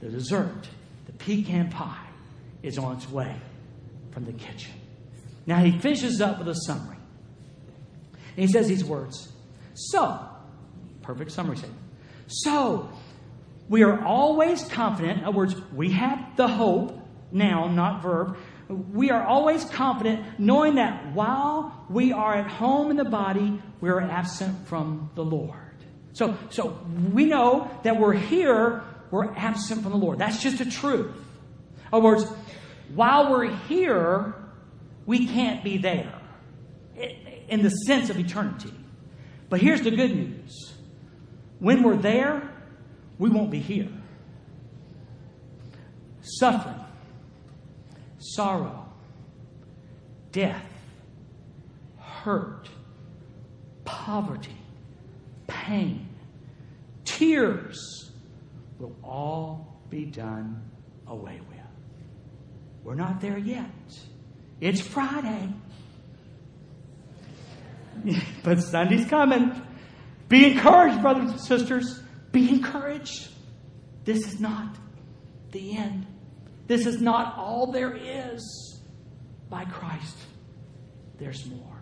The 0.00 0.08
dessert, 0.08 0.68
the 1.06 1.12
pecan 1.12 1.70
pie, 1.70 2.06
is 2.62 2.78
on 2.78 2.96
its 2.96 3.10
way 3.10 3.34
from 4.12 4.24
the 4.24 4.32
kitchen. 4.32 4.72
Now 5.46 5.62
he 5.62 5.78
finishes 5.78 6.20
up 6.20 6.38
with 6.38 6.48
a 6.48 6.54
summary. 6.54 6.96
And 8.36 8.46
he 8.46 8.48
says 8.48 8.68
these 8.68 8.84
words 8.84 9.32
So, 9.74 10.18
perfect 11.02 11.32
summary 11.32 11.56
statement. 11.56 11.80
So, 12.26 12.90
we 13.68 13.82
are 13.82 14.04
always 14.04 14.62
confident. 14.64 15.18
In 15.18 15.24
other 15.24 15.36
words, 15.36 15.56
we 15.72 15.92
have 15.92 16.36
the 16.36 16.48
hope, 16.48 16.98
noun, 17.32 17.74
not 17.74 18.02
verb. 18.02 18.36
We 18.68 19.10
are 19.10 19.24
always 19.24 19.64
confident 19.64 20.40
knowing 20.40 20.76
that 20.76 21.12
while 21.14 21.86
we 21.88 22.12
are 22.12 22.34
at 22.34 22.48
home 22.48 22.90
in 22.90 22.96
the 22.96 23.04
body, 23.04 23.60
we 23.80 23.90
are 23.90 24.00
absent 24.00 24.66
from 24.66 25.10
the 25.14 25.24
Lord. 25.24 25.60
So, 26.12 26.36
so 26.50 26.78
we 27.12 27.26
know 27.26 27.70
that 27.84 27.98
we're 27.98 28.14
here, 28.14 28.82
we're 29.10 29.32
absent 29.34 29.82
from 29.82 29.92
the 29.92 29.98
Lord. 29.98 30.18
That's 30.18 30.42
just 30.42 30.60
a 30.60 30.68
truth. 30.68 31.14
In 31.14 31.88
other 31.92 32.04
words, 32.04 32.24
while 32.94 33.30
we're 33.30 33.54
here, 33.54 34.34
we 35.06 35.26
can't 35.26 35.62
be 35.64 35.78
there 35.78 36.12
in 37.48 37.62
the 37.62 37.70
sense 37.70 38.10
of 38.10 38.18
eternity. 38.18 38.72
But 39.48 39.60
here's 39.60 39.82
the 39.82 39.92
good 39.92 40.14
news 40.14 40.74
when 41.58 41.82
we're 41.82 41.96
there, 41.96 42.50
we 43.18 43.30
won't 43.30 43.50
be 43.50 43.60
here. 43.60 43.88
Suffering, 46.20 46.84
sorrow, 48.18 48.86
death, 50.32 50.66
hurt, 51.98 52.68
poverty, 53.84 54.56
pain, 55.46 56.08
tears 57.04 58.10
will 58.78 58.96
all 59.02 59.80
be 59.88 60.04
done 60.04 60.62
away 61.06 61.40
with. 61.48 61.58
We're 62.82 62.96
not 62.96 63.20
there 63.20 63.38
yet. 63.38 63.70
It's 64.60 64.80
Friday. 64.80 65.52
but 68.44 68.60
Sunday's 68.62 69.06
coming. 69.06 69.52
Be 70.28 70.52
encouraged, 70.52 71.02
brothers 71.02 71.30
and 71.30 71.40
sisters. 71.40 72.00
Be 72.32 72.48
encouraged. 72.48 73.28
This 74.04 74.26
is 74.26 74.40
not 74.40 74.76
the 75.52 75.76
end. 75.76 76.06
This 76.66 76.86
is 76.86 77.00
not 77.00 77.36
all 77.36 77.70
there 77.70 77.94
is 77.94 78.80
by 79.48 79.64
Christ. 79.64 80.16
There's 81.18 81.46
more. 81.46 81.76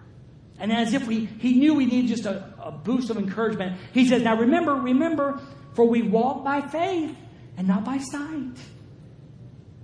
And 0.58 0.72
as 0.72 0.94
if 0.94 1.06
we, 1.06 1.24
he 1.24 1.54
knew 1.54 1.74
we 1.74 1.86
needed 1.86 2.08
just 2.08 2.26
a, 2.26 2.54
a 2.62 2.70
boost 2.70 3.10
of 3.10 3.16
encouragement, 3.16 3.80
he 3.92 4.06
says, 4.06 4.22
Now 4.22 4.36
remember, 4.36 4.74
remember 4.74 5.40
For 5.74 5.86
we 5.86 6.02
walk 6.02 6.44
by 6.44 6.60
faith 6.60 7.16
and 7.56 7.66
not 7.66 7.84
by 7.84 7.98
sight. 7.98 8.56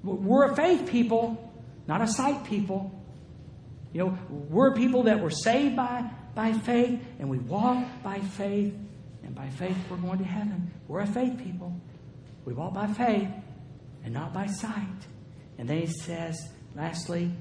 We're 0.03 0.53
a 0.53 0.57
faith 0.57 0.89
people, 0.89 1.50
not 1.91 2.03
a 2.03 2.07
sight 2.07 2.45
people. 2.45 2.95
You 3.93 4.05
know, 4.05 4.19
we're 4.29 4.75
people 4.75 5.03
that 5.03 5.21
were 5.21 5.31
saved 5.31 5.75
by, 5.75 6.09
by 6.37 6.53
faith 6.53 7.03
and 7.19 7.29
we 7.29 7.39
walk 7.39 7.85
by 8.05 8.21
faith, 8.21 8.73
and 9.25 9.35
by 9.35 9.49
faith 9.49 9.77
we're 9.91 9.97
going 9.97 10.19
to 10.19 10.25
heaven. 10.25 10.71
We're 10.87 11.01
a 11.01 11.07
faith 11.09 11.37
people. 11.39 11.75
We 12.45 12.55
walk 12.55 12.75
by 12.75 12.87
faith 12.87 13.29
and 14.05 14.15
not 14.15 14.33
by 14.33 14.47
sight. 14.47 15.01
And 15.59 15.69
then 15.69 15.79
he 15.79 15.89
says, 15.89 16.41
lastly, 16.77 17.33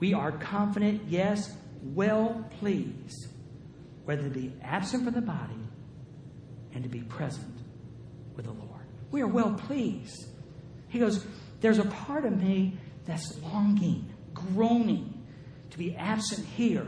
we 0.00 0.12
are 0.12 0.32
confident, 0.32 1.02
yes, 1.06 1.56
well 1.80 2.44
pleased, 2.58 3.28
whether 4.04 4.24
to 4.24 4.30
be 4.30 4.52
absent 4.62 5.04
from 5.04 5.14
the 5.14 5.22
body 5.22 5.62
and 6.72 6.82
to 6.82 6.88
be 6.88 7.02
present 7.02 7.56
with 8.34 8.46
the 8.46 8.52
Lord. 8.52 8.84
We 9.12 9.22
are 9.22 9.28
well 9.28 9.54
pleased. 9.54 10.26
He 10.88 10.98
goes, 10.98 11.24
There's 11.64 11.78
a 11.78 11.86
part 11.86 12.26
of 12.26 12.38
me 12.38 12.76
that's 13.06 13.40
longing, 13.40 14.12
groaning 14.34 15.26
to 15.70 15.78
be 15.78 15.96
absent 15.96 16.46
here 16.46 16.86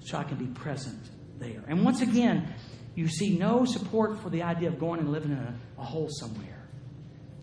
so 0.00 0.16
I 0.16 0.24
can 0.24 0.38
be 0.38 0.46
present 0.46 1.10
there. 1.38 1.62
And 1.68 1.84
once 1.84 2.00
again, 2.00 2.54
you 2.94 3.06
see 3.06 3.36
no 3.36 3.66
support 3.66 4.22
for 4.22 4.30
the 4.30 4.42
idea 4.44 4.68
of 4.68 4.78
going 4.78 5.00
and 5.00 5.12
living 5.12 5.32
in 5.32 5.36
a, 5.36 5.54
a 5.78 5.84
hole 5.84 6.08
somewhere. 6.08 6.66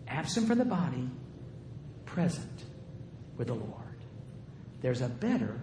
Absent 0.07 0.47
from 0.47 0.57
the 0.57 0.65
body, 0.65 1.07
present 2.05 2.63
with 3.38 3.49
the 3.49 3.53
Lord. 3.53 4.01
There's 4.81 5.01
a 5.01 5.09
better 5.09 5.61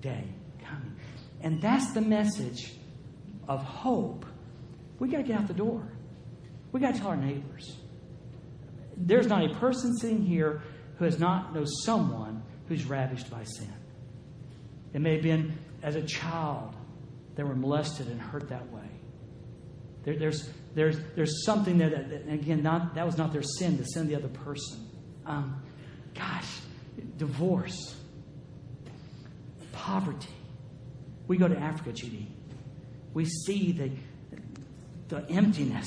day 0.00 0.24
coming. 0.64 0.96
And 1.42 1.60
that's 1.60 1.92
the 1.92 2.00
message 2.00 2.72
of 3.46 3.62
hope. 3.62 4.24
We 5.00 5.08
got 5.08 5.18
to 5.18 5.22
get 5.24 5.38
out 5.38 5.48
the 5.48 5.52
door. 5.52 5.86
We 6.72 6.80
got 6.80 6.94
to 6.94 6.98
tell 6.98 7.08
our 7.08 7.16
neighbors. 7.18 7.76
There's 8.98 9.26
not 9.26 9.44
a 9.44 9.54
person 9.54 9.96
sitting 9.96 10.22
here 10.22 10.60
who 10.98 11.04
has 11.04 11.18
not 11.18 11.54
known 11.54 11.66
someone 11.66 12.42
who's 12.66 12.84
ravished 12.84 13.30
by 13.30 13.44
sin. 13.44 13.72
It 14.92 15.00
may 15.00 15.14
have 15.14 15.22
been 15.22 15.56
as 15.82 15.94
a 15.94 16.02
child 16.02 16.74
they 17.36 17.44
were 17.44 17.54
molested 17.54 18.08
and 18.08 18.20
hurt 18.20 18.48
that 18.48 18.68
way. 18.72 18.88
There, 20.02 20.18
there's, 20.18 20.50
there's, 20.74 20.98
there's 21.14 21.44
something 21.44 21.78
there 21.78 21.90
that, 21.90 22.10
that, 22.10 22.32
again, 22.32 22.62
not, 22.62 22.96
that 22.96 23.06
was 23.06 23.16
not 23.16 23.32
their 23.32 23.42
sin, 23.42 23.76
the 23.76 23.84
sin 23.84 24.02
of 24.02 24.08
the 24.08 24.16
other 24.16 24.28
person. 24.28 24.88
Um, 25.24 25.62
gosh, 26.16 26.48
divorce, 27.16 27.94
poverty. 29.70 30.34
We 31.28 31.36
go 31.36 31.46
to 31.46 31.56
Africa, 31.56 31.90
GD. 31.90 32.26
We 33.14 33.24
see 33.24 33.72
the, 33.72 33.90
the 35.08 35.30
emptiness 35.30 35.86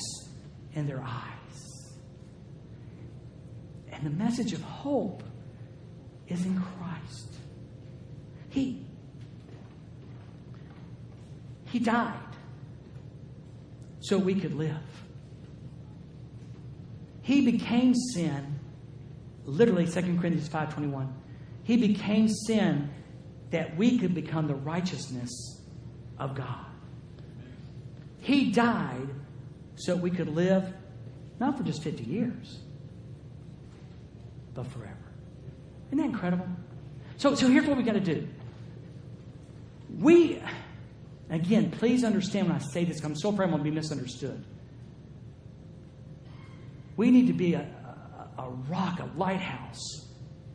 in 0.74 0.86
their 0.86 1.02
eyes. 1.02 1.41
And 4.02 4.18
the 4.18 4.24
message 4.24 4.52
of 4.52 4.60
hope 4.62 5.22
is 6.26 6.44
in 6.44 6.60
Christ. 6.60 7.36
He, 8.48 8.84
he 11.66 11.78
died 11.78 12.18
so 14.00 14.18
we 14.18 14.34
could 14.34 14.54
live. 14.54 14.74
He 17.20 17.48
became 17.48 17.94
sin, 17.94 18.58
literally 19.44 19.86
2 19.86 19.92
Corinthians 19.92 20.48
5.21. 20.48 21.12
He 21.62 21.76
became 21.76 22.26
sin 22.28 22.90
that 23.50 23.76
we 23.76 23.98
could 23.98 24.14
become 24.14 24.48
the 24.48 24.56
righteousness 24.56 25.30
of 26.18 26.34
God. 26.34 26.66
He 28.18 28.50
died 28.50 29.08
so 29.76 29.94
we 29.94 30.10
could 30.10 30.28
live 30.28 30.74
not 31.38 31.56
for 31.56 31.62
just 31.62 31.84
50 31.84 32.02
years, 32.02 32.58
but 34.54 34.66
forever. 34.66 34.96
Isn't 35.88 35.98
that 35.98 36.06
incredible? 36.06 36.46
So, 37.16 37.34
so 37.34 37.48
here's 37.48 37.66
what 37.66 37.76
we 37.76 37.82
got 37.82 37.92
to 37.92 38.00
do. 38.00 38.28
We, 39.98 40.42
again, 41.30 41.70
please 41.70 42.04
understand 42.04 42.48
when 42.48 42.56
I 42.56 42.60
say 42.60 42.84
this, 42.84 43.02
I'm 43.04 43.14
so 43.14 43.28
afraid 43.28 43.46
I'm 43.46 43.50
going 43.50 43.64
to 43.64 43.70
be 43.70 43.74
misunderstood. 43.74 44.42
We 46.96 47.10
need 47.10 47.26
to 47.26 47.32
be 47.32 47.54
a, 47.54 47.66
a, 48.38 48.42
a 48.42 48.50
rock, 48.68 49.00
a 49.00 49.08
lighthouse 49.18 50.06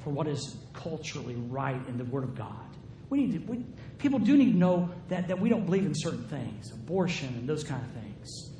for 0.03 0.09
what 0.09 0.27
is 0.27 0.55
culturally 0.73 1.35
right 1.35 1.85
in 1.87 1.97
the 1.97 2.05
Word 2.05 2.23
of 2.23 2.35
God. 2.35 2.67
We 3.09 3.19
need 3.19 3.31
to, 3.33 3.51
we, 3.51 3.65
people 3.97 4.19
do 4.19 4.35
need 4.35 4.51
to 4.51 4.57
know 4.57 4.89
that, 5.09 5.27
that 5.29 5.39
we 5.39 5.49
don't 5.49 5.65
believe 5.65 5.85
in 5.85 5.93
certain 5.95 6.27
things, 6.27 6.71
abortion 6.71 7.29
and 7.29 7.47
those 7.47 7.63
kind 7.63 7.81
of 7.81 7.91
things. 7.91 8.51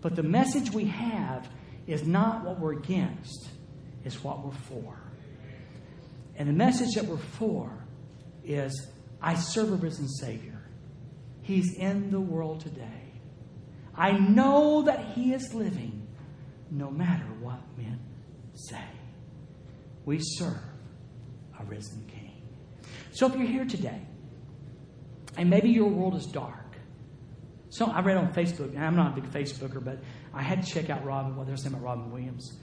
But 0.00 0.16
the 0.16 0.22
message 0.22 0.70
we 0.70 0.84
have 0.86 1.48
is 1.86 2.06
not 2.06 2.44
what 2.44 2.58
we're 2.58 2.72
against, 2.72 3.48
it's 4.04 4.22
what 4.22 4.44
we're 4.44 4.52
for. 4.52 4.98
And 6.36 6.48
the 6.48 6.52
message 6.52 6.94
that 6.94 7.06
we're 7.06 7.16
for 7.16 7.86
is 8.44 8.88
I 9.20 9.34
serve 9.34 9.72
a 9.72 9.76
risen 9.76 10.08
Savior. 10.08 10.62
He's 11.42 11.74
in 11.76 12.10
the 12.10 12.20
world 12.20 12.60
today. 12.60 13.12
I 13.96 14.12
know 14.12 14.82
that 14.82 15.12
He 15.14 15.32
is 15.32 15.54
living 15.54 16.06
no 16.70 16.90
matter 16.90 17.24
what 17.40 17.60
men 17.76 18.00
say. 18.54 18.84
We 20.04 20.18
serve 20.20 20.58
a 21.58 21.64
risen 21.64 22.04
King. 22.08 22.42
So 23.12 23.26
if 23.28 23.36
you're 23.36 23.46
here 23.46 23.64
today, 23.64 24.00
and 25.36 25.48
maybe 25.48 25.70
your 25.70 25.88
world 25.88 26.16
is 26.16 26.26
dark, 26.26 26.76
so 27.70 27.86
I 27.86 28.00
read 28.02 28.16
on 28.16 28.32
Facebook, 28.32 28.74
and 28.74 28.84
I'm 28.84 28.96
not 28.96 29.16
a 29.16 29.20
big 29.20 29.30
Facebooker, 29.30 29.84
but 29.84 29.98
I 30.32 30.42
had 30.42 30.62
to 30.62 30.72
check 30.72 30.90
out 30.90 31.04
Robin, 31.04 31.36
what 31.36 31.46
they're 31.46 31.56
saying 31.56 31.74
about 31.74 31.84
Robin 31.84 32.10
Williams. 32.12 32.56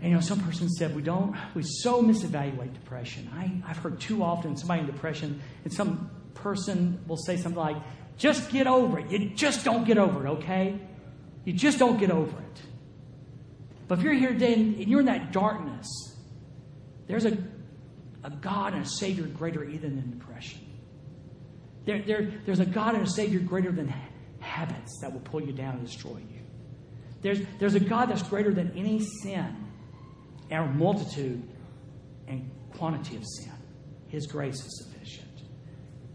And, 0.00 0.10
you 0.10 0.14
know, 0.14 0.20
some 0.20 0.40
person 0.40 0.68
said 0.68 0.94
we 0.94 1.02
don't, 1.02 1.34
we 1.54 1.62
so 1.62 2.02
misevaluate 2.02 2.74
depression. 2.74 3.30
I, 3.34 3.62
I've 3.66 3.78
heard 3.78 4.00
too 4.00 4.22
often 4.22 4.56
somebody 4.56 4.80
in 4.80 4.86
depression, 4.86 5.40
and 5.64 5.72
some 5.72 6.10
person 6.34 7.00
will 7.06 7.16
say 7.16 7.36
something 7.36 7.58
like, 7.58 7.76
just 8.18 8.50
get 8.50 8.66
over 8.66 8.98
it. 8.98 9.10
You 9.10 9.30
just 9.30 9.64
don't 9.64 9.84
get 9.84 9.98
over 9.98 10.26
it, 10.26 10.30
okay? 10.30 10.78
You 11.44 11.52
just 11.52 11.78
don't 11.78 11.98
get 11.98 12.10
over 12.10 12.36
it. 12.38 12.62
But 13.88 13.98
if 13.98 14.04
you're 14.04 14.14
here 14.14 14.32
today 14.32 14.54
and 14.54 14.78
you're 14.78 15.00
in 15.00 15.06
that 15.06 15.32
darkness, 15.32 15.86
there's 17.06 17.24
a, 17.24 17.36
a 18.24 18.30
God 18.30 18.74
and 18.74 18.84
a 18.84 18.88
Savior 18.88 19.26
greater 19.26 19.64
even 19.64 19.96
than 19.96 20.18
depression. 20.18 20.60
There, 21.84 22.02
there, 22.02 22.32
there's 22.44 22.58
a 22.58 22.66
God 22.66 22.94
and 22.94 23.04
a 23.04 23.10
Savior 23.10 23.38
greater 23.38 23.70
than 23.70 23.94
habits 24.40 24.98
that 25.00 25.12
will 25.12 25.20
pull 25.20 25.40
you 25.40 25.52
down 25.52 25.76
and 25.76 25.86
destroy 25.86 26.16
you. 26.16 26.40
There's, 27.22 27.40
there's 27.58 27.74
a 27.74 27.80
God 27.80 28.10
that's 28.10 28.22
greater 28.22 28.52
than 28.52 28.72
any 28.76 29.00
sin 29.00 29.65
and 30.50 30.78
multitude 30.78 31.42
and 32.28 32.50
quantity 32.72 33.16
of 33.16 33.24
sin. 33.24 33.52
His 34.08 34.26
grace 34.26 34.64
is 34.64 34.84
sufficient. 34.84 35.42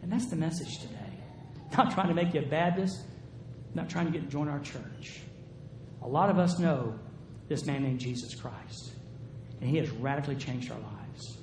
And 0.02 0.12
that's 0.12 0.30
the 0.30 0.36
message 0.36 0.80
today. 0.80 0.96
Not 1.78 1.92
trying 1.92 2.08
to 2.08 2.14
make 2.14 2.34
you 2.34 2.42
a 2.42 2.46
Baptist, 2.46 3.02
not 3.74 3.90
trying 3.90 4.06
to 4.06 4.12
get 4.12 4.24
to 4.24 4.28
join 4.28 4.50
our 4.50 4.60
church. 4.60 5.22
A 6.02 6.08
lot 6.08 6.30
of 6.30 6.38
us 6.38 6.60
know 6.60 7.00
this 7.48 7.66
man 7.66 7.84
named 7.84 8.00
Jesus 8.00 8.36
Christ, 8.36 8.92
and 9.62 9.70
he 9.70 9.78
has 9.78 9.90
radically 9.92 10.36
changed 10.36 10.70
our 10.72 10.80
lives. 10.80 11.38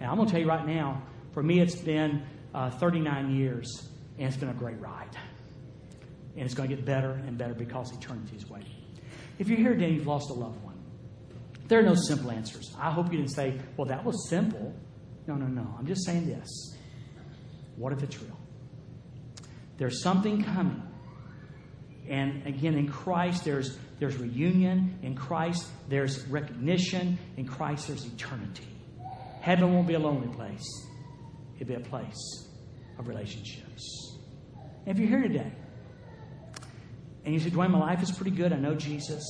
Now, 0.00 0.10
I'm 0.10 0.16
going 0.16 0.26
to 0.26 0.32
tell 0.32 0.40
you 0.40 0.48
right 0.48 0.66
now, 0.66 1.02
for 1.32 1.42
me, 1.42 1.60
it's 1.60 1.76
been 1.76 2.24
uh, 2.54 2.70
39 2.70 3.36
years, 3.36 3.88
and 4.18 4.26
it's 4.26 4.36
been 4.36 4.48
a 4.48 4.54
great 4.54 4.80
ride. 4.80 5.16
And 6.36 6.44
it's 6.44 6.54
going 6.54 6.68
to 6.68 6.74
get 6.74 6.84
better 6.84 7.12
and 7.12 7.36
better 7.38 7.54
because 7.54 7.92
eternity 7.92 8.36
is 8.36 8.48
waiting. 8.48 8.74
If 9.38 9.48
you're 9.48 9.58
here 9.58 9.74
today 9.74 9.90
you've 9.90 10.06
lost 10.06 10.30
a 10.30 10.34
loved 10.34 10.62
one, 10.62 10.69
there 11.70 11.78
are 11.78 11.84
no 11.84 11.94
simple 11.94 12.30
answers. 12.32 12.74
I 12.78 12.90
hope 12.90 13.10
you 13.12 13.18
didn't 13.18 13.32
say, 13.32 13.58
well, 13.76 13.86
that 13.86 14.04
was 14.04 14.28
simple. 14.28 14.74
No, 15.26 15.36
no, 15.36 15.46
no. 15.46 15.74
I'm 15.78 15.86
just 15.86 16.04
saying 16.04 16.26
this. 16.26 16.76
What 17.76 17.92
if 17.92 18.02
it's 18.02 18.20
real? 18.20 18.36
There's 19.78 20.02
something 20.02 20.42
coming. 20.42 20.82
And 22.08 22.44
again, 22.44 22.74
in 22.74 22.88
Christ, 22.88 23.44
there's, 23.44 23.78
there's 24.00 24.16
reunion. 24.16 24.98
In 25.02 25.14
Christ, 25.14 25.68
there's 25.88 26.26
recognition. 26.26 27.18
In 27.36 27.46
Christ, 27.46 27.86
there's 27.86 28.04
eternity. 28.04 28.66
Heaven 29.40 29.72
won't 29.72 29.86
be 29.86 29.94
a 29.94 29.98
lonely 29.98 30.28
place, 30.28 30.66
it'll 31.58 31.68
be 31.68 31.74
a 31.74 31.80
place 31.80 32.48
of 32.98 33.08
relationships. 33.08 34.18
And 34.84 34.94
if 34.94 34.98
you're 34.98 35.08
here 35.08 35.28
today 35.28 35.52
and 37.24 37.32
you 37.32 37.40
say, 37.40 37.50
Dwayne, 37.50 37.70
my 37.70 37.78
life 37.78 38.02
is 38.02 38.10
pretty 38.10 38.32
good, 38.32 38.52
I 38.52 38.56
know 38.56 38.74
Jesus, 38.74 39.24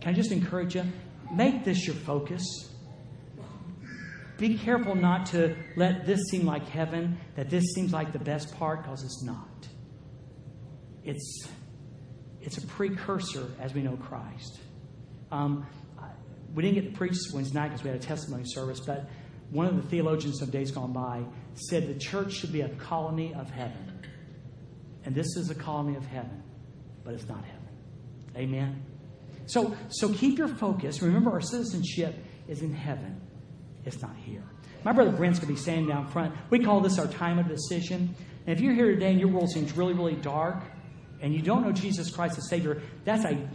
can 0.00 0.10
I 0.10 0.12
just 0.12 0.30
encourage 0.30 0.76
you? 0.76 0.84
Make 1.32 1.64
this 1.64 1.86
your 1.86 1.96
focus. 1.96 2.42
Be 4.38 4.58
careful 4.58 4.94
not 4.94 5.26
to 5.26 5.56
let 5.76 6.04
this 6.04 6.20
seem 6.30 6.44
like 6.44 6.68
heaven, 6.68 7.18
that 7.36 7.48
this 7.48 7.64
seems 7.74 7.92
like 7.92 8.12
the 8.12 8.18
best 8.18 8.56
part, 8.56 8.82
because 8.82 9.02
it's 9.04 9.22
not. 9.22 9.68
It's, 11.04 11.48
it's 12.40 12.58
a 12.58 12.66
precursor 12.66 13.46
as 13.60 13.72
we 13.72 13.82
know 13.82 13.96
Christ. 13.96 14.60
Um, 15.30 15.66
we 16.54 16.62
didn't 16.62 16.82
get 16.82 16.92
to 16.92 16.98
preach 16.98 17.16
Wednesday 17.32 17.58
night 17.58 17.68
because 17.68 17.82
we 17.82 17.90
had 17.90 17.98
a 17.98 18.02
testimony 18.02 18.44
service, 18.46 18.80
but 18.80 19.08
one 19.50 19.66
of 19.66 19.76
the 19.76 19.88
theologians 19.88 20.42
of 20.42 20.50
days 20.50 20.70
gone 20.70 20.92
by 20.92 21.24
said 21.54 21.88
the 21.88 21.98
church 21.98 22.32
should 22.32 22.52
be 22.52 22.62
a 22.62 22.68
colony 22.68 23.34
of 23.34 23.50
heaven. 23.50 24.00
And 25.04 25.14
this 25.14 25.36
is 25.36 25.50
a 25.50 25.54
colony 25.54 25.96
of 25.96 26.04
heaven. 26.06 26.42
but 27.04 27.14
it's 27.14 27.26
not 27.26 27.44
heaven. 27.44 27.68
Amen. 28.36 28.82
So, 29.46 29.76
so 29.88 30.08
keep 30.12 30.38
your 30.38 30.48
focus. 30.48 31.02
Remember, 31.02 31.30
our 31.30 31.40
citizenship 31.40 32.14
is 32.48 32.62
in 32.62 32.72
heaven. 32.72 33.20
It's 33.84 34.00
not 34.00 34.16
here. 34.16 34.44
My 34.84 34.92
brother 34.92 35.12
Brent's 35.12 35.38
going 35.38 35.48
to 35.48 35.54
be 35.54 35.60
standing 35.60 35.88
down 35.88 36.08
front. 36.08 36.34
We 36.50 36.58
call 36.58 36.80
this 36.80 36.98
our 36.98 37.06
time 37.06 37.38
of 37.38 37.48
decision. 37.48 38.14
And 38.46 38.56
if 38.56 38.60
you're 38.60 38.74
here 38.74 38.92
today 38.92 39.10
and 39.10 39.20
your 39.20 39.28
world 39.28 39.50
seems 39.50 39.76
really, 39.76 39.92
really 39.92 40.16
dark, 40.16 40.62
and 41.20 41.32
you 41.32 41.40
don't 41.40 41.64
know 41.64 41.72
Jesus 41.72 42.10
Christ 42.10 42.36
as 42.38 42.48
Savior, 42.48 42.82
that's 43.04 43.24
a 43.24 43.48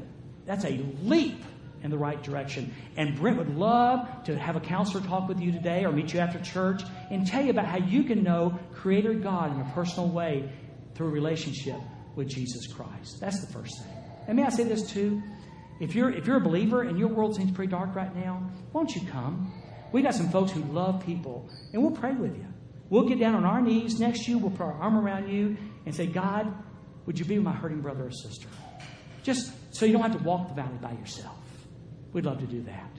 that's 0.45 0.63
a 0.63 0.79
leap 1.03 1.43
in 1.83 1.91
the 1.91 1.97
right 1.97 2.21
direction. 2.23 2.73
And 2.95 3.17
Brent 3.17 3.37
would 3.37 3.55
love 3.55 4.23
to 4.23 4.37
have 4.37 4.55
a 4.55 4.61
counselor 4.61 5.05
talk 5.05 5.27
with 5.27 5.41
you 5.41 5.51
today 5.51 5.83
or 5.83 5.91
meet 5.91 6.13
you 6.13 6.21
after 6.21 6.39
church 6.39 6.81
and 7.11 7.27
tell 7.27 7.43
you 7.43 7.51
about 7.51 7.65
how 7.65 7.77
you 7.77 8.03
can 8.03 8.23
know 8.23 8.57
Creator 8.73 9.15
God 9.15 9.53
in 9.53 9.61
a 9.61 9.71
personal 9.73 10.09
way 10.09 10.49
through 10.95 11.07
a 11.07 11.11
relationship 11.11 11.79
with 12.15 12.29
Jesus 12.29 12.65
Christ. 12.67 13.19
That's 13.19 13.41
the 13.45 13.51
first 13.51 13.83
thing. 13.83 13.93
And 14.27 14.37
may 14.37 14.43
I 14.43 14.49
say 14.49 14.63
this 14.63 14.89
too? 14.89 15.21
If 15.79 15.95
you're 15.95 16.09
if 16.09 16.25
you're 16.25 16.37
a 16.37 16.41
believer 16.41 16.81
and 16.81 16.97
your 16.97 17.09
world 17.09 17.35
seems 17.35 17.51
pretty 17.51 17.71
dark 17.71 17.95
right 17.95 18.15
now, 18.15 18.49
won't 18.73 18.95
you 18.95 19.07
come? 19.07 19.53
We 19.91 20.01
got 20.01 20.15
some 20.15 20.29
folks 20.29 20.51
who 20.51 20.61
love 20.63 21.05
people, 21.05 21.49
and 21.73 21.81
we'll 21.81 21.95
pray 21.95 22.13
with 22.13 22.35
you. 22.35 22.45
We'll 22.89 23.07
get 23.07 23.19
down 23.19 23.35
on 23.35 23.45
our 23.45 23.61
knees 23.61 23.99
next 23.99 24.25
to 24.25 24.31
you. 24.31 24.37
We'll 24.37 24.51
put 24.51 24.61
our 24.61 24.73
arm 24.73 24.97
around 24.97 25.29
you 25.29 25.57
and 25.85 25.93
say, 25.95 26.07
God, 26.07 26.53
would 27.05 27.19
you 27.19 27.25
be 27.25 27.37
my 27.39 27.53
hurting 27.53 27.81
brother 27.81 28.05
or 28.05 28.11
sister? 28.11 28.47
Just 29.23 29.51
so 29.71 29.85
you 29.85 29.93
don't 29.93 30.01
have 30.01 30.17
to 30.17 30.23
walk 30.23 30.49
the 30.49 30.53
valley 30.55 30.77
by 30.81 30.91
yourself. 30.93 31.37
We'd 32.13 32.25
love 32.25 32.39
to 32.39 32.47
do 32.47 32.61
that. 32.63 32.91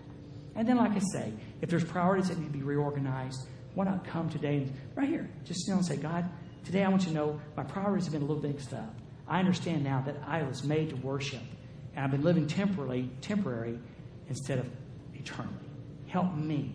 And 0.55 0.69
then, 0.69 0.77
like 0.77 0.93
I 0.93 1.01
say, 1.13 1.33
if 1.61 1.71
there's 1.71 1.85
priorities 1.85 2.29
that 2.29 2.39
need 2.39 2.53
to 2.53 2.59
be 2.59 2.63
reorganized, 2.63 3.49
why 3.75 3.85
not 3.85 4.05
come 4.05 4.29
today 4.29 4.57
and 4.59 4.73
right 4.95 5.09
here, 5.09 5.31
just 5.45 5.67
you 5.67 5.73
know 5.73 5.79
and 5.79 5.87
say, 5.87 5.97
God, 5.97 6.29
today 6.65 6.85
I 6.85 6.89
want 6.89 7.03
you 7.03 7.09
to 7.09 7.15
know 7.15 7.41
my 7.57 7.63
priorities 7.63 8.07
have 8.07 8.13
been 8.13 8.23
a 8.23 8.25
little 8.25 8.43
mixed 8.43 8.75
up. 8.75 8.95
I 9.27 9.39
understand 9.39 9.85
now 9.85 10.03
that 10.07 10.17
I 10.27 10.43
was 10.43 10.65
made 10.65 10.91
to 10.91 10.97
worship, 10.97 11.43
and 11.99 12.05
I've 12.05 12.13
been 12.13 12.23
living 12.23 12.47
temporarily, 12.47 13.11
temporary 13.23 13.77
instead 14.29 14.61
of 14.61 14.67
eternally. 15.15 15.67
Help 16.07 16.33
me 16.33 16.73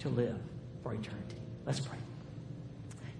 to 0.00 0.08
live 0.08 0.40
for 0.82 0.92
eternity. 0.92 1.36
Let's 1.64 1.78
pray. 1.78 1.98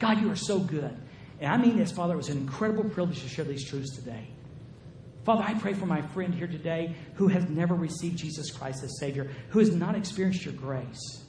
God, 0.00 0.20
you 0.20 0.28
are 0.32 0.36
so 0.36 0.58
good. 0.58 0.98
And 1.40 1.52
I 1.52 1.56
mean 1.56 1.76
this, 1.76 1.92
Father, 1.92 2.14
it 2.14 2.16
was 2.16 2.30
an 2.30 2.38
incredible 2.38 2.82
privilege 2.82 3.22
to 3.22 3.28
share 3.28 3.44
these 3.44 3.64
truths 3.64 3.94
today. 3.94 4.26
Father, 5.22 5.44
I 5.46 5.54
pray 5.54 5.74
for 5.74 5.86
my 5.86 6.02
friend 6.02 6.34
here 6.34 6.48
today 6.48 6.96
who 7.14 7.28
has 7.28 7.48
never 7.48 7.76
received 7.76 8.18
Jesus 8.18 8.50
Christ 8.50 8.82
as 8.82 8.98
Savior, 8.98 9.30
who 9.50 9.60
has 9.60 9.72
not 9.72 9.94
experienced 9.94 10.44
your 10.44 10.54
grace. 10.54 11.22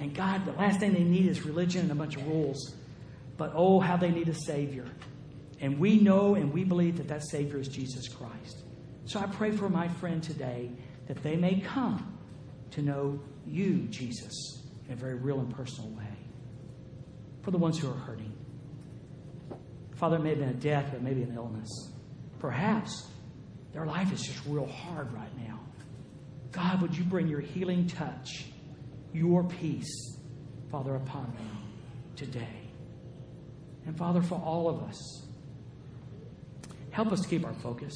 And 0.00 0.16
God, 0.16 0.46
the 0.46 0.52
last 0.52 0.80
thing 0.80 0.94
they 0.94 1.04
need 1.04 1.26
is 1.28 1.42
religion 1.42 1.82
and 1.82 1.92
a 1.92 1.94
bunch 1.94 2.16
of 2.16 2.26
rules. 2.26 2.74
But 3.36 3.52
oh, 3.54 3.78
how 3.78 3.98
they 3.98 4.10
need 4.10 4.28
a 4.30 4.34
Savior. 4.34 4.86
And 5.60 5.78
we 5.78 6.00
know 6.00 6.34
and 6.34 6.52
we 6.52 6.64
believe 6.64 6.96
that 6.96 7.06
that 7.06 7.22
Savior 7.30 7.60
is 7.60 7.68
Jesus 7.68 8.08
Christ. 8.08 8.64
So 9.08 9.18
I 9.18 9.26
pray 9.26 9.52
for 9.52 9.70
my 9.70 9.88
friend 9.88 10.22
today 10.22 10.70
that 11.06 11.22
they 11.22 11.34
may 11.34 11.60
come 11.60 12.18
to 12.72 12.82
know 12.82 13.18
you, 13.46 13.86
Jesus, 13.88 14.62
in 14.86 14.92
a 14.92 14.96
very 14.96 15.14
real 15.14 15.40
and 15.40 15.50
personal 15.56 15.88
way. 15.92 16.04
For 17.40 17.50
the 17.50 17.56
ones 17.56 17.78
who 17.78 17.88
are 17.88 17.94
hurting. 17.94 18.34
Father, 19.94 20.16
it 20.16 20.22
may 20.22 20.28
have 20.28 20.40
been 20.40 20.50
a 20.50 20.52
death, 20.52 20.90
but 20.92 21.00
maybe 21.00 21.22
an 21.22 21.32
illness. 21.34 21.90
Perhaps 22.38 23.08
their 23.72 23.86
life 23.86 24.12
is 24.12 24.20
just 24.20 24.44
real 24.46 24.66
hard 24.66 25.10
right 25.14 25.34
now. 25.38 25.58
God, 26.52 26.82
would 26.82 26.94
you 26.94 27.04
bring 27.04 27.28
your 27.28 27.40
healing 27.40 27.86
touch, 27.86 28.44
your 29.14 29.42
peace, 29.42 30.18
Father, 30.70 30.96
upon 30.96 31.32
them 31.32 31.58
today? 32.14 32.60
And 33.86 33.96
Father, 33.96 34.20
for 34.20 34.34
all 34.34 34.68
of 34.68 34.82
us, 34.82 35.26
help 36.90 37.10
us 37.10 37.24
keep 37.24 37.46
our 37.46 37.54
focus. 37.54 37.94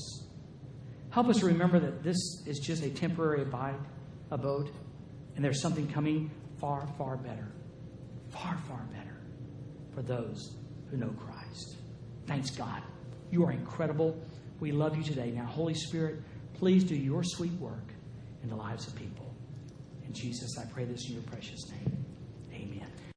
Help 1.12 1.28
us 1.28 1.42
remember 1.42 1.78
that 1.78 2.02
this 2.02 2.16
is 2.46 2.58
just 2.58 2.82
a 2.82 2.88
temporary 2.88 3.42
abide, 3.42 3.76
abode, 4.30 4.70
and 5.36 5.44
there's 5.44 5.60
something 5.60 5.86
coming 5.86 6.30
far, 6.58 6.86
far 6.96 7.18
better. 7.18 7.52
Far, 8.30 8.56
far 8.66 8.80
better 8.90 9.18
for 9.94 10.00
those 10.00 10.56
who 10.90 10.96
know 10.96 11.10
Christ. 11.10 11.76
Thanks, 12.26 12.50
God. 12.50 12.82
You 13.30 13.44
are 13.44 13.52
incredible. 13.52 14.18
We 14.58 14.72
love 14.72 14.96
you 14.96 15.02
today. 15.02 15.32
Now, 15.32 15.44
Holy 15.44 15.74
Spirit, 15.74 16.22
please 16.54 16.82
do 16.82 16.94
your 16.94 17.22
sweet 17.22 17.52
work 17.52 17.92
in 18.42 18.48
the 18.48 18.56
lives 18.56 18.86
of 18.86 18.94
people. 18.94 19.34
In 20.06 20.14
Jesus, 20.14 20.56
I 20.58 20.64
pray 20.72 20.86
this 20.86 21.08
in 21.08 21.14
your 21.14 21.24
precious 21.24 21.70
name. 21.70 22.01